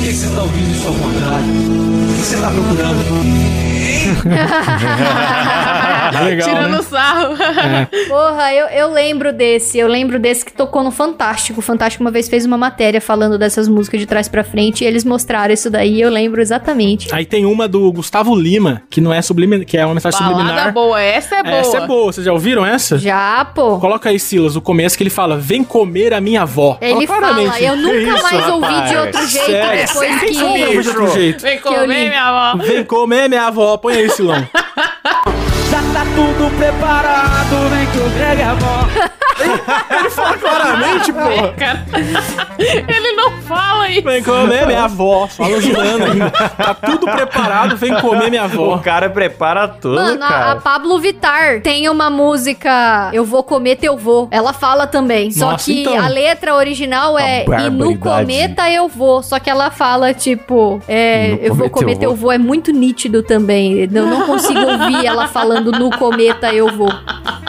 que 0.00 0.12
você 0.12 0.26
está 0.26 0.42
ouvindo 0.42 0.70
isso 0.70 0.86
ao 0.86 0.94
contrário? 0.94 1.46
O 1.46 2.14
que 2.14 2.20
você 2.20 2.34
está 2.36 2.50
procurando? 2.50 2.98
Legal, 6.24 6.48
Tirando 6.48 6.76
né? 6.76 6.82
sarro. 6.82 7.34
Porra, 8.08 8.52
eu, 8.54 8.66
eu 8.68 8.92
lembro 8.92 9.32
desse. 9.32 9.78
Eu 9.78 9.88
lembro 9.88 10.18
desse 10.18 10.44
que 10.44 10.52
tocou 10.52 10.82
no 10.82 10.90
Fantástico. 10.90 11.60
O 11.60 11.62
Fantástico 11.62 12.02
uma 12.02 12.10
vez 12.10 12.28
fez 12.28 12.44
uma 12.44 12.56
matéria 12.58 13.00
falando 13.00 13.38
dessas 13.38 13.68
músicas 13.68 14.00
de 14.00 14.06
trás 14.06 14.28
pra 14.28 14.42
frente 14.44 14.84
e 14.84 14.86
eles 14.86 15.04
mostraram 15.04 15.52
isso 15.52 15.70
daí. 15.70 16.00
Eu 16.00 16.10
lembro 16.10 16.40
exatamente. 16.40 17.08
Aí 17.14 17.24
tem 17.24 17.44
uma 17.44 17.66
do 17.68 17.90
Gustavo 17.92 18.34
Lima, 18.34 18.82
que 18.90 19.00
não 19.00 19.12
é 19.12 19.20
subliminar, 19.22 19.66
que 19.66 19.76
é 19.76 19.84
uma 19.84 19.94
mensagem 19.94 20.18
Balada 20.18 20.38
subliminar. 20.38 20.72
boa, 20.72 21.00
essa 21.00 21.36
é 21.36 21.42
boa. 21.42 21.56
Essa 21.56 21.76
é 21.78 21.86
boa, 21.86 22.12
vocês 22.12 22.24
já 22.24 22.32
ouviram 22.32 22.64
essa? 22.64 22.98
Já, 22.98 23.44
pô. 23.54 23.78
Coloca 23.78 24.08
aí, 24.08 24.18
Silas, 24.18 24.56
o 24.56 24.60
começo 24.60 24.96
que 24.96 25.02
ele 25.02 25.10
fala: 25.10 25.36
Vem 25.36 25.62
comer 25.64 26.12
a 26.14 26.20
minha 26.20 26.42
avó. 26.42 26.78
Ele 26.80 27.06
Fala 27.06 27.28
fala, 27.34 27.60
eu 27.60 27.76
nunca 27.76 27.96
isso, 27.96 28.22
mais 28.22 28.48
ouvi 28.48 28.66
de 28.68 28.74
rapaz? 28.74 28.98
outro 29.06 29.26
jeito 29.26 29.46
Sério, 29.46 29.86
depois 29.86 30.20
Quem 30.20 30.34
sou 30.34 30.56
eu 30.56 30.82
de 30.82 30.88
outro 30.88 31.06
que. 31.06 31.12
jeito? 31.14 31.42
Vem 31.42 31.58
comer, 31.58 32.08
minha 32.08 32.22
avó. 32.22 32.58
Vem 32.62 32.84
comer 32.84 33.28
minha 33.28 33.46
avó. 33.46 33.76
Põe 33.76 33.94
aí, 33.96 34.10
Silão. 34.10 34.46
Tá 35.98 36.04
tudo 36.14 36.48
preparado, 36.56 37.68
vem 37.70 37.86
que 37.86 37.98
o 37.98 38.10
Greg 38.10 38.40
é 38.40 38.44
avó. 38.44 38.86
ele 39.98 40.10
fala 40.10 40.36
claramente, 40.36 41.12
porra. 41.12 41.52
Cara, 41.56 41.84
Ele 42.58 43.12
não 43.12 43.32
fala 43.42 43.88
isso. 43.88 44.02
Vem 44.02 44.22
comer 44.22 44.66
minha 44.66 44.84
avó. 44.84 45.26
Fala 45.28 45.60
zoando 45.60 46.04
ainda. 46.04 46.30
Tá 46.30 46.74
tudo 46.74 47.06
preparado, 47.06 47.76
vem 47.76 47.94
comer 48.00 48.30
minha 48.30 48.42
O 48.42 48.44
avó. 48.46 48.78
cara 48.78 49.08
prepara 49.10 49.66
tudo, 49.68 49.94
Mano, 49.96 50.22
a, 50.22 50.26
a 50.26 50.30
cara. 50.30 50.56
Pablo 50.56 50.98
Vittar 51.00 51.60
tem 51.62 51.88
uma 51.88 52.10
música 52.10 53.10
Eu 53.12 53.24
Vou 53.24 53.42
Comer 53.42 53.76
Teu 53.76 53.96
Vô. 53.96 54.28
Ela 54.30 54.52
fala 54.52 54.86
também. 54.86 55.30
Só 55.32 55.52
Nossa, 55.52 55.64
que 55.64 55.80
então. 55.82 55.98
a 56.00 56.08
letra 56.08 56.54
original 56.54 57.18
é 57.18 57.44
E 57.66 57.70
no 57.70 57.96
cometa 57.98 58.70
eu 58.70 58.88
vou. 58.88 59.22
Só 59.22 59.38
que 59.38 59.48
ela 59.50 59.70
fala, 59.70 60.12
tipo, 60.14 60.80
é, 60.88 61.38
eu 61.42 61.54
vou 61.54 61.68
comer 61.70 61.94
eu 61.94 61.98
teu 61.98 62.08
vou. 62.10 62.16
vô. 62.28 62.32
É 62.32 62.38
muito 62.38 62.72
nítido 62.72 63.22
também. 63.22 63.78
Eu 63.78 63.88
não 64.06 64.26
consigo 64.26 64.60
ouvir 64.60 65.04
ela 65.06 65.28
falando 65.28 65.70
no 65.72 65.87
cometa 65.90 66.52
eu 66.52 66.68
vou. 66.76 66.92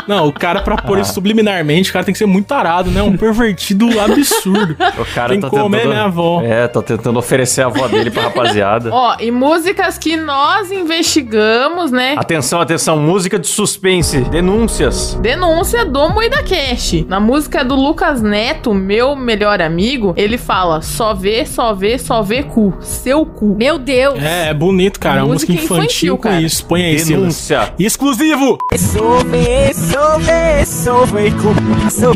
Não, 0.08 0.28
o 0.28 0.34
cara, 0.34 0.62
pra 0.62 0.76
pôr 0.76 0.98
isso 0.98 1.14
subliminarmente, 1.14 1.92
o 1.92 1.94
cara 1.94 2.04
tem 2.04 2.12
que 2.14 2.18
ser 2.18 2.26
muito 2.26 2.48
tarado, 2.48 2.90
né? 2.90 3.02
Um 3.04 3.16
pervertido 3.16 3.88
absurdo. 4.00 4.76
O 5.00 5.06
cara 5.14 5.30
Vem 5.30 5.40
tá 5.40 5.50
comer 5.50 5.78
tentando... 5.78 5.94
minha 5.94 6.04
avó. 6.06 6.42
É, 6.44 6.68
tá 6.68 6.82
tentando 6.82 7.20
oferecer 7.20 7.62
a 7.62 7.68
avó 7.68 7.88
dele 7.88 8.10
pra 8.10 8.24
rapaziada. 8.24 8.90
Ó, 8.92 9.16
e 9.20 9.30
músicas 9.32 9.98
que 9.98 10.18
nós 10.18 10.72
investigamos, 10.72 11.92
né? 11.92 12.16
Atenção, 12.18 12.60
atenção, 12.60 12.98
música 12.98 13.38
de 13.38 13.48
suspense, 13.48 14.22
denúncias. 14.22 15.14
Denúncia 15.22 15.86
do 15.86 16.10
Moida 16.10 16.44
Cash. 16.44 17.06
Na 17.08 17.20
música 17.20 17.64
do 17.64 17.76
Lucas 17.76 18.22
Neto, 18.22 18.74
meu 18.74 19.16
melhor 19.16 19.62
amigo, 19.62 20.14
ele 20.18 20.38
fala: 20.38 20.82
só 20.82 21.14
vê, 21.14 21.46
só 21.46 21.74
vê, 21.74 21.98
só 21.98 22.22
vê 22.22 22.44
cu. 22.44 22.74
Seu 22.82 23.26
cu. 23.26 23.56
Meu 23.58 23.78
Deus. 23.78 24.22
É, 24.22 24.50
é 24.50 24.54
bonito, 24.54 25.00
cara. 25.00 25.20
É 25.20 25.24
uma 25.24 25.34
música 25.34 25.54
Música 25.54 25.74
infantil, 25.74 25.84
infantil, 25.86 26.18
com 26.18 26.24
cara. 26.24 26.42
isso. 26.42 26.66
Põe 26.66 26.84
aí, 26.84 27.00
Silas. 27.00 27.20
Denúncia. 27.20 27.74
Exclusivo! 27.80 28.29
Sove, 28.78 29.74
sove, 29.74 30.64
sove 30.64 31.32
com 31.32 31.90
seu 31.90 32.14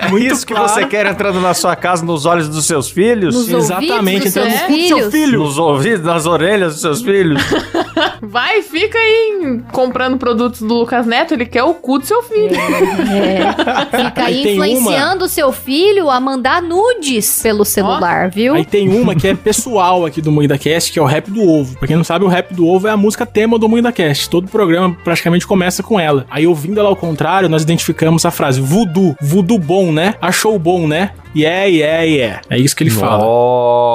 É 0.00 0.08
Muito 0.08 0.32
isso 0.32 0.46
que 0.46 0.54
claro. 0.54 0.68
você 0.68 0.84
quer 0.86 1.06
entrando 1.06 1.40
na 1.40 1.52
sua 1.54 1.76
casa 1.76 2.04
nos 2.04 2.24
olhos 2.26 2.48
dos 2.48 2.64
seus 2.66 2.88
filhos? 2.90 3.34
Nos 3.34 3.48
Exatamente, 3.48 4.28
entrando 4.28 4.50
seus 4.50 4.60
no 4.62 4.66
cu 4.66 4.72
do 4.72 4.78
seu 4.88 4.96
filhos. 4.96 5.12
filho. 5.12 5.38
Nos 5.40 5.58
ouvidos, 5.58 6.04
nas 6.06 6.26
orelhas 6.26 6.72
dos 6.72 6.80
seus 6.82 7.02
filhos? 7.02 7.42
Vai, 8.22 8.62
fica 8.62 8.98
aí 8.98 9.60
comprando 9.72 10.16
produtos 10.18 10.60
do 10.60 10.74
Lucas 10.74 11.06
Neto, 11.06 11.34
ele 11.34 11.46
quer 11.46 11.62
o 11.64 11.74
cu 11.74 11.98
do 11.98 12.06
seu 12.06 12.22
filho. 12.22 12.54
É. 12.54 14.04
Fica 14.04 14.24
aí 14.24 14.40
Aí 14.40 14.52
influenciando 14.52 15.24
o 15.24 15.28
seu 15.28 15.52
filho 15.52 16.10
a 16.10 16.20
mandar 16.20 16.62
nudes 16.62 17.40
pelo 17.42 17.64
celular, 17.64 18.30
viu? 18.30 18.54
Aí 18.54 18.64
tem 18.64 18.88
uma 18.88 19.14
que 19.14 19.26
é 19.28 19.34
pessoal 19.34 20.04
aqui 20.06 20.20
do 20.20 20.30
Moída 20.30 20.56
Cast, 20.58 20.92
que 20.92 20.98
é 20.98 21.02
o 21.02 21.06
Rap 21.06 21.30
do 21.30 21.42
Ovo. 21.42 21.76
Pra 21.78 21.86
quem 21.88 21.96
não 21.96 22.04
sabe, 22.04 22.24
o 22.24 22.28
Rap 22.28 22.54
do 22.54 22.66
Ovo 22.66 22.86
é 22.88 22.90
a 22.90 22.96
música 22.96 23.26
tema 23.26 23.58
do 23.58 23.68
Moída 23.68 23.90
Cast. 23.92 24.28
Todo 24.28 24.48
programa 24.48 24.96
praticamente 25.02 25.46
começa 25.46 25.82
com 25.82 25.98
ela. 25.98 26.26
Aí, 26.30 26.46
ouvindo 26.46 26.78
ela 26.78 26.88
ao 26.88 26.96
contrário, 26.96 27.48
nós 27.48 27.62
identificamos 27.62 28.24
a 28.24 28.30
frase 28.30 28.60
voodoo. 28.60 29.16
Voodoo 29.20 29.58
bom, 29.58 29.89
né? 29.92 30.14
Achou 30.20 30.58
bom, 30.58 30.86
né? 30.86 31.12
Yeah, 31.34 31.66
yeah, 31.66 32.02
yeah. 32.02 32.42
É 32.50 32.58
isso 32.58 32.74
que 32.74 32.82
ele 32.82 32.90
fala. 32.90 33.24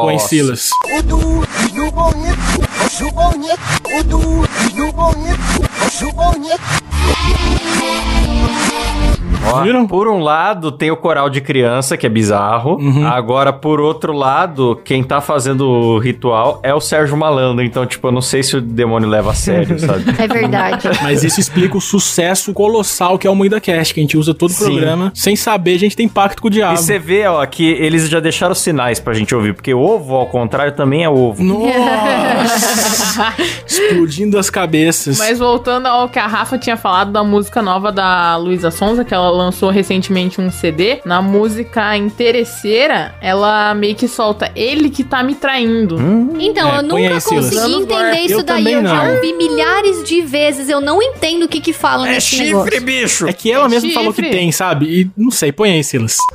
Põe 0.03 0.13
Nossa. 0.13 0.27
Silas. 0.27 0.69
Vocês 9.45 9.53
Ó, 9.57 9.61
viram? 9.61 9.85
Por 9.87 10.07
um 10.07 10.19
lado, 10.19 10.71
tem 10.71 10.89
o 10.91 10.97
coral 10.97 11.29
de 11.29 11.39
criança, 11.39 11.95
que 11.95 12.05
é 12.05 12.09
bizarro. 12.09 12.77
Uhum. 12.79 13.05
Agora, 13.07 13.53
por 13.53 13.79
outro 13.79 14.11
lado, 14.11 14.79
quem 14.83 15.03
tá 15.03 15.21
fazendo 15.21 15.67
o 15.69 15.99
ritual 15.99 16.59
é 16.63 16.73
o 16.73 16.79
Sérgio 16.81 17.15
Malandro. 17.15 17.63
Então, 17.63 17.85
tipo, 17.85 18.07
eu 18.07 18.11
não 18.11 18.21
sei 18.21 18.41
se 18.41 18.57
o 18.57 18.61
demônio 18.61 19.07
leva 19.07 19.31
a 19.31 19.33
sério, 19.35 19.77
sabe? 19.79 20.03
É 20.17 20.27
verdade. 20.27 20.87
Mas 21.03 21.23
isso 21.23 21.39
explica 21.39 21.77
o 21.77 21.81
sucesso 21.81 22.51
colossal 22.53 23.19
que 23.19 23.27
é 23.27 23.29
o 23.29 23.35
Moída 23.35 23.59
Cast, 23.61 23.93
que 23.93 23.99
a 23.99 24.03
gente 24.03 24.17
usa 24.17 24.33
todo 24.33 24.49
o 24.49 24.53
Sim. 24.53 24.65
programa. 24.65 25.11
Sem 25.13 25.35
saber, 25.35 25.75
a 25.75 25.79
gente 25.79 25.95
tem 25.95 26.07
pacto 26.07 26.41
com 26.41 26.47
o 26.47 26.51
E 26.51 26.55
diabo. 26.55 26.77
você 26.77 26.97
vê, 26.97 27.27
ó, 27.27 27.45
que 27.45 27.63
eles 27.65 28.09
já 28.09 28.19
deixaram 28.19 28.55
sinais 28.55 28.99
pra 28.99 29.13
gente 29.13 29.35
ouvir. 29.35 29.53
Porque 29.53 29.73
ovo, 29.73 30.15
ao 30.15 30.25
contrário, 30.25 30.71
também 30.73 31.03
é 31.03 31.09
ovo. 31.09 31.43
Nossa! 31.43 33.33
Explodindo 33.67 34.39
as 34.39 34.49
cabeças. 34.49 35.19
Mas 35.19 35.37
voltando 35.39 35.85
ao 35.87 36.09
que 36.09 36.17
a 36.17 36.25
Rafa 36.27 36.57
tinha 36.57 36.77
falado 36.77 37.11
da 37.11 37.23
música 37.23 37.61
nova 37.61 37.91
da 37.91 38.35
Luísa 38.37 38.71
Sonza, 38.71 39.03
que 39.05 39.13
ela 39.13 39.29
lançou 39.35 39.69
recentemente 39.69 40.39
um 40.41 40.49
CD, 40.51 40.99
na 41.05 41.21
música 41.21 41.95
Interesseira, 41.97 43.13
ela 43.21 43.73
meio 43.75 43.95
que 43.95 44.07
solta 44.07 44.51
ele 44.55 44.89
que 44.89 45.03
tá 45.03 45.21
me 45.23 45.35
traindo. 45.35 45.97
Então, 46.39 46.73
É, 46.73 46.77
eu 46.79 46.83
nunca 46.83 46.95
aí, 46.97 47.09
consegui 47.21 47.55
entender 47.57 47.93
lá. 47.93 48.19
isso 48.21 48.33
Eu 48.39 48.43
daí. 48.43 48.73
Eu 48.73 48.85
já 48.87 49.11
ouvi 49.11 49.33
milhares 49.33 50.03
de 50.03 50.21
vezes. 50.21 50.69
Eu 50.69 50.81
não 50.81 51.01
entendo 51.01 51.43
o 51.43 51.47
que 51.47 51.59
que 51.61 51.73
falam 51.73 52.05
nesse 52.05 52.37
negócio. 52.43 52.81
bicho! 52.81 53.27
É 53.27 53.33
que 53.33 53.51
ela 53.51 53.65
É 53.65 53.69
mesma 53.69 53.91
falou 53.93 54.13
que 54.13 54.21
chifre. 54.21 54.37
tem, 54.37 54.51
sabe? 54.51 54.85
E 55.01 55.09
não 55.17 55.31
sei, 55.31 55.51
põe 55.51 55.71
aí, 55.71 55.83
Silas. 55.83 56.17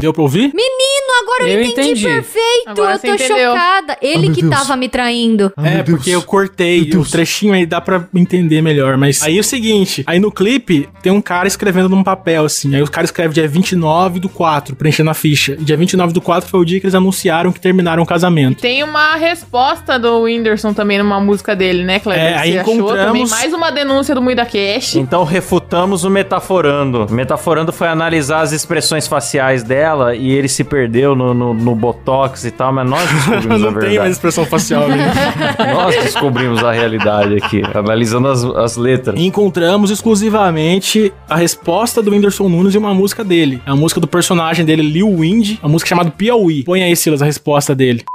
Deu 0.00 0.12
pra 0.12 0.22
ouvir? 0.22 0.52
Menino, 0.54 0.93
agora 1.22 1.44
eu, 1.44 1.58
Eu 1.60 1.62
entendi, 1.64 1.90
entendi. 1.90 2.04
perfeito. 2.04 2.44
Agora 2.68 2.94
eu 2.94 2.98
tô 2.98 3.06
entendeu. 3.14 3.50
chocada. 3.52 3.98
Ele 4.00 4.30
que 4.30 4.48
tava 4.48 4.76
me 4.76 4.88
traindo. 4.88 5.52
é, 5.62 5.82
porque 5.82 6.10
eu 6.10 6.22
cortei 6.22 6.90
o 6.94 7.04
trechinho 7.04 7.52
aí, 7.54 7.66
dá 7.66 7.80
pra 7.80 8.06
entender 8.14 8.62
melhor. 8.62 8.96
Mas 8.96 9.22
aí 9.22 9.36
é 9.36 9.40
o 9.40 9.44
seguinte: 9.44 10.02
aí 10.06 10.18
no 10.18 10.30
clipe 10.30 10.88
tem 11.02 11.12
um 11.12 11.20
cara 11.20 11.46
escrevendo 11.48 11.88
num 11.88 12.02
papel, 12.04 12.44
assim. 12.44 12.74
Aí 12.74 12.82
o 12.82 12.90
cara 12.90 13.04
escreve 13.04 13.34
dia 13.34 13.46
29 13.48 14.20
do 14.20 14.28
4, 14.28 14.74
preenchendo 14.76 15.10
a 15.10 15.14
ficha. 15.14 15.52
E 15.52 15.64
dia 15.64 15.76
29 15.76 16.12
do 16.12 16.20
4 16.20 16.48
foi 16.48 16.60
o 16.60 16.64
dia 16.64 16.80
que 16.80 16.86
eles 16.86 16.94
anunciaram 16.94 17.52
que 17.52 17.60
terminaram 17.60 18.02
o 18.02 18.06
casamento. 18.06 18.60
Tem 18.60 18.82
uma 18.82 19.14
resposta 19.16 19.98
do 19.98 20.22
Whindersson 20.22 20.72
também 20.72 20.98
numa 20.98 21.20
música 21.20 21.54
dele, 21.56 21.84
né, 21.84 21.98
Kleber? 22.00 22.22
É, 22.24 22.36
aí 22.36 22.52
Você 22.52 22.58
achou 22.58 22.74
encontramos- 22.74 23.06
também 23.06 23.26
mais 23.28 23.52
uma 23.52 23.70
denúncia 23.70 24.14
do 24.14 24.22
Muida 24.22 24.44
Cash. 24.44 24.96
Então 24.96 25.24
refutamos 25.24 26.04
o 26.04 26.10
metaforando. 26.10 27.06
O 27.06 27.12
metaforando 27.12 27.72
foi 27.72 27.88
analisar 27.88 28.40
as 28.40 28.52
expressões 28.52 29.06
faciais 29.06 29.62
dela 29.62 30.14
e 30.14 30.32
ele 30.32 30.48
se 30.48 30.64
perdeu 30.64 31.03
no, 31.12 31.34
no, 31.34 31.52
no 31.52 31.74
botox 31.74 32.44
e 32.44 32.50
tal, 32.52 32.72
mas 32.72 32.88
nós 32.88 33.08
descobrimos 33.10 33.62
a 33.64 33.70
não 33.70 33.72
tem 33.72 33.72
mais 33.72 33.82
verdade. 33.90 34.10
expressão 34.12 34.44
facial 34.46 34.84
ali. 34.84 34.98
Nós 35.74 35.96
descobrimos 35.96 36.62
a 36.62 36.70
realidade 36.72 37.36
aqui, 37.36 37.62
analisando 37.74 38.28
as, 38.28 38.44
as 38.44 38.76
letras. 38.76 39.18
Encontramos 39.18 39.90
exclusivamente 39.90 41.12
a 41.28 41.34
resposta 41.36 42.00
do 42.02 42.10
Whindersson 42.12 42.48
Nunes 42.48 42.74
e 42.74 42.78
uma 42.78 42.94
música 42.94 43.24
dele. 43.24 43.60
É 43.66 43.70
a 43.70 43.76
música 43.76 44.00
do 44.00 44.06
personagem 44.06 44.64
dele, 44.64 44.82
Lil 44.82 45.16
Wind, 45.18 45.58
a 45.62 45.68
música 45.68 45.88
chamada 45.88 46.10
Piauí. 46.10 46.62
Põe 46.62 46.82
aí, 46.82 46.94
Silas, 46.94 47.22
a 47.22 47.24
resposta 47.24 47.74
dele. 47.74 48.04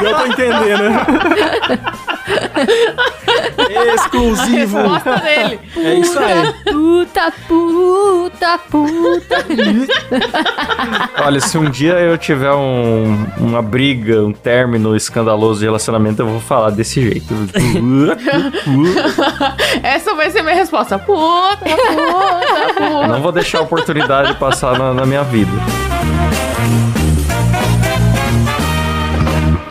Deu 0.00 0.14
pra 0.14 0.28
entender, 0.28 0.78
né? 0.78 1.04
Exclusivo. 3.94 4.78
Resposta 4.78 5.16
dele. 5.18 5.60
É 5.76 5.94
isso 5.94 6.18
aí. 6.18 6.52
Puta, 6.64 7.32
puta, 7.48 8.58
puta. 8.70 9.44
Olha, 11.24 11.40
se 11.40 11.56
um 11.58 11.68
dia 11.70 11.92
eu 11.94 12.16
tiver 12.18 12.52
um- 12.52 13.26
uma 13.38 13.62
briga, 13.62 14.22
um 14.22 14.32
término 14.32 14.94
escandaloso 14.96 15.60
de 15.60 15.66
relacionamento, 15.66 16.22
eu 16.22 16.26
vou 16.26 16.40
falar 16.40 16.70
desse 16.70 17.00
jeito. 17.02 17.34
Essa 19.82 20.14
vai 20.14 20.30
ser 20.30 20.42
minha 20.42 20.54
resposta. 20.54 20.98
Puta, 20.98 21.56
puta, 21.58 22.74
puta. 22.74 23.06
Não 23.08 23.20
vou 23.20 23.32
deixar 23.32 23.58
a 23.58 23.62
oportunidade 23.62 24.34
passar 24.34 24.78
na, 24.78 24.92
na 24.94 25.06
minha 25.06 25.22
vida. 25.22 25.50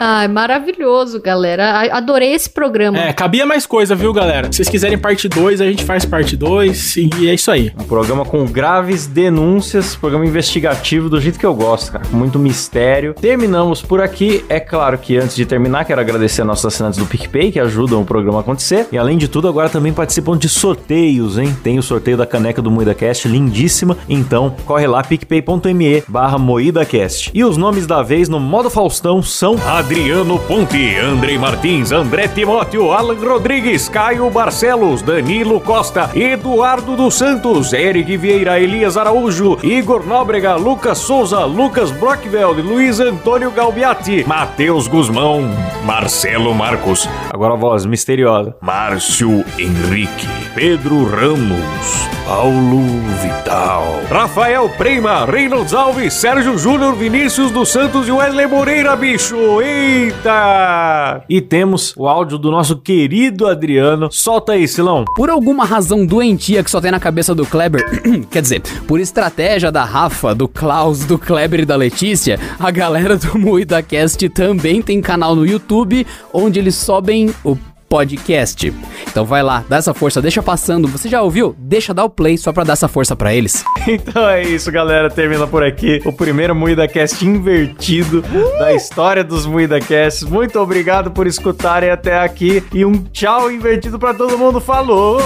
Ai, 0.03 0.27
maravilhoso, 0.27 1.21
galera. 1.21 1.95
Adorei 1.95 2.33
esse 2.33 2.49
programa. 2.49 2.97
É, 2.97 3.13
cabia 3.13 3.45
mais 3.45 3.67
coisa, 3.67 3.93
viu, 3.93 4.11
galera? 4.11 4.47
Se 4.51 4.57
vocês 4.57 4.67
quiserem 4.67 4.97
parte 4.97 5.29
2, 5.29 5.61
a 5.61 5.65
gente 5.65 5.83
faz 5.83 6.05
parte 6.05 6.35
2 6.35 6.97
e 6.97 7.29
é 7.29 7.35
isso 7.35 7.51
aí. 7.51 7.71
Um 7.79 7.83
programa 7.83 8.25
com 8.25 8.43
graves 8.45 9.05
denúncias, 9.05 9.95
programa 9.95 10.25
investigativo 10.25 11.07
do 11.07 11.21
jeito 11.21 11.37
que 11.37 11.45
eu 11.45 11.53
gosto, 11.53 11.91
cara. 11.91 12.03
Muito 12.11 12.39
mistério. 12.39 13.13
Terminamos 13.13 13.83
por 13.83 14.01
aqui. 14.01 14.43
É 14.49 14.59
claro 14.59 14.97
que 14.97 15.17
antes 15.17 15.35
de 15.35 15.45
terminar, 15.45 15.85
quero 15.85 16.01
agradecer 16.01 16.41
a 16.41 16.45
nossos 16.45 16.65
assinantes 16.65 16.97
do 16.97 17.05
PicPay 17.05 17.51
que 17.51 17.59
ajudam 17.59 18.01
o 18.01 18.05
programa 18.05 18.39
a 18.39 18.41
acontecer. 18.41 18.87
E 18.91 18.97
além 18.97 19.19
de 19.19 19.27
tudo, 19.27 19.47
agora 19.47 19.69
também 19.69 19.93
participam 19.93 20.35
de 20.35 20.49
sorteios, 20.49 21.37
hein? 21.37 21.55
Tem 21.63 21.77
o 21.77 21.83
sorteio 21.83 22.17
da 22.17 22.25
caneca 22.25 22.59
do 22.59 22.71
MoídaCast, 22.71 23.27
lindíssima. 23.27 23.95
Então, 24.09 24.55
corre 24.65 24.87
lá, 24.87 25.03
picpay.me 25.03 26.03
barra 26.07 26.39
MoídaCast. 26.39 27.29
E 27.35 27.43
os 27.43 27.55
nomes 27.55 27.85
da 27.85 28.01
vez 28.01 28.27
no 28.27 28.39
modo 28.39 28.67
Faustão 28.67 29.21
são 29.21 29.55
Adriano 29.91 30.39
Ponte, 30.39 30.97
Andrei 30.97 31.37
Martins, 31.37 31.91
André 31.91 32.25
Timóteo, 32.29 32.93
Alan 32.93 33.21
Rodrigues, 33.21 33.89
Caio 33.89 34.29
Barcelos, 34.29 35.01
Danilo 35.01 35.59
Costa, 35.59 36.09
Eduardo 36.15 36.95
dos 36.95 37.15
Santos, 37.15 37.73
Eric 37.73 38.15
Vieira, 38.15 38.57
Elias 38.57 38.95
Araújo, 38.95 39.57
Igor 39.61 40.07
Nóbrega, 40.07 40.55
Lucas 40.55 40.97
Souza, 40.97 41.43
Lucas 41.43 41.91
Brockveld, 41.91 42.61
Luiz 42.61 43.01
Antônio 43.01 43.51
Galbiati, 43.51 44.23
Matheus 44.25 44.87
Guzmão, 44.87 45.41
Marcelo 45.83 46.55
Marcos. 46.55 47.09
Agora 47.29 47.55
a 47.55 47.57
voz 47.57 47.85
misteriosa. 47.85 48.55
Márcio 48.61 49.43
Henrique, 49.59 50.25
Pedro 50.53 51.05
Ramos, 51.05 52.09
Paulo 52.25 52.81
Vital, 53.21 54.01
Rafael 54.09 54.67
Prema, 54.67 55.23
Reynolds 55.25 55.73
Alves, 55.73 56.13
Sérgio 56.13 56.57
Júnior, 56.57 56.93
Vinícius 56.93 57.51
dos 57.51 57.69
Santos 57.69 58.05
e 58.09 58.11
Wesley 58.11 58.47
Moreira, 58.47 58.93
bicho. 58.97 59.61
Eita! 59.61 61.23
E 61.29 61.39
temos 61.39 61.93
o 61.95 62.05
áudio 62.05 62.37
do 62.37 62.51
nosso 62.51 62.75
querido 62.75 63.47
Adriano. 63.47 64.09
Solta 64.11 64.51
aí, 64.51 64.67
Silão. 64.67 65.05
Por 65.15 65.29
alguma 65.29 65.63
razão 65.63 66.05
doentia 66.05 66.61
que 66.61 66.69
só 66.69 66.81
tem 66.81 66.91
na 66.91 66.99
cabeça 66.99 67.33
do 67.33 67.45
Kleber, 67.45 67.85
quer 68.29 68.41
dizer, 68.41 68.61
por 68.85 68.99
estratégia 68.99 69.71
da 69.71 69.85
Rafa, 69.85 70.35
do 70.35 70.49
Klaus, 70.49 71.05
do 71.05 71.17
Kleber 71.17 71.61
e 71.61 71.65
da 71.65 71.77
Letícia, 71.77 72.37
a 72.59 72.69
galera 72.69 73.15
do 73.15 73.35
Moída 73.39 73.81
Cast 73.81 74.27
também 74.29 74.81
tem 74.81 74.99
canal 74.99 75.33
no 75.33 75.45
YouTube 75.45 76.05
onde 76.33 76.59
eles 76.59 76.75
sobem 76.75 77.33
o 77.41 77.55
podcast. 77.91 78.73
Então 79.05 79.25
vai 79.25 79.43
lá, 79.43 79.65
dá 79.67 79.75
essa 79.75 79.93
força, 79.93 80.21
deixa 80.21 80.41
passando. 80.41 80.87
Você 80.87 81.09
já 81.09 81.21
ouviu? 81.21 81.53
Deixa 81.59 81.93
dar 81.93 82.05
o 82.05 82.09
play 82.09 82.37
só 82.37 82.53
pra 82.53 82.63
dar 82.63 82.71
essa 82.73 82.87
força 82.87 83.17
pra 83.17 83.35
eles. 83.35 83.65
Então 83.87 84.29
é 84.29 84.43
isso, 84.43 84.71
galera. 84.71 85.09
Termina 85.09 85.45
por 85.47 85.63
aqui 85.63 86.01
o 86.05 86.13
primeiro 86.13 86.55
MuidaCast 86.55 87.25
invertido 87.25 88.23
da 88.59 88.73
história 88.73 89.23
dos 89.23 89.45
MuidaCasts. 89.45 90.23
Muito 90.23 90.59
obrigado 90.59 91.09
por 91.11 91.25
escutarem 91.25 91.89
até 91.89 92.19
aqui 92.19 92.63
e 92.71 92.85
um 92.85 92.93
tchau 93.11 93.51
invertido 93.51 93.97
pra 93.97 94.13
todo 94.13 94.37
mundo. 94.37 94.61
Falou! 94.61 95.19